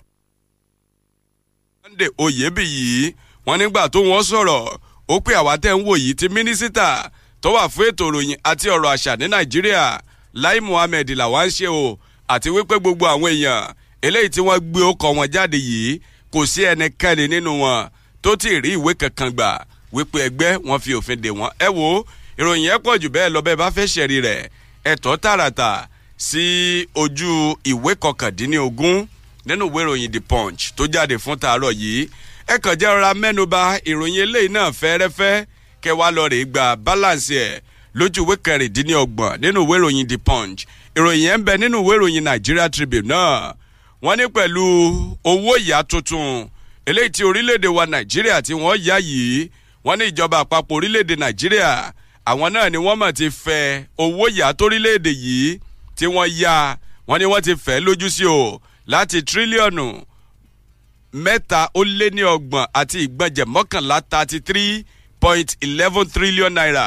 sunday 1.82 2.08
oyèbíyì 2.18 3.14
wọn 3.46 3.56
nígbà 3.60 3.88
tó 3.92 3.98
wọ́n 4.00 4.22
sọ̀rọ̀ 4.30 4.60
ó 5.08 5.14
pé 5.24 5.32
àwa 5.40 5.54
tẹ́ 5.62 5.74
ń 5.78 5.82
wò 5.86 5.94
yìí 6.02 6.14
ti 6.18 6.26
mínísítà 6.34 7.10
tó 7.40 7.48
wà 7.54 7.68
fún 7.74 7.86
ètò 7.90 8.04
ìròyìn 8.08 8.38
àti 8.50 8.66
ọ̀rọ̀ 8.74 8.90
àṣà 8.94 9.12
ní 9.20 9.26
nàìjíríà 9.32 9.84
lai 10.32 10.60
muhammed 10.60 11.08
làwa 11.20 11.46
ń 11.46 11.50
ṣe 11.56 11.66
o 11.68 11.98
àti 12.34 12.48
wípé 12.54 12.76
gbogbo 12.80 13.04
àwọn 13.06 13.30
èèyàn 13.34 13.62
eléyìí 14.06 14.28
tí 14.34 14.40
wọ́n 14.40 14.58
gbé 14.60 14.80
ọkọ̀ 14.90 15.08
wọn 15.16 15.26
jáde 15.34 15.58
yìí 15.68 16.00
kò 16.32 16.46
sí 16.46 16.60
ẹnikẹ́ni 16.70 17.24
nínú 17.32 17.50
wọn 17.62 17.88
tó 18.22 18.36
ti 18.36 18.48
rí 18.62 18.70
ìwé 18.76 18.94
kankan 19.00 19.30
gbà 19.36 19.48
wípé 19.92 20.18
ẹgbẹ́ 20.28 20.58
wọn 20.66 20.78
fi 20.84 20.92
òfin 20.98 21.18
dè 21.22 21.30
wọ́n. 21.30 21.50
Ẹ 21.66 21.68
wo 21.76 22.04
ìròyìn 22.38 22.70
ẹ 22.74 22.76
pọ̀ 22.84 22.98
jù 23.02 23.08
bẹ́ẹ̀ 23.14 23.30
lọ 23.34 23.40
bẹ́ẹ̀ 23.46 23.56
bá 23.60 23.66
fẹ́ 23.76 23.86
ṣẹ̀rí 23.94 24.18
rẹ̀ 24.26 24.48
ẹ̀tọ́ 24.92 25.16
tààràtà 25.22 25.70
sí 26.16 26.42
ojú 26.94 27.30
ìwé 27.72 27.92
kọkàndínlógún 28.02 29.06
nínú 29.46 29.64
ìwé 29.70 29.80
ìròyìn 29.84 30.12
the 30.12 30.20
punch 30.20 30.60
tó 30.76 30.84
jáde 30.86 31.16
fún 31.18 31.36
tàárọ̀ 31.42 31.72
yìí. 31.72 32.08
Ẹ 32.52 32.58
kàn 32.62 32.74
jẹ́ 32.80 32.90
rọra 32.94 33.12
mẹ́nuba 33.14 33.60
ìròyìn 33.90 34.20
eléyìí 34.24 34.48
náà 34.54 34.70
fẹ́rẹ́fẹ́ 34.80 35.44
kẹwàá 35.82 36.10
lọ 36.16 36.28
rèé 36.32 36.44
gba 36.44 36.76
balance 36.76 37.30
ẹ̀ 37.34 37.60
lójú 37.98 38.20
ìwé 38.24 38.34
kẹrìndínlọ́gbọ̀n 38.44 39.32
nínú 39.42 39.60
ìwé 39.66 39.76
ìròyìn 39.78 40.08
the 40.08 40.16
punch. 40.18 40.60
Ìròyìn 40.96 41.28
ẹ̀ 41.32 41.36
ń 41.38 41.42
bẹ 41.46 41.54
nínú 41.62 41.78
ìwé 41.82 41.94
ìròyìn 41.98 42.24
nigeria 42.24 42.68
tribune 42.68 43.08
náà 43.14 43.54
wọ́n 44.04 44.16
ní 44.18 44.24
pẹ̀lú 44.36 44.64
owó 45.30 45.52
ìyá 45.62 45.78
tuntun 45.90 46.48
eléyìí 46.88 47.10
tí 47.14 47.22
orílẹ̀-èdè 47.28 47.68
wa 47.76 47.84
nàìjíríà 47.92 48.36
tí 48.46 48.52
wọ́n 48.62 48.76
yá 48.88 48.96
yìí 49.10 49.48
wọ́n 49.84 49.96
ní 49.98 50.04
ìjọba 50.10 50.36
àpapọ̀ 50.44 50.74
orílẹ̀-èdè 50.78 51.14
nàìjíríà 51.22 51.70
àwọn 52.30 52.48
náà 52.54 52.66
ni 52.72 52.78
wọ́n 52.86 52.96
mọ̀ 53.00 53.12
ti 53.18 53.26
fẹ́ 53.44 53.62
owó 54.02 54.24
ìyá 54.34 54.46
torílẹ̀-èdè 54.58 55.12
yìí 55.24 55.48
tí 55.96 56.06
wọ́n 56.16 56.30
yá. 56.42 56.56
Wọ́n 57.08 57.18
ní 57.20 57.26
wọ́n 57.32 57.42
ti 57.46 57.52
fẹ́ 57.64 57.80
lójú 57.86 58.08
sí 58.16 58.24
o 58.38 58.60
láti 58.92 59.18
tírílíọ̀nù 59.28 59.86
mẹ́ta 61.24 61.60
ó 61.78 61.80
lé 61.98 62.06
ní 62.16 62.22
ọgbọ̀n 62.34 62.66
àti 62.80 62.96
ìgbọ̀njẹ̀ 63.06 63.46
mọ́kànlá 63.54 63.96
thirty 64.10 64.38
three 64.48 64.72
point 65.22 65.50
eleven 65.66 66.06
trillion 66.14 66.52
naira. 66.56 66.86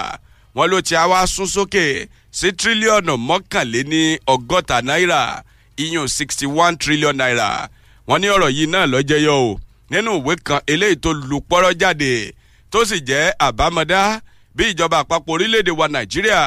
Wọ́n 0.55 0.67
ló 0.71 0.77
ti 0.87 0.93
wá 1.11 1.19
sún 1.33 1.47
sókè 1.55 1.85
sí 2.37 2.47
tírílíọ̀nù 2.59 3.13
mọ́kànléní 3.27 4.01
ọgọ́ta 4.33 4.77
náírà 4.87 5.21
iyùn 5.83 6.07
sixty 6.07 6.45
one 6.45 6.75
trillion 6.77 7.15
naira. 7.15 7.69
Wọ́n 8.07 8.19
ní 8.21 8.27
ọ̀rọ̀ 8.35 8.49
yìí 8.57 8.65
náà 8.73 8.85
lọ́jọ́ 8.93 9.19
yọ 9.27 9.35
o. 9.49 9.59
Nínú 9.91 10.11
ìwé 10.19 10.33
kan 10.43 10.59
eléyìí 10.71 10.95
tó 11.03 11.09
lu 11.13 11.37
pọ́rọ́ 11.49 11.73
jáde 11.81 12.33
tó 12.71 12.85
sì 12.85 12.95
jẹ́ 13.07 13.33
àbámọ́dá 13.47 14.01
bí 14.55 14.63
ìjọba 14.71 14.97
àpapọ̀ 15.03 15.31
orílẹ̀-èdè 15.35 15.71
wa 15.79 15.87
nàìjíríà 15.93 16.41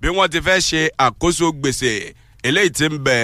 bí 0.00 0.08
wọ́n 0.16 0.28
ti 0.32 0.38
fẹ́ 0.46 0.58
ṣe 0.68 0.80
àkóso 1.06 1.46
gbèsè. 1.60 1.92
Eléyìí 2.46 2.70
ti 2.76 2.84
ń 2.92 2.96
bẹ 3.06 3.18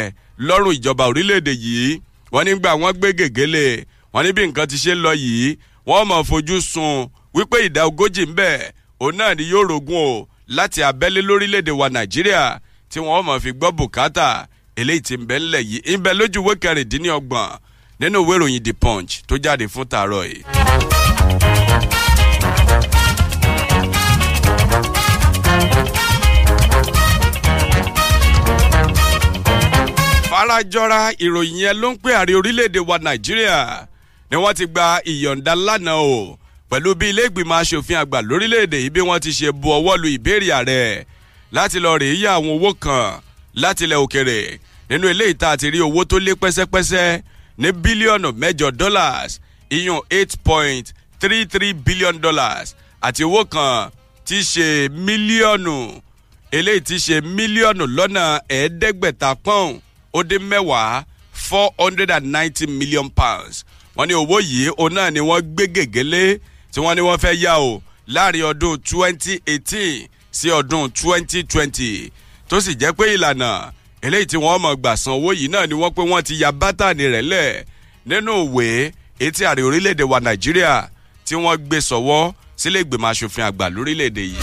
lọ́rùn 0.47 0.75
ìjọba 0.77 1.05
orílẹ̀-èdè 1.11 1.53
yìí. 1.65 2.01
Wọ́n 2.33 2.45
nígbà 2.47 2.71
wọ́n 2.81 2.93
gbé 2.99 3.09
gègélé 3.19 3.65
wọ́n 4.15 4.23
ní 4.27 4.31
bí 4.37 4.43
nǹkan 4.47 4.67
ti 4.71 4.77
ṣe 4.83 4.93
ń 4.95 5.01
lọ 5.05 5.13
yìí 5.25 5.49
wọ́n 5.89 6.05
mọ̀ 6.11 6.21
fojú 6.29 6.57
sun 6.73 7.09
wípé 7.35 7.57
ìdá 7.67 7.83
ogójì 7.89 8.23
ń 8.29 8.33
bẹ. 8.39 8.51
Òun 9.03 9.17
náà 9.19 9.35
ni 9.37 9.45
yóò 9.53 9.63
rogún 9.71 9.97
o 10.13 10.27
láti 10.57 10.81
abẹ́lé 10.89 11.21
lórílẹ̀-èdè 11.29 11.71
wa 11.81 11.87
nàìjíríà 11.95 12.45
tí 12.91 12.99
wọ́n 13.01 13.23
mọ̀ 13.27 13.41
fi 13.43 13.51
gbọ́ 13.59 13.71
bùkátà 13.79 14.29
eléyìí 14.81 15.03
ti 15.07 15.15
ń 15.17 15.25
bẹ 15.29 15.37
ńlẹ̀ 15.39 15.63
yìí 15.71 15.97
ń 15.97 16.03
bẹ 16.05 16.11
lójú 16.19 16.39
ìwé 16.43 16.53
kẹrìndínlọ́gbọ̀n 16.63 17.51
nínú 18.01 18.19
ìwé 18.25 18.35
ìròyìn 18.37 18.65
the 18.67 18.73
punch 18.83 19.13
tó 19.29 19.35
jáde 19.45 19.67
fún 19.73 19.87
tààrọ̀ 19.93 20.25
yìí. 20.31 20.41
farajọra 30.31 31.13
ìròyìn 31.19 31.57
yẹn 31.63 31.77
ló 31.81 31.89
ń 31.93 31.97
pè 32.03 32.11
àrí 32.21 32.33
orílẹ̀-èdè 32.41 32.81
wa 32.89 32.97
nàìjíríà 32.99 33.87
ni 34.31 34.37
wọ́n 34.37 34.55
ti 34.55 34.67
gba 34.67 35.01
ìyọ̀ǹda 35.05 35.53
lánàá 35.67 35.95
o 36.01 36.39
pẹ̀lú 36.71 36.95
bí 36.95 37.09
ilé 37.11 37.23
aṣòfin 37.29 37.99
àgbà 38.03 38.19
lórílẹ̀-èdè 38.29 38.77
yìí 38.85 38.91
bí 38.91 39.01
wọ́n 39.01 39.21
ti 39.21 39.31
ṣe 39.31 39.53
bu 39.53 39.69
ọwọ́ 39.79 39.97
lu 40.03 40.09
ìbéèrè 40.17 40.49
ààrẹ 40.53 41.05
láti 41.53 41.79
lọ 41.85 41.99
rèé 42.01 42.15
yá 42.25 42.31
àwọn 42.39 42.51
owó 42.57 42.71
kan 42.75 43.21
láti 43.55 43.85
ilẹ̀ 43.85 43.99
òkèèrè. 44.05 44.59
Nínú 44.91 45.09
eléyìí 45.13 45.35
tá 45.35 45.51
a 45.51 45.57
ti 45.57 45.71
rí 45.71 45.79
owó 45.81 46.05
tó 46.05 46.17
lé 46.19 46.33
pẹ́sẹ́pẹ́sẹ́ 46.35 47.21
ní 47.59 47.69
bílíọ̀nù 47.83 48.29
mẹ́jọ 48.41 48.71
dollars 48.71 49.41
iyun 49.71 50.01
eight 50.11 50.33
point 50.45 50.93
three 51.21 51.45
three 51.47 51.73
billion 51.73 52.21
dollars 52.21 52.75
àti 53.03 53.23
owó 53.25 53.45
kan 53.45 53.91
í 54.39 54.43
ṣe 54.53 54.89
mílíọ̀nù 55.07 56.01
eléyìí 56.53 56.81
í 56.97 56.99
ṣe 57.07 57.17
mílíọ̀nù 57.37 57.85
lọ́nà 57.97 58.25
ẹ̀ẹ́dẹ́gbẹ̀ta 58.49 59.31
pọ́ùn 59.45 59.81
ó 60.15 60.23
dé 60.25 60.37
mẹ́wàá 60.39 61.05
four 61.33 61.71
hundred 61.79 62.11
and 62.11 62.27
ninety 62.33 62.67
million 62.67 63.09
pounds. 63.11 63.65
Wọ́n 63.97 64.07
ní 64.09 64.15
owó 64.15 64.37
yìí 64.41 64.69
òun 64.77 64.93
náà 64.95 65.11
ni 65.13 65.21
wọ́n 65.21 65.41
gbé 65.55 65.65
gègélé 65.75 66.39
tí 66.73 66.81
wọ́n 66.81 66.95
ní 66.97 67.01
wọ́n 67.09 67.19
fẹ́ 67.25 67.35
yá 67.45 67.55
o 67.59 67.83
láàárín 68.09 68.45
ọdún 68.51 68.79
twenty 68.91 69.41
eighteen 69.47 70.09
sí 70.31 70.49
ọdún 70.51 70.91
twenty 70.93 71.43
twenty 71.43 72.11
tó 72.53 72.61
sì 72.61 72.73
jẹ́ 72.81 72.93
pé 72.99 73.05
ìlànà 73.17 73.51
eléyìí 74.07 74.27
tí 74.31 74.37
wọ́n 74.45 74.59
mọ̀ 74.65 74.75
gbà 74.81 74.93
san 75.03 75.15
owó 75.17 75.31
yìí 75.41 75.49
náà 75.53 75.67
ni 75.69 75.75
wọ́n 75.81 75.93
pé 75.97 76.03
wọ́n 76.11 76.23
ti 76.27 76.35
ya 76.43 76.51
bátànì 76.61 77.05
rẹ̀ 77.15 77.25
lẹ̀ 77.33 77.49
nínú 78.09 78.33
ìwé 78.47 78.67
etí 79.25 79.43
àrè 79.51 79.63
orílẹ̀-èdè 79.69 80.05
wa 80.13 80.19
nàìjíríà 80.27 80.75
tí 81.27 81.35
wọ́n 81.43 81.57
gbé 81.67 81.79
sọ̀wọ́ 81.89 82.23
sílé 82.61 82.79
ìgbìmọ̀ 82.85 83.11
aṣòfin 83.13 83.45
àgbà 83.49 83.65
lórílẹ̀-èdè 83.75 84.23
yìí. 84.31 84.41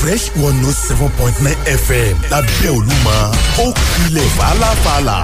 fresh 0.00 0.30
one 0.36 0.56
note 0.62 0.74
seven 0.74 1.10
point 1.18 1.36
nine 1.44 1.56
fm 1.86 2.14
lábẹ́ 2.32 2.70
olúmọ 2.76 3.16
ó 3.64 3.66
kilẹ̀ 3.94 4.28
fàlàfàlà. 4.36 5.18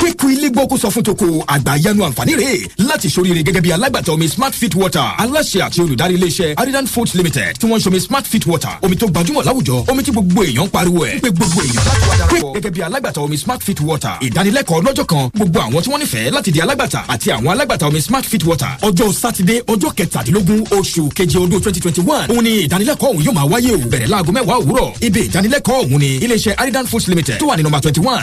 Pínkù 0.00 0.28
ilé 0.30 0.48
gbọ́ 0.50 0.66
kó 0.68 0.76
sọ 0.78 0.88
fún 0.90 1.02
toko 1.02 1.26
àgbà 1.46 1.72
yanu 1.84 2.04
àǹfààní 2.04 2.34
rẹ̀ 2.40 2.58
láti 2.88 3.08
ṣoríire 3.08 3.42
gẹ́gẹ́ 3.46 3.60
bí 3.64 3.70
alágbàtà 3.72 4.12
omi 4.12 4.28
smart 4.28 4.54
fit 4.54 4.74
water 4.74 5.08
aláṣẹ 5.22 5.60
àti 5.66 5.80
olùdarí 5.82 6.14
iléeṣẹ́ 6.18 6.54
aridan 6.56 6.86
foods 6.86 7.14
limited 7.14 7.52
tí 7.60 7.66
wọ́n 7.66 7.78
ń 7.78 7.82
ṣomi 7.84 8.00
smart 8.00 8.26
fit 8.26 8.46
water 8.46 8.74
omi 8.82 8.96
tó 8.96 9.06
gbajúmọ̀ 9.06 9.44
láwùjọ 9.48 9.76
omi 9.90 10.02
tí 10.02 10.10
gbogbo 10.12 10.42
èèyàn 10.44 10.68
pariwo 10.68 11.04
ẹ̀. 11.06 11.20
Pé 11.20 11.28
gbogbo 11.30 11.60
èèyàn 11.62 11.84
láti 11.88 12.04
wá 12.08 12.16
darapọ̀ 12.20 12.52
gẹ́gẹ́ 12.54 12.70
bí 12.74 12.80
alágbàtà 12.82 13.20
omi 13.20 13.36
smart 13.38 13.62
fit 13.66 13.80
water 13.80 14.14
ìdánilẹ́kọ̀ọ́ 14.26 14.82
lọ́jọ́ 14.86 15.04
kan 15.10 15.24
gbogbo 15.36 15.58
àwọn 15.60 15.80
tí 15.82 15.88
wọ́n 15.90 16.00
nífẹ̀ẹ́ 16.02 16.30
láti 16.36 16.50
di 16.52 16.60
alágbàtà 16.60 17.00
àti 17.12 17.28
àwọn 17.36 17.50
alágbàtà 17.54 17.86
omi 17.88 18.00
smart 18.00 18.24
fit 18.30 18.44
water. 18.48 18.72
Ọjọ́ 18.82 19.12
sátidé 19.12 19.56
ọjọ́ 19.72 19.90
kẹtàdínlógún 19.98 20.60
oṣù 20.78 21.08
keje 21.16 21.38
ọdún 21.38 21.60
twenty 21.60 21.80
twenty 21.80 22.00
one 22.00 22.26
òun 22.32 22.42
ni 22.44 22.52
ìdánilẹ́kọ̀ọ́ 22.66 23.08
òun 23.12 23.24
yóò 23.26 23.32
máa 23.34 23.46
wáyé 23.52 23.72
o. 23.74 23.78
Bẹ̀rẹ̀ 23.92 24.08
láago 24.12 24.32
mẹ́wàá 24.32 24.56
òwúrọ̀. 24.62 24.88
Ibi 25.06 25.20
ìdánilẹ́kọ̀ọ́ 25.28 25.78
òun 25.84 25.98
ni 26.00 26.08
iléeṣẹ́ 26.24 26.54
aridan 26.56 26.86
foods 26.86 27.08
limited 27.08 27.38
tó 27.38 27.46
wà 27.46 27.56
ní 27.56 27.62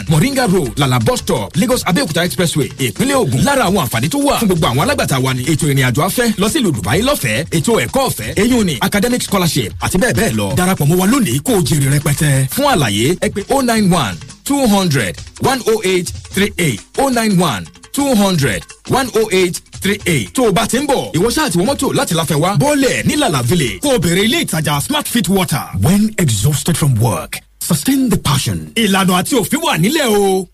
moringa 0.10 0.48
road 0.48 0.72
lala 0.78 1.00
bus 1.00 1.22
lagos 1.68 1.84
abeokuta 1.86 2.24
expressway 2.26 2.70
ìpínlẹ̀ 2.86 3.16
ogun 3.22 3.42
lára 3.46 3.64
àwọn 3.68 3.84
àǹfààní 3.86 4.10
tó 4.10 4.18
wà 4.20 4.34
fún 4.40 4.48
gbogbo 4.48 4.68
àwọn 4.68 4.84
alágbàtà 4.84 5.18
wa 5.24 5.34
ni 5.34 5.44
ètò 5.52 5.66
ìrìnàjò 5.68 6.02
afẹ́ 6.08 6.28
lọ 6.42 6.48
sí 6.52 6.58
ìlú 6.60 6.72
dubai 6.76 7.02
lọ́fẹ̀ẹ́ 7.08 7.46
ètò 7.58 7.72
ẹ̀kọ́ 7.84 8.04
ọ̀fẹ́ 8.10 8.30
eyín 8.42 8.64
ni 8.68 8.76
academic 8.88 9.22
scholarship 9.28 9.72
àti 9.86 9.98
bẹ́ẹ̀ 10.02 10.16
bẹ́ẹ̀ 10.20 10.32
lọ. 10.40 10.48
Darapọ̀ 10.60 10.86
mọ́ 10.90 10.98
wa 11.02 11.06
lónìí 11.12 11.40
kó 11.46 11.52
o 11.58 11.62
jèrè 11.68 11.88
rẹpẹtẹ. 11.96 12.32
Fún 12.56 12.68
àlàyé 12.74 13.08
ẹ 13.26 13.28
pé 13.36 13.42
oh 13.56 13.62
nine 13.70 13.88
one 14.04 14.16
two 14.48 14.62
hundred 14.74 15.14
one 15.50 15.60
tó 20.34 20.44
o 20.48 20.52
bá 20.52 20.64
ti 20.68 20.78
ń 20.80 20.86
bọ̀ 20.88 21.12
ìwọ 21.18 21.28
ṣáà 21.36 21.50
ti 21.52 21.58
wọ 21.60 21.66
mọ́tò 21.70 21.88
láti 22.00 22.14
láfẹ́ 22.20 22.38
wá 22.44 22.50
bọ́ọ̀lẹ̀ 22.62 23.04
ní 23.08 23.16
lala 23.16 23.42
kó 23.84 23.90
o 23.96 23.98
bèrè 24.04 24.24
ilé 24.28 24.40
ìtajà 24.46 24.82
smart 24.82 25.08
water. 25.30 25.66
When 25.82 26.14
exhausted 26.18 26.78
from 26.78 26.96
work 26.96 27.34
sustain 27.68 28.10
the 28.10 28.18
passion. 28.18 28.72
Ìlànà 28.76 29.14
àti 29.20 29.36
òfin 29.36 29.60
wà 29.64 29.78
nílẹ̀ 29.78 30.08
o. 30.08 30.48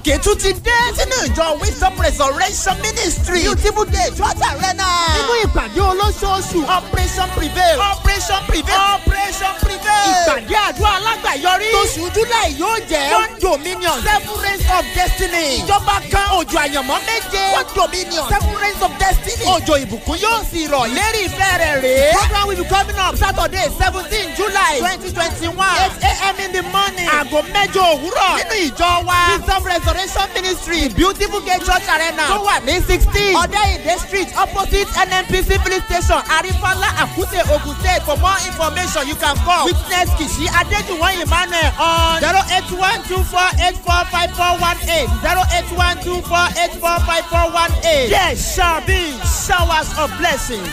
òkè 0.00 0.16
tún 0.24 0.36
ti 0.40 0.52
dé 0.64 0.76
sínú 0.96 1.16
ìjọ 1.28 1.60
wisdom 1.60 1.92
resurrection 2.00 2.76
ministry. 2.80 3.42
Beautiful 3.44 3.84
day 3.84 4.08
church 4.16 4.40
arena 4.40 4.88
nínú 5.16 5.32
ìpàdé 5.44 5.80
olóṣooṣù. 5.80 6.64
Operation 6.64 7.28
prevail. 7.36 7.78
Operation 7.92 8.40
prevail. 8.48 8.80
Operation 8.96 9.52
prevail. 9.60 10.08
Ìpàdé 10.10 10.56
àdúrà 10.56 10.90
alágbàyọrí. 10.96 11.68
Tóṣù 11.72 12.08
july 12.14 12.48
yóò 12.58 12.80
jẹ́ 12.88 13.14
one 13.14 13.38
dominion. 13.40 14.02
seven 14.02 14.40
rays 14.42 14.64
of 14.72 14.84
destiny. 14.94 15.60
Ìjọba 15.60 16.00
kan 16.10 16.28
òjò 16.38 16.58
àyànmọ́ 16.64 16.98
méje. 17.06 17.42
One 17.54 17.68
dominion. 17.74 18.28
Seven 18.28 18.54
rays 18.62 18.80
of 18.82 18.92
destiny. 18.98 19.44
Òjò 19.44 19.74
ìbùkún 19.84 20.16
yóò 20.18 20.44
sì 20.50 20.66
rọ̀. 20.68 20.88
Lérí 20.96 21.28
ìfẹ́ 21.28 21.58
rẹ̀ 21.60 21.80
rèé. 21.84 22.12
Program 22.14 22.48
will 22.48 22.56
be 22.56 22.64
coming 22.64 22.96
up 22.98 23.16
saturday 23.16 23.68
seventeen 23.78 24.34
july 24.36 24.78
twenty 24.80 25.12
twenty 25.12 25.48
one 25.48 25.76
eight 25.84 25.92
a.m. 26.02 26.36
in 26.40 26.52
the 26.52 26.62
morning. 26.72 27.08
Aago 27.08 27.42
mẹ́jọ 27.52 27.82
òwúrọ̀. 27.94 28.32
Nínú 28.40 28.56
ìjọ 28.70 29.04
wa. 29.06 29.20
Wisdom 29.36 29.64
resurrection 29.64 29.89
ministry 29.94 30.88
beautiful 30.94 31.40
gate 31.40 31.62
church 31.64 31.88
arena 31.88 32.26
tó 32.28 32.38
wà 32.44 32.58
ní 32.64 32.80
sixteen 32.86 33.34
ọ̀dẹ́yìndé 33.36 33.94
street 34.06 34.28
opposite 34.42 34.88
nnpc 35.06 35.48
filling 35.62 35.82
station 35.88 36.22
àrífọ́lá 36.36 36.88
àkútè 37.02 37.40
ogun 37.54 37.74
state 37.80 38.02
for 38.06 38.16
more 38.18 38.38
information 38.48 39.02
you 39.08 39.16
can 39.16 39.36
call 39.46 39.64
witness 39.66 40.08
kìsì 40.18 40.44
adéjúwọ̀n 40.60 41.22
emmanuel 41.22 41.70
on 41.78 42.20
zero 42.20 42.40
eight 42.56 42.70
one 42.88 43.00
two 43.08 43.22
four 43.32 43.48
eight 43.66 43.76
four 43.86 44.02
five 44.12 44.30
four 44.38 44.52
one 44.68 44.78
eight 44.96 45.08
zero 45.24 45.42
eight 45.56 45.70
one 45.86 45.96
two 46.04 46.18
four 46.30 46.46
eight 46.62 46.72
four 46.82 46.96
five 47.08 47.24
four 47.32 47.46
one 47.62 47.72
eight 47.84 48.08
there 48.10 48.36
shall 48.36 48.80
be 48.86 49.00
showers 49.46 49.88
of 50.02 50.08
blessing. 50.18 50.64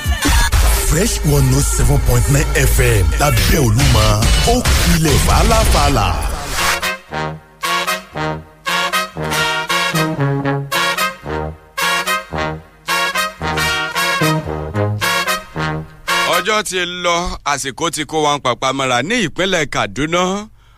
fresh 0.90 1.20
one 1.26 1.46
note 1.52 1.66
seven 1.78 2.00
point 2.08 2.26
nine 2.36 2.50
fm 2.74 3.04
lábẹ́ 3.20 3.60
olúmọ 3.66 4.06
ó 4.54 4.56
kilẹ̀ 4.84 5.18
fàlàfàlà. 5.28 6.08
Ọjọ́ 16.58 16.64
ti 16.70 16.86
lọ 17.04 17.38
àsìkò 17.52 17.86
tí 17.96 18.04
kó 18.06 18.18
wọn 18.26 18.40
pàpà 18.44 18.68
mọ́ra 18.78 18.98
ní 19.10 19.16
ìpínlẹ̀ 19.28 19.66
kaduna. 19.74 20.24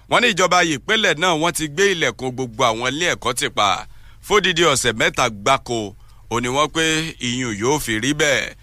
Wọ́n 0.09 0.21
ní 0.21 0.27
ìjọba 0.33 0.59
ìpínlẹ̀ 0.73 1.13
náà 1.21 1.33
wọ́n 1.41 1.51
ti 1.57 1.65
gbé 1.73 1.83
ilẹ̀kùn 1.93 2.31
gbogbo 2.35 2.63
àwọn 2.69 2.87
ilé 2.91 3.05
ẹ̀kọ́ 3.13 3.33
ti 3.39 3.47
pa. 3.57 3.69
Fódìdí 4.27 4.63
ọ̀sẹ̀ 4.73 4.93
mẹ́ta 4.99 5.25
gbáko 5.41 5.79
òní 6.33 6.49
wọ́n 6.55 6.67
pé 6.75 6.83
ìyún 7.27 7.53
yóò 7.61 7.75
fi 7.83 7.93
rí 8.03 8.11
bẹ́ẹ̀. 8.21 8.53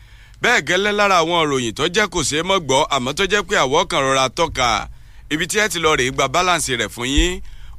Bẹ́ẹ̀ 0.43 0.61
gẹ́lẹ́ 0.69 0.93
lára 0.99 1.17
àwọn 1.23 1.37
òròyìn 1.43 1.75
tó 1.79 1.85
jẹ́ 1.95 2.07
kò 2.13 2.19
ṣeé 2.31 2.43
mọ́ 2.49 2.59
àmọ́ 2.95 3.13
tó 3.19 3.25
jẹ́ 3.33 3.43
pé 3.49 3.55
àwọ̀ 3.65 3.81
kan 3.91 4.01
rọra 4.07 4.27
tọ́ka. 4.39 4.69
Ibi 5.33 5.45
tí 5.51 5.57
ẹ 5.65 5.69
ti 5.73 5.79
lọ 5.85 5.91
rèé 5.99 6.11
gba 6.15 6.25
báláǹsì 6.35 6.73
rẹ̀ 6.81 6.89
fún 6.95 7.09
yín. 7.17 7.33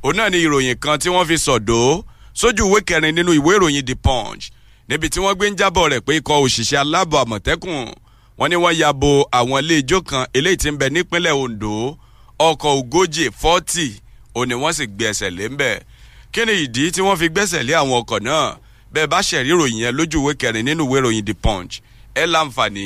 Òun 0.04 0.16
náà 0.18 0.30
ni 0.32 0.38
ìròyìn 0.46 0.78
kan 0.84 0.98
tí 1.02 1.10
wọ́n 1.16 1.26
fi 1.30 1.38
sọ̀dọ̀ 1.48 2.02
sójú 2.40 2.64
ìwé 2.70 2.80
kẹrin 2.88 3.14
nínú 3.18 3.32
ìwé 3.40 3.52
ìròyìn 3.58 3.86
the 3.88 3.96
punch. 4.06 4.44
Níbi 4.90 5.08
tí 5.14 5.20
wọ́n 5.24 5.36
gbé 5.38 5.46
ń 5.52 5.56
jábọ̀ 5.60 5.86
rẹ̀ 5.92 6.02
pé 6.06 6.12
ikọ̀ 6.20 6.36
òṣìṣẹ́ 6.44 6.80
aláàbọ̀ 6.84 7.20
àmọ̀tẹ́kùn 7.24 7.80
wọ́n 8.40 8.50
ní 8.50 8.56
wọ́n 8.64 8.76
ya 8.82 8.90
bo 8.94 9.12
àwọn 9.32 9.60
ilé 9.64 9.78
kan 10.10 10.26
eléyìí 10.38 10.58
tí 10.62 10.70
ń 10.72 10.78
bẹ 10.80 10.88
nípínlẹ̀ 10.96 11.34
ondo 11.44 11.98
ọkọ̀ 12.48 12.70
ogójì 12.80 13.26
fọ́tì 13.42 13.88
òní 14.40 14.54
wọ́n 14.62 14.74
sì 14.78 14.86
gbé 14.96 15.08
lé 15.38 15.46
ń 15.52 15.56
bẹ̀ 15.60 15.76
kí 16.34 16.46
ni 16.46 16.54
ìdí 16.66 16.92
tí 16.94 17.02
wọ́n 17.02 17.18
fi 17.20 17.28
gbẹ́sẹ̀ 17.34 17.64
lé 17.68 17.74
àwọn 17.82 17.96
ọkọ̀ 18.02 18.20
náà? 18.28 18.46
Bẹ́ẹ̀ 18.94 19.08
bá 19.12 19.20
ṣẹ̀rí 19.28 19.50
ìròyìn 19.54 19.80
yẹn 19.84 19.96
lójú 19.98 20.18
ìwé 20.22 20.32
kẹrin 20.42 20.66
nínú 20.68 20.84
ìwé 20.88 20.98
ìròyìn 21.02 21.26
the 21.28 21.34
punch 21.44 21.74
ẹ 22.16 22.24
láǹfààní 22.34 22.86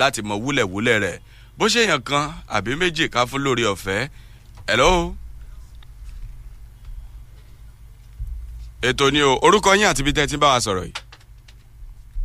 láti 0.00 0.20
mọ 0.28 0.34
wúlẹ̀wúlẹ̀ 0.44 0.98
rẹ̀. 1.04 1.16
Bó 1.58 1.64
ṣe 1.72 1.80
yàn 1.88 2.02
kan 2.08 2.24
àbí 2.56 2.70
méjì 2.80 3.04
ká 3.14 3.20
fún 3.30 3.42
lórí 3.44 3.64
ọ̀fẹ́. 3.72 4.08
Hello. 4.68 5.14
ètò 8.82 9.10
ni 9.12 9.20
o. 9.22 9.32
Orúkọ 9.46 9.70
yín 9.76 9.86
àti 9.90 10.00
ibi 10.02 10.12
tẹ́ 10.16 10.36
bá 10.42 10.48
wa 10.54 10.60
sọ̀rọ̀ 10.64 10.84
yìí. 10.88 10.94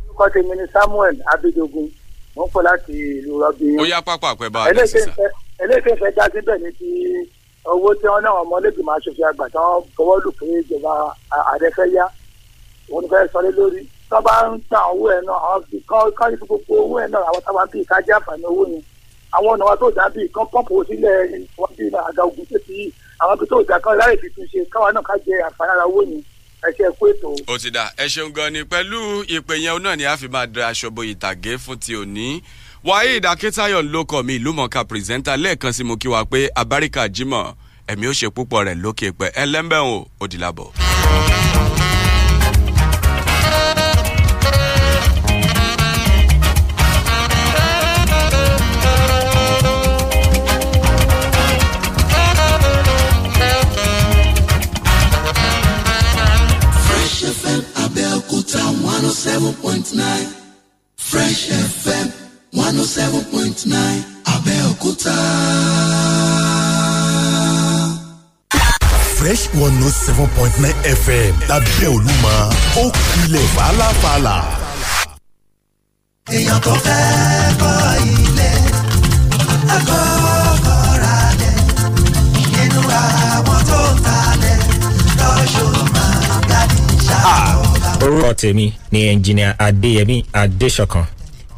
orúkọ 0.08 0.24
tèmi 0.34 0.54
ni 0.58 0.64
samuel 0.72 1.16
abidogun 1.32 1.88
ń 2.36 2.48
pè 2.52 2.60
láti 2.68 2.92
ìlú 3.18 3.32
rọbì. 3.42 3.66
ó 3.80 3.84
yá 3.92 4.00
pápá 4.02 4.28
àpẹ 4.34 4.48
bá 4.54 4.60
a 4.68 4.72
lè 4.72 4.84
sísà. 4.86 5.12
eléyìí 5.62 5.94
fẹ́ 6.00 6.10
já 6.16 6.24
síbẹ̀ 6.32 6.58
ní 6.62 6.70
ti 6.78 6.88
owó 7.64 7.88
tí 8.00 8.06
wọ́n 8.12 8.22
náà 8.24 8.34
ọmọlẹ́gbẹ̀mọ 8.42 8.92
aṣòfin 8.96 9.28
àgbà 9.30 9.46
tí 9.52 9.58
wọ́n 9.58 9.84
fọwọ́ 9.96 10.16
lù 10.24 10.30
pé 10.38 10.44
ìjọba 10.60 10.92
ààrẹ 11.36 11.68
fẹ́ 11.76 11.86
yá. 11.96 12.06
Òun 12.92 13.04
fẹ́ 13.10 13.28
sọlé 13.32 13.50
lórí. 13.58 13.80
Tó 14.10 14.20
bá 14.26 14.34
ń 14.50 14.60
ta 14.70 14.78
owó 14.92 15.04
ẹ̀ 15.16 15.20
náà 15.28 15.38
àwọn 15.46 15.62
fi 15.70 15.76
kán 15.88 16.10
kán 16.18 16.30
ní 16.30 16.36
gbogbo 16.40 16.74
owó 16.84 16.94
ẹ̀ 17.04 17.08
náà 17.12 17.22
àwọn 17.28 17.40
táwa 17.46 17.62
bíi 17.72 17.84
kájá 17.90 18.14
àǹfààní 18.18 18.46
owó 18.52 18.62
yẹn. 18.72 18.82
Àwọn 19.36 19.50
ọ̀nà 19.54 19.64
wa 19.68 19.76
tó 19.80 19.86
dà 19.96 20.04
bíi 20.14 20.28
kán 20.34 20.46
pọ́ǹpù 20.52 20.74
sílẹ̀ 20.88 21.16
wọ́n 21.60 21.70
bíi 21.76 21.88
àga 22.08 22.22
ogun 22.28 22.46
tó 22.50 22.58
ti 22.66 22.92
àwọn 23.22 23.34
ibi 23.36 23.46
tó 23.50 23.56
dà 23.68 23.76
kán 23.84 23.94
láì 24.00 24.16
fi 24.20 24.28
tún 24.34 24.46
ṣe 24.52 24.60
káwa 24.72 24.92
náà 24.92 25.02
ká 25.08 25.14
jẹ 25.26 25.34
àǹfààní 25.48 25.72
ara 25.74 25.84
owó 25.90 26.00
yẹn 26.10 26.22
ẹ 26.62 26.70
ṣe 26.78 26.86
kú 26.98 27.06
ètò. 27.10 27.28
ó 27.46 27.58
ti 27.58 27.70
dà 27.70 27.92
ẹ 27.96 28.06
ṣeun 28.08 28.32
gan 28.32 28.52
ni 28.52 28.60
pẹ̀lú 28.64 29.22
ìpè 29.26 29.54
yẹn 29.64 29.82
náà 29.82 29.96
ni 29.96 30.04
a 30.04 30.16
fi 30.16 30.28
máa 30.28 30.46
da 30.46 30.70
aṣọ 30.70 30.90
bo 30.90 31.02
ìtàgé 31.02 31.56
fún 31.58 31.78
ti 31.78 31.92
òní 31.94 32.40
waheed 32.84 33.26
akitayo 33.26 33.82
ló 33.82 34.04
kọ 34.04 34.22
mi 34.22 34.34
ìlúmọ̀ọ́ká 34.38 34.80
pírẹsẹ́ńtà 34.88 35.36
lẹ́ẹ̀kan 35.42 35.72
sí 35.72 35.82
mo 35.84 35.96
kí 35.96 36.08
wa 36.08 36.24
pé 36.24 36.48
abáríkà 36.54 37.08
jimoh 37.08 37.54
ẹ̀mí 37.90 38.06
ó 38.10 38.12
ṣe 38.12 38.28
púpọ̀ 38.34 38.64
rẹ̀ 38.66 38.74
lókè 38.82 39.08
pẹ́ 39.18 39.30
ẹlẹ́mbẹ̀hùn 39.42 40.04
òdìlábọ̀. 40.22 40.91
Seven 59.32 59.54
point 59.62 59.94
nine 59.94 60.26
fresh 60.96 61.48
fm 61.48 62.06
one 62.52 62.76
oh 62.76 62.84
seven 62.84 63.24
point 63.32 63.64
nine 63.66 64.04
abẹ́òkúta. 64.34 65.16
fresh 69.16 69.44
one 69.54 69.74
note 69.80 69.96
seven 70.06 70.28
point 70.36 70.54
nine 70.62 70.76
fm 71.02 71.32
lábẹ́ 71.50 71.88
olúmọ 71.94 72.34
ó 72.82 72.84
kilẹ̀ 73.12 73.46
fàlàfàlà. 73.54 74.36
èèyàn 76.36 76.60
tó 76.64 76.72
fẹ́ 76.84 77.00
kọ́ 77.60 77.74
ilé 78.14 78.50
àkọ́kọ́ 79.76 80.31
orúkọ 88.02 88.32
tèmi 88.34 88.72
ni 88.92 89.00
ẹnjìnìà 89.12 89.54
adéyẹmí 89.58 90.22
adéṣọkan. 90.32 91.04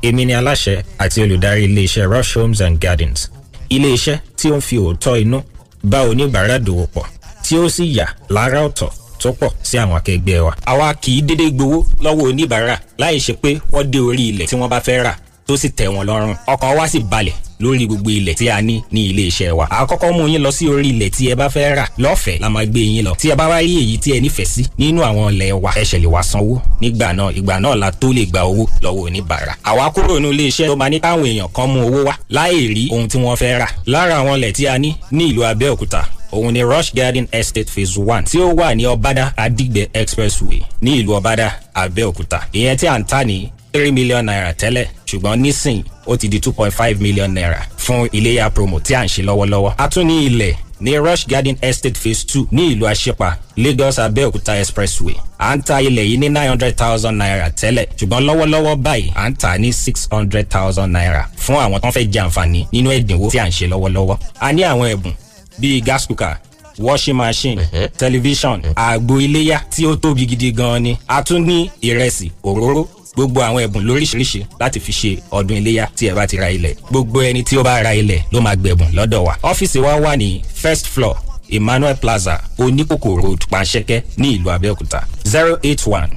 Èmi 0.03 0.25
ni 0.25 0.33
aláṣẹ 0.33 0.83
àti 0.99 1.23
olùdarí 1.23 1.65
iléeṣẹ 1.65 2.03
rush 2.13 2.37
homes 2.37 2.61
and 2.63 2.79
gardens. 2.81 3.31
Iléeṣẹ 3.71 4.19
tí 4.37 4.51
ó 4.51 4.57
ń 4.57 4.61
fi 4.61 4.77
òótọ́ 4.77 5.21
inú 5.21 5.41
bá 5.83 5.99
oníbàárà 6.09 6.59
dòwò 6.59 6.87
pọ̀ 6.95 7.05
tí 7.43 7.57
ó 7.59 7.69
sì 7.69 7.97
yà 7.99 8.07
lára 8.29 8.61
ọ̀tọ̀ 8.69 8.89
tó 9.19 9.33
pọ̀ 9.33 9.51
sí 9.63 9.79
àwọn 9.79 9.97
akẹgbẹ́ 9.97 10.41
wa. 10.45 10.53
àwa 10.67 10.95
kì 10.95 11.13
í 11.19 11.23
dédé 11.23 11.51
gbowó 11.51 11.85
lọ́wọ́ 12.03 12.29
oníbàárà 12.29 12.77
láì 12.99 13.19
ṣe 13.21 13.33
pé 13.43 13.59
wọ́n 13.73 13.91
dé 13.91 13.99
orí 13.99 14.29
ilẹ̀ 14.29 14.47
tí 14.47 14.57
wọ́n 14.57 14.69
bá 14.69 14.79
fẹ́ 14.81 15.03
rà 15.05 15.15
tó 15.47 15.57
sì 15.57 15.69
tẹ̀ 15.69 15.89
wọ́n 15.89 16.05
lọ́rùn. 16.09 16.37
Ọkàn 16.47 16.77
wa 16.77 16.89
sì 16.89 16.99
balẹ̀ 17.01 17.33
lórí 17.61 17.87
gbogbo 17.87 18.11
ilẹ̀ 18.11 18.35
tí 18.35 18.49
a 18.51 18.61
ní 18.63 18.83
ní 18.93 19.07
ilé 19.11 19.23
iṣẹ́ 19.29 19.51
wa. 19.53 19.67
àkọ́kọ́ 19.71 20.13
mú 20.13 20.29
yín 20.29 20.43
lọ 20.43 20.51
sí 20.53 20.69
orí 20.69 20.89
ilẹ̀ 20.89 21.11
tí 21.11 21.29
ẹ 21.33 21.35
bá 21.35 21.47
fẹ́ 21.49 21.75
rà 21.77 21.85
lọ́fẹ̀ẹ́ 21.99 22.41
la 22.41 22.51
máa 22.51 22.65
gbé 22.67 22.81
yín 22.81 23.05
lọ. 23.05 23.13
tí 23.19 23.31
ẹ 23.31 23.35
bá 23.37 23.49
wá 23.49 23.59
rí 23.63 23.75
èyí 23.83 23.99
tí 23.99 24.13
ẹ 24.17 24.21
nífẹ̀ẹ́ 24.21 24.45
sí 24.47 24.63
nínú 24.79 25.01
àwọn 25.03 25.33
ilẹ̀ 25.35 25.53
wa 25.53 25.71
ẹ 25.77 25.85
ṣẹ̀lẹ̀ 25.85 26.11
wá 26.15 26.23
sanwó 26.23 26.59
nígbà 26.81 27.13
náà 27.13 27.31
ìgbà 27.39 27.61
náà 27.61 27.75
la 27.77 27.91
tó 27.93 28.09
lè 28.13 28.25
gba 28.27 28.41
owó 28.45 28.67
lọ́wọ́ 28.83 29.03
oníbàárà. 29.07 29.55
àwa 29.65 29.91
kúrò 29.95 30.21
ní 30.21 30.29
ilé 30.31 30.49
iṣẹ́ 30.49 30.67
tó 30.67 30.77
máa 30.77 30.89
ní 30.89 31.01
káwọn 31.01 31.25
èèyàn 31.27 31.49
kan 31.57 31.67
mú 31.71 31.79
owó 31.89 32.05
wá 32.05 32.15
láì 32.31 32.69
rí 32.75 32.89
ohun 32.93 33.09
tí 33.09 33.19
wọ́n 33.19 33.37
fẹ́ 33.37 33.59
rà. 33.59 33.69
lára 33.87 34.15
àwọn 34.21 34.37
ilẹ̀ 34.39 34.53
tí 34.53 34.67
a 34.67 34.79
ní 34.79 34.95
ní 35.13 35.25
ìlú 35.31 35.43
abẹ́òkúta 35.51 36.03
òun 36.33 36.53
ni 36.55 36.63
rush 36.63 36.95
garden 36.95 37.27
estate 37.33 37.71
phase 37.71 37.97
one 37.99 38.23
tí 38.27 38.39
ó 38.41 38.55
wà 38.55 38.75
ní 38.75 38.85
ọbádà 38.87 39.33
adigbe 39.37 39.89
expressway 39.93 40.61
ní 40.83 40.91
ìlú 41.01 41.15
ọbádà 41.21 41.51
abẹ́òkúta 41.75 42.39
ìyẹn 42.53 42.77
tí 42.77 42.87
à 42.87 42.99
ń 42.99 43.05
tà 43.05 43.25
ní 43.25 43.49
three 43.75 43.91
million 43.93 44.23
naira 44.25 44.53
tẹ́lẹ̀ 44.53 44.87
ṣùgbọ́n 45.07 45.37
nísìn 45.43 45.83
ó 46.07 46.17
ti 46.19 46.29
di 46.29 46.39
two 46.41 46.53
point 46.53 46.73
five 46.75 47.01
million 47.01 47.31
naira 47.35 47.67
fún 47.79 48.09
iléyà 48.13 48.51
promo 48.51 48.81
tí 48.81 48.95
à 48.95 49.03
ń 49.05 49.09
ṣe 49.09 49.23
lọ́wọ́lọ́wọ́. 49.25 49.73
a 49.79 49.89
tún 49.89 50.07
ní 50.07 50.27
ilẹ̀ 50.27 50.55
ní 50.81 50.99
rush 50.99 51.27
garden 51.27 51.57
estate 51.63 51.99
phase 51.99 52.25
two 52.27 52.47
ní 52.53 52.73
ìlú 52.73 52.87
àṣepa 52.87 53.33
lagos 53.57 53.99
abẹ́òkúta 53.99 54.61
expressway 54.61 55.15
à 55.39 55.57
ń 55.57 55.63
ta 55.63 55.83
ilẹ̀ 55.83 56.05
yìí 56.07 56.19
ní 56.19 56.29
nine 56.29 56.49
hundred 56.49 56.77
thousand 56.77 57.17
naira 57.19 57.49
tẹ́lẹ̀ 57.51 57.87
ṣùgbọ́n 57.99 58.23
lọ́wọ́lọ́wọ́ 58.29 58.75
báyìí 58.77 59.11
à 59.15 59.29
ń 59.31 59.35
tà 59.37 59.59
ní 59.59 59.73
six 59.73 60.09
hundred 60.11 60.49
thousand 60.49 60.91
naira 60.93 61.27
fún 61.37 61.57
àwọn 61.57 61.81
tó 61.81 61.89
ń 61.89 61.93
fẹ́ 61.97 62.09
jẹ 62.13 62.21
àǹfààní 62.27 62.61
nínú 62.73 62.89
ẹ̀dínwó 62.95 63.31
tí 63.31 63.39
à 63.39 63.47
ń 63.49 63.51
ṣe 63.51 63.67
lọ́wọ́lọ́wọ́. 63.73 64.17
a 64.41 64.53
ní 64.53 64.63
àwọn 64.63 64.87
ẹ̀bùn 64.95 65.13
bíi 65.59 65.81
gas 65.83 66.07
cooker 66.07 66.37
washing 66.79 67.15
machine 67.17 67.61
television 67.99 68.63
àgbo 68.77 69.19
iléyà 69.21 69.59
tí 69.71 69.87
ó 69.87 69.97
tóbi 69.97 70.27
gidi 70.27 70.53
gan 70.53 70.83
ni 70.83 70.97
a 71.09 71.23
tún 71.23 71.43
ní 71.47 71.71
ìrẹsì 71.83 72.31
òróró 72.45 72.87
gbogbo 73.15 73.41
àwọn 73.43 73.63
ẹ̀bùn 73.67 73.85
lóríṣiríṣi 73.89 74.41
láti 74.61 74.81
fi 74.81 74.93
ṣe 74.93 75.13
ọdún 75.31 75.57
iléyà 75.61 75.87
tí 75.97 76.09
ẹ 76.09 76.15
bá 76.15 76.27
ti 76.27 76.37
ra 76.37 76.49
ilẹ̀. 76.51 76.75
Gbogbo 76.91 77.21
ẹni 77.23 77.43
tí 77.45 77.57
ó 77.59 77.63
bá 77.63 77.83
ra 77.83 77.91
ilẹ̀ 77.95 78.23
ló 78.33 78.41
máa 78.41 78.55
gbẹ̀bùn 78.57 78.93
lọ́dọ̀ 78.95 79.25
wa. 79.27 79.35
Ọ́fíìsì 79.43 79.79
wa 79.81 79.97
wà 80.01 80.17
ní 80.17 80.43
first 80.55 80.87
floor 80.87 81.17
emmanuel 81.49 81.97
plaza 81.97 82.41
oníkòkò 82.59 83.17
road 83.23 83.41
panṣẹ́kẹ́ 83.51 84.03
ní 84.17 84.29
ìlú 84.37 84.51
abẹ́òkúta. 84.51 85.01
Zero 85.25 85.59
eight 85.63 85.87
one 85.87 86.11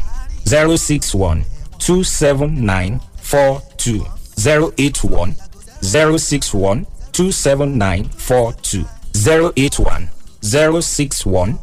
zero 0.47 0.77
six 0.77 1.13
one 1.15 1.43
two 1.79 2.03
seven 2.03 2.65
nine 2.65 2.99
four 3.21 3.61
two. 3.77 4.01
Zero 4.39 4.71
eight 4.77 5.03
one 5.03 5.35
zero 5.83 6.17
six 6.17 6.53
one 6.53 6.85
two 7.11 7.31
seven 7.31 7.77
nine 7.77 8.09
four 8.17 8.53
two. 8.61 8.85
Zero 9.15 9.51
eight 9.55 9.79
one 9.79 10.07
zero 10.45 10.81
six 10.81 11.25
one 11.25 11.57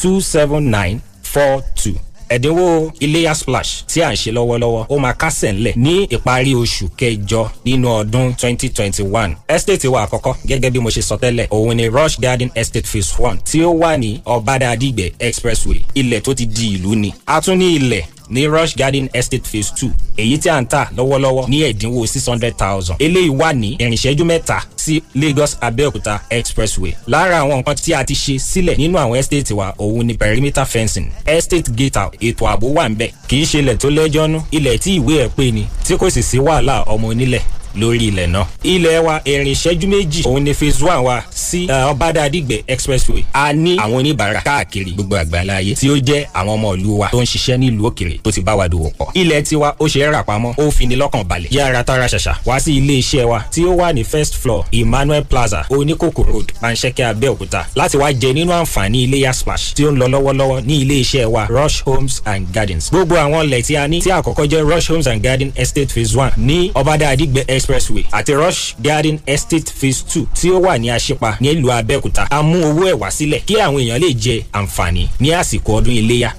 two 0.00 0.20
seven 0.20 0.70
nine 0.70 1.00
four 1.22 1.62
two 1.74 1.94
ẹ̀dínwó 2.30 2.90
iléyà 3.00 3.34
splash 3.34 3.84
tí 3.86 4.02
à 4.02 4.10
ń 4.12 4.16
ṣe 4.16 4.30
lọ́wọ́lọ́wọ́ 4.32 4.86
ó 4.88 4.98
máa 4.98 5.12
kásẹ̀ 5.20 5.52
ńlẹ̀ 5.52 5.74
ní 5.76 5.92
ìparí 6.14 6.52
oṣù 6.54 6.88
kẹjọ 6.96 7.42
nínú 7.64 7.86
ọdún 8.00 8.34
twenty 8.36 8.68
twenty 8.68 9.02
one 9.02 9.36
estate 9.48 9.88
wa 9.88 10.04
àkọ́kọ́ 10.06 10.34
gẹ́gẹ́ 10.48 10.70
bí 10.70 10.78
mo 10.80 10.90
ṣe 10.90 11.02
sọ 11.02 11.16
tẹ́lẹ̀ 11.22 11.46
òun 11.50 11.74
ni 11.76 11.88
rush 11.88 12.18
garden 12.20 12.50
estate 12.54 12.86
phase 12.86 13.12
one 13.22 13.38
tí 13.44 13.62
ó 13.64 13.70
wà 13.80 13.96
ní 13.98 14.20
ọ̀bádà 14.26 14.66
àdìgbẹ́ 14.74 15.12
expressway. 15.18 15.80
Ilẹ̀ 15.94 16.20
tó 16.20 16.34
ti 16.34 16.46
di 16.46 16.68
ìlú 16.78 16.94
ni. 16.94 17.12
A 17.26 17.40
tún 17.40 17.58
ní 17.58 17.74
ilẹ̀ 17.76 18.04
ní 18.30 18.46
rush 18.46 18.76
garden 18.76 19.08
estate 19.12 19.44
phase 19.44 19.72
two 19.74 19.90
èyí 20.16 20.38
tí 20.38 20.48
à 20.50 20.60
ń 20.60 20.66
tà 20.66 20.88
lọ́wọ́lọ́wọ́ 20.96 21.48
ní 21.48 21.62
ẹ̀dínwó 21.62 22.06
six 22.06 22.26
hundred 22.28 22.54
thousand. 22.56 22.96
Eléyìí 22.98 23.28
wà 23.30 23.52
ní 23.52 23.76
ìrìnṣẹ́jú 23.78 24.24
mẹ́ta 24.24 24.62
sí 24.76 25.02
lagos 25.14 25.56
abeokuta 25.60 26.20
expressway. 26.30 26.92
Lára 27.06 27.38
àwọn 27.40 27.58
nǹkan 27.62 27.74
tí 27.74 27.92
a 27.94 28.04
ti 28.04 28.14
ṣe 28.14 28.38
sílẹ̀ 28.38 28.76
nínú 28.76 28.98
àwọn 28.98 29.18
estate 29.18 29.54
wa 29.54 29.74
òun 29.78 30.06
ni 30.06 30.14
perimeter 30.14 30.66
fencing 30.66 31.06
estate 31.26 31.70
gate 31.76 31.96
out 31.96 32.14
ètò 32.22 32.46
ààbò 32.46 32.66
wà 32.74 32.88
ń 32.88 32.94
bẹ̀ 32.96 33.10
kì 33.28 33.36
í 33.42 33.44
ṣe 33.44 33.58
ilẹ̀ 33.58 33.76
tó 33.76 33.88
lẹ́jọ́nú 33.90 34.40
ilẹ̀ 34.50 34.78
tí 34.78 34.98
ìwé 35.00 35.24
ẹ̀ 35.24 35.28
pé 35.28 35.50
ni 35.52 35.64
tí 35.86 35.94
kò 35.96 36.10
sì 36.10 36.22
sí 36.22 36.38
wàhálà 36.38 36.84
ọmọ 36.86 37.06
onílẹ̀ 37.08 37.40
lórí 37.76 38.08
ilẹ̀ 38.08 38.26
náà. 38.26 38.44
ilẹ̀ 38.62 38.98
wa 39.00 39.20
ìrìn 39.24 39.52
ìṣẹ́jú 39.54 39.86
méjì 39.88 40.22
òun 40.24 40.42
ni 40.42 40.52
phase 40.54 40.82
one 40.84 41.02
wa 41.06 41.22
sí 41.34 41.66
ọbádà 41.66 42.22
àdìgbẹ́ 42.28 42.62
expressway. 42.66 43.24
a 43.32 43.52
ní 43.52 43.76
àwọn 43.76 43.96
oníbàárà 44.00 44.40
káàkiri 44.42 44.90
gbogbo 44.92 45.16
àgbàlá 45.16 45.54
ayé 45.56 45.74
tí 45.74 45.88
ó 45.90 45.96
jẹ́ 45.96 46.24
àwọn 46.34 46.54
ọmọ 46.58 46.74
ìlú 46.76 46.98
wa 46.98 47.08
tó 47.10 47.20
ń 47.22 47.24
ṣiṣẹ́ 47.24 47.56
nílùú 47.58 47.86
òkèèrè 47.90 48.18
tó 48.22 48.30
ti 48.30 48.40
bá 48.40 48.54
wa 48.54 48.66
dòwò 48.68 48.90
pọ̀. 48.98 49.10
ilẹ̀ 49.14 49.42
tiwa 49.42 49.74
ó 49.78 49.84
ṣe 49.88 50.00
é 50.06 50.10
rà 50.12 50.22
pamọ́ 50.22 50.54
ó 50.58 50.70
fi 50.70 50.86
ni 50.86 50.96
lọ́kàn 50.96 51.24
balẹ̀. 51.24 51.48
yára 51.50 51.84
tara 51.84 52.06
ṣàṣà 52.06 52.34
wá 52.46 52.60
sí 52.60 52.76
ilé 52.76 52.94
iṣẹ́ 53.00 53.24
wa 53.24 53.40
tí 53.50 53.64
ó 53.64 53.72
wà 53.76 53.92
ní 53.92 54.04
first 54.04 54.34
floor 54.34 54.64
emmanuel 54.72 55.24
plaza 55.24 55.64
oníkòkò 55.70 56.22
road 56.26 56.52
panṣẹ́kẹ́ 56.62 57.06
abẹ́òkúta 57.12 57.64
láti 57.76 57.96
wá 57.96 58.12
jẹ 58.12 58.32
nínú 58.32 58.52
àǹfààní 58.52 58.98
iléyà 59.06 59.32
splash 59.32 59.74
tí 59.74 59.84
ó 59.86 59.90
ń 59.92 59.96
lọ 59.98 60.06
lọ́wọ́lọ́wọ́ 60.08 60.60
ilé 60.80 61.00
rush 61.48 61.82
homes 61.84 62.22
and 62.24 62.46
gardens. 62.52 62.90
gbogbo 62.90 63.14
àwọn 63.16 63.44
ilẹ̀ 63.46 63.62
tí 63.62 63.76
a 63.76 63.88
ní 63.88 64.00
rush 64.62 64.88
homes 64.90 65.06
and 65.06 65.22
garden 65.22 65.52
estate 65.56 65.90
phase 65.92 66.16
one 66.16 66.32
ní 66.36 66.70
expressway 67.60 68.04
àti 68.12 68.34
rush 68.34 68.74
garden 68.82 69.18
estate 69.26 69.70
phase 69.80 70.04
two 70.12 70.26
tí 70.34 70.50
ó 70.50 70.60
wà 70.60 70.78
ní 70.78 70.88
àṣepa 70.90 71.36
nílùú 71.40 71.70
abẹ́òkúta 71.78 72.26
a 72.30 72.42
mú 72.42 72.58
owó 72.64 72.84
ẹ̀ 72.90 72.94
wá 72.98 73.10
sílẹ̀ 73.10 73.40
kí 73.46 73.54
àwọn 73.54 73.80
èèyàn 73.82 73.98
lè 74.00 74.10
jẹ 74.14 74.42
àǹfààní 74.52 75.06
ní 75.20 75.28
àsìkò 75.30 75.70
ọdún 75.80 75.94
iléyà 76.00 76.30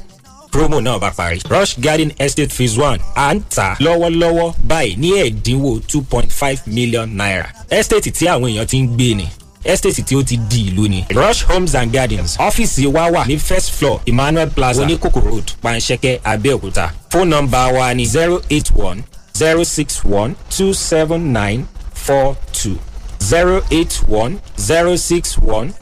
promo 0.51 0.82
náà 0.82 0.99
bá 0.99 1.11
parí. 1.11 1.39
rush 1.49 1.80
garden 1.80 2.11
estate 2.19 2.51
phase 2.53 2.78
one 2.82 2.99
à 3.15 3.34
ń 3.36 3.39
tà 3.55 3.76
lọ́wọ́lọ́wọ́ 3.80 4.53
báyìí 4.67 4.95
ní 4.97 5.09
ẹ̀dínwó 5.24 5.80
two 5.88 6.01
point 6.01 6.32
five 6.32 6.59
million 6.67 7.09
naira. 7.15 7.49
estate 7.69 8.11
tí 8.11 8.26
àwọn 8.28 8.49
èèyàn 8.51 8.65
ti 8.65 8.78
ń 8.82 8.88
gbé 8.88 9.15
ni 9.15 9.28
estate 9.63 10.01
tí 10.03 10.15
ó 10.15 10.24
ti 10.24 10.38
di 10.38 10.61
ìlú 10.72 10.88
ni. 10.89 11.05
rush 11.09 11.43
homes 11.45 11.76
and 11.76 11.91
gardens 11.93 12.38
ọ́fíìsì 12.38 12.86
wa 12.88 13.07
wà 13.11 13.26
ní 13.28 13.38
first 13.39 13.72
floor 13.72 13.99
emmanuel 14.05 14.49
plaza 14.49 14.82
oníkòkò 14.84 15.19
road 15.26 15.43
panṣẹ́kẹ́ 15.63 16.19
abẹ́òkúta 16.24 16.89
fóònù 17.11 17.26
nọmba 17.26 17.67
wa 17.67 17.93
ni 17.93 18.05
zero 18.05 18.41
eight 18.49 18.72
one 18.76 19.01
zero 19.42 19.64
six 19.64 20.04
one 20.06 20.36
two 20.50 20.72
seven 20.74 21.34
nine 21.34 21.66
four 21.96 22.36
two. 22.54 22.78
zero 23.24 23.62
eight 23.72 23.94
one 24.08 24.39
zero 24.60 24.96
six 24.96 25.36
one 25.38 25.74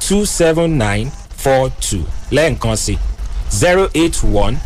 two 0.00 0.24
seven 0.26 0.76
nine 0.78 1.10
four 1.36 1.70
two. 1.80 2.04
Lẹ́ẹ̀kan 2.30 2.76
sí 2.76 2.98
zero 3.50 3.88
eight 3.94 4.22
one 4.24 4.56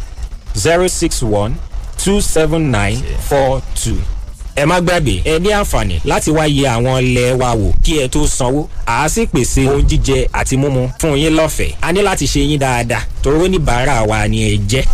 zero 0.57 0.89
six 0.89 1.23
one 1.23 1.55
two 2.05 2.21
seven 2.21 2.71
nine 2.71 2.97
four 3.29 3.63
two. 3.85 3.97
ẹ 4.57 4.65
má 4.67 4.81
gbàgbé 4.81 5.23
ẹ 5.25 5.39
ní 5.39 5.49
àǹfààní 5.51 6.01
láti 6.05 6.31
wá 6.31 6.45
yẹ 6.47 6.69
àwọn 6.69 7.01
ilẹ̀ 7.03 7.33
wa 7.41 7.55
wò 7.55 7.73
kí 7.85 7.99
ẹ 8.03 8.09
tó 8.09 8.27
sanwó. 8.27 8.67
A 8.87 9.09
sì 9.09 9.23
pèsè 9.27 9.69
ohun 9.69 9.83
jíjẹ 9.89 10.27
àti 10.33 10.57
mímu 10.57 10.91
fún 10.99 11.17
yín 11.17 11.35
lọ́fẹ̀ẹ́. 11.37 11.75
A 11.81 11.93
ní 11.93 12.03
láti 12.03 12.27
ṣe 12.27 12.41
yín 12.41 12.59
dáadáa 12.61 13.03
torí 13.23 13.39
oníbàárà 13.45 14.03
wa 14.09 14.29
ni 14.29 14.39
ẹ 14.51 14.59
jẹ́. 14.71 14.85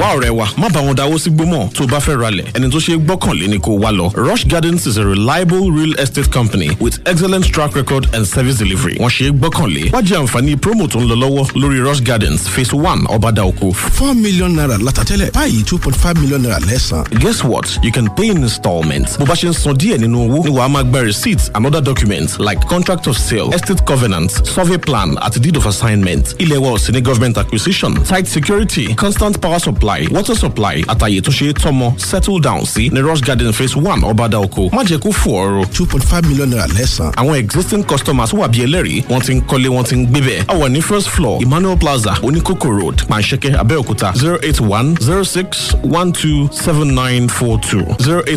Wá 0.00 0.14
ọ̀rẹ́ 0.16 0.30
wa 0.30 0.46
má 0.58 0.68
bá 0.68 0.80
wọn 0.80 0.94
dáwọ́ 0.96 1.18
sí 1.18 1.30
gbómọ̀ 1.30 1.70
tó 1.72 1.86
bá 1.86 1.98
fẹ́ 2.00 2.16
ralẹ̀ 2.22 2.44
ẹni 2.54 2.70
tó 2.70 2.78
ṣe 2.78 2.92
é 2.94 2.98
gbọ́kànlé 2.98 3.46
ni 3.48 3.58
kò 3.58 3.70
wá 3.78 3.90
lọ. 3.92 4.10
rush 4.16 4.44
gardens 4.46 4.86
is 4.86 4.96
a 4.98 5.04
reliable 5.04 5.70
real 5.70 5.94
estate 6.00 6.30
company 6.32 6.70
with 6.80 6.98
excellent 7.06 7.44
track 7.52 7.74
record 7.76 8.06
and 8.14 8.26
service 8.26 8.58
delivery. 8.58 8.96
wọ́n 8.98 9.10
ṣe 9.10 9.28
é 9.28 9.30
gbọ́kànlé. 9.30 9.90
wá 9.92 10.02
jẹ́ 10.02 10.18
àǹfààní 10.18 10.56
promo 10.56 10.86
tó 10.88 10.98
ń 11.00 11.06
lọ 11.08 11.14
lọ́wọ́ 11.22 11.46
lórí 11.54 11.78
rush 11.84 12.02
gardens 12.02 12.48
phase 12.48 12.72
one 12.74 13.02
ọ̀bàdà 13.06 13.42
oko. 13.46 13.72
four 13.72 14.14
million 14.14 14.48
naira 14.54 14.76
látàtẹ́lẹ̀ 14.78 15.30
báyìí 15.32 15.64
two 15.64 15.78
point 15.78 15.96
five 15.96 16.18
million 16.20 16.42
naira 16.42 16.58
lẹ́sàn. 16.58 17.04
guess 17.20 17.44
what 17.44 17.78
you 17.84 17.92
can 17.92 18.08
pay 18.16 18.28
in 18.30 18.42
installments. 18.42 19.16
bó 19.18 19.24
bá 19.26 19.34
ṣe 19.34 19.48
ń 19.48 19.52
san 19.54 19.74
díẹ̀ 19.74 19.98
nínú 19.98 20.26
owó 20.26 20.44
ni 20.44 20.50
wàá 20.50 20.68
máa 20.68 20.82
gba 20.82 21.02
receipts 21.04 21.50
and 21.54 21.66
other 21.66 21.80
documents 21.80 22.38
like 22.40 22.60
contract 22.66 23.06
of 23.06 23.16
sale 23.16 23.52
estate 23.54 23.84
covenant 23.86 24.30
survey 24.44 24.78
plan 24.78 25.14
àti 25.22 25.38
deed 25.40 25.56
of 25.56 25.66
assignment. 25.66 26.34
ilé 26.38 26.56
wa 26.58 26.72
ò 26.74 26.78
sí 26.78 26.90
ní 26.92 27.00
government 27.02 27.38
acquisition 27.38 27.94
tight 28.04 28.26
security 28.26 28.92
constant 28.96 29.38
power 29.40 29.60
supply. 29.84 30.08
Water 30.10 30.34
supply 30.34 30.82
àtàyè 30.88 31.20
tó 31.20 31.30
ṣe 31.32 31.50
é 31.50 31.52
tọ́mọ 31.52 31.98
settle 31.98 32.40
down 32.40 32.64
sí 32.64 32.88
ní 32.90 33.00
rush 33.02 33.20
garden 33.22 33.52
phase 33.52 33.76
one 33.76 34.00
ọ̀bàdà 34.02 34.38
oko. 34.44 34.68
Má 34.72 34.82
jẹ́ 34.84 34.98
kó 34.98 35.10
fò 35.10 35.30
ọ̀rọ̀. 35.30 35.66
Two 35.72 35.86
point 35.86 36.04
five 36.04 36.22
million 36.28 36.46
naira 36.50 36.66
lẹ́sàn. 36.66 37.12
àwọn 37.16 37.36
existing 37.36 37.82
customers 37.84 38.32
wà 38.32 38.48
bí 38.48 38.62
ẹlẹ́rìí 38.64 39.02
wọ́n 39.08 39.20
ti 39.24 39.34
ń 39.34 39.40
kọ́lé 39.40 39.68
wọ́n 39.68 39.84
ti 39.88 39.96
ń 39.96 40.06
gbé 40.06 40.20
bẹ̀. 40.20 40.44
a 40.48 40.54
wà 40.56 40.68
ní 40.68 40.80
first 40.82 41.08
floor 41.08 41.42
emmanuel 41.42 41.76
plaza 41.76 42.14
oníkókó 42.22 42.68
road 42.80 42.96
panṣẹ́kẹ́ 43.08 43.58
abẹ́òkúta. 43.60 44.12
zero 44.16 44.38
eight 44.42 44.60
one 44.60 44.94
zero 45.02 45.22
six 45.24 45.74
one 45.82 46.12
two 46.12 46.48
seven 46.52 46.94
nine 46.94 47.28
four 47.28 47.58
two. 47.60 47.84
zero 48.00 48.22
eight 48.26 48.32